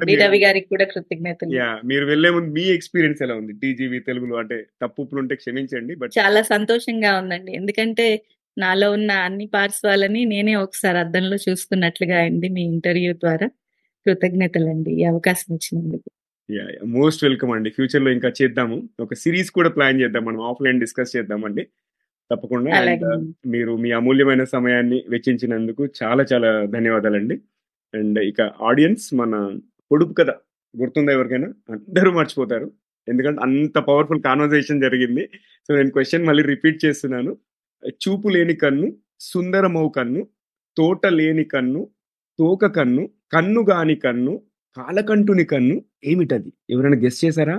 [0.06, 1.58] యూ రవి గారికి కూడా కృతజ్ఞతలు.
[1.58, 1.78] యాహ్!
[1.90, 3.52] మీరు వెళ్ళే ముందు మీ ఎక్స్‌పీరియన్స్ ఎలా ఉంది?
[3.62, 5.94] టీజీవీ తెలుగులో అంటే తప్పులుంటే క్షమించండి.
[6.00, 7.52] బట్ చాలా సంతోషంగా ఉందండి.
[7.60, 8.06] ఎందుకంటే
[8.56, 13.48] నాలో ఉన్న అన్ని పార్శ్వాలని నేనే ఒకసారి అద్దంలో చూసుకున్నట్లుగా అయింది మీ ఇంటర్వ్యూ ద్వారా.
[14.06, 14.92] కృతజ్ఞతలండి.
[15.00, 16.08] ఈ అవకాశం ఇచ్చినందుకు.
[16.48, 16.68] యాహ్!
[16.94, 17.70] మోస్ట్ వెల్కమ్ అండి.
[17.76, 18.76] ఫ్యూచర్‌లో ఇంకా చేద్దాము.
[19.04, 20.22] ఒక సీరీస్ కూడా ప్లాన్ చేద్దాం.
[20.28, 21.62] మనం ఆఫ్‌లైన్ డిస్కస్ చేద్దామండి.
[22.30, 22.72] తప్పకుండా.
[22.80, 23.04] అండ్.
[23.46, 27.36] మీరు మీ అమూల్యమైన సమయాన్ని వెచ్చించినందుకు చాలా చాలా ధన్యవాదాలండి.
[27.94, 29.34] అండ్ ఇక ఆడియన్స్ మన
[29.90, 30.30] పొడుపు కథ
[30.74, 31.48] గుర్తుందా ఎవరికైనా?
[31.68, 32.68] అందరూ మర్చిపోతారు.
[33.08, 35.24] ఎందుకంటే అంత పవర్‌ఫుల్ కన్వర్జేషన్ జరిగింది.
[35.68, 37.32] సో, నేను క్వెషన్ మళ్ళీ రిపీట్ చేస్తున్నాను.
[38.00, 38.88] చూపు లేని కన్ను,
[39.22, 40.22] సుందరమౌ కన్ను,
[40.76, 41.82] తోట లేని కన్ను,
[42.38, 44.34] తోక కన్ను, కన్ను గాని కన్ను,
[44.76, 46.50] కాలకంఠుని కన్ను ఏమిటది?
[46.70, 47.56] ఎవరైనా గెస్ చేసారా?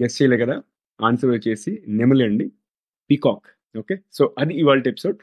[0.00, 0.56] గెస్ చేయలే కదా!
[1.00, 2.46] ఆన్సర్ వచ్చేసి నెమలండి.
[3.10, 3.48] పీకాక్.
[3.78, 3.98] ఓకే.
[4.12, 5.18] సో, అది ఇవాళ ఎపిసోడ్.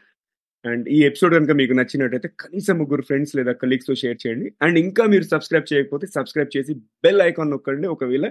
[0.66, 4.54] అండ్ ఈ ఎపిసోడ్ కనుక మీకు నచ్చినట్టయితే కనీసం ముగ్గురు ఫ్రెండ్స్ లేదా కలీగ్స్‌తో షేర్ చేయండి.
[4.62, 7.88] అండ్ ఇంకా మీరు సబ్స్క్రైబ్ చేయకపోతే సబ్స్క్రైబ్ చేసి బెల్ ఐకాన్ నొక్కండి.
[7.88, 8.26] ఒకవేళ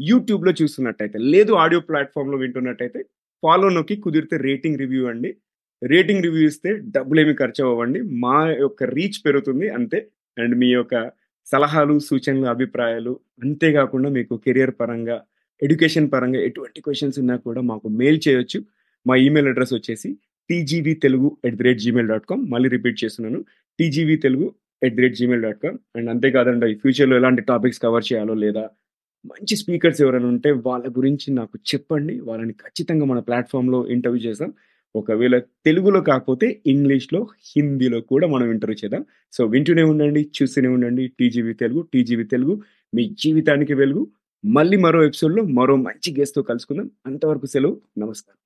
[0.00, 1.18] యూట్యూబ్‌లో చూస్తున్నట్టయితే.
[1.18, 3.02] లేదు ఆడియో ప్లాట్ఫామ్లో వింటున్నట్టయితే
[3.42, 5.36] ఫాలో నొక్కి కుదిరితే రేటింగ్ రివ్యూ అండి.
[5.82, 10.06] రేటింగ్ రివ్యూ ఇస్తే డబ్బులేమి అవ్వండి మా యొక్క రీచ్ పెరుగుతుంది అంతే.
[10.38, 11.10] అండ్ మీ యొక్క
[11.46, 15.16] సలహాలు, సూచనలు, అభిప్రాయాలు అంతేకాకుండా మీకు కెరియర్ పరంగా,
[15.62, 18.58] ఎడ్యుకేషన్ పరంగా ఎటువంటి క్వశ్చన్స్ ఉన్నా కూడా మాకు మెయిల్ చేయొచ్చు.
[19.06, 20.08] మా ఈమెయిల్ అడ్రస్ వచ్చేసి
[20.50, 23.38] TGV Telugu at the rate Gmail dot com మళ్ళీ రిపీట్ చేస్తున్నాను.
[23.78, 24.46] TGB Telugu
[24.82, 28.64] at the rate Gmail dot com and అంతేకాదండి ఫ్యూచర్‌లో ఎలాంటి టాపిక్స్ కవర్ చేయాలో లేదా
[29.24, 32.14] మంచి స్పీకర్స్ ఎవరైనా ఉంటే వాళ్ళ గురించి నాకు చెప్పండి.
[32.28, 34.50] వాళ్ళని ఖచ్చితంగా మన ప్లాట్ఫామ్లో ఇంటర్వ్యూ చేస్తాం
[34.94, 35.36] ఒకవేళ
[35.66, 39.02] తెలుగులో కాకపోతే ఇంగ్లీష్‌లో, హిందీలో కూడా మనం ఇంటర్వ్యూ చేద్దాం.
[39.32, 41.06] సో, వింటూనే ఉండండి, చూస్తూనే ఉండండి.
[41.18, 42.54] టీజీవీ తెలుగు, టీజీవీ తెలుగు
[42.92, 44.04] మీ జీవితానికి వెలుగు.
[44.44, 46.88] మళ్ళీ మరో ఎపిసోడ్‌లో మరో మంచి గెస్ట్‌తో కలుసుకుందాం.
[47.06, 47.76] అంతవరకు సెలవు.
[47.98, 48.36] నమస్కారం.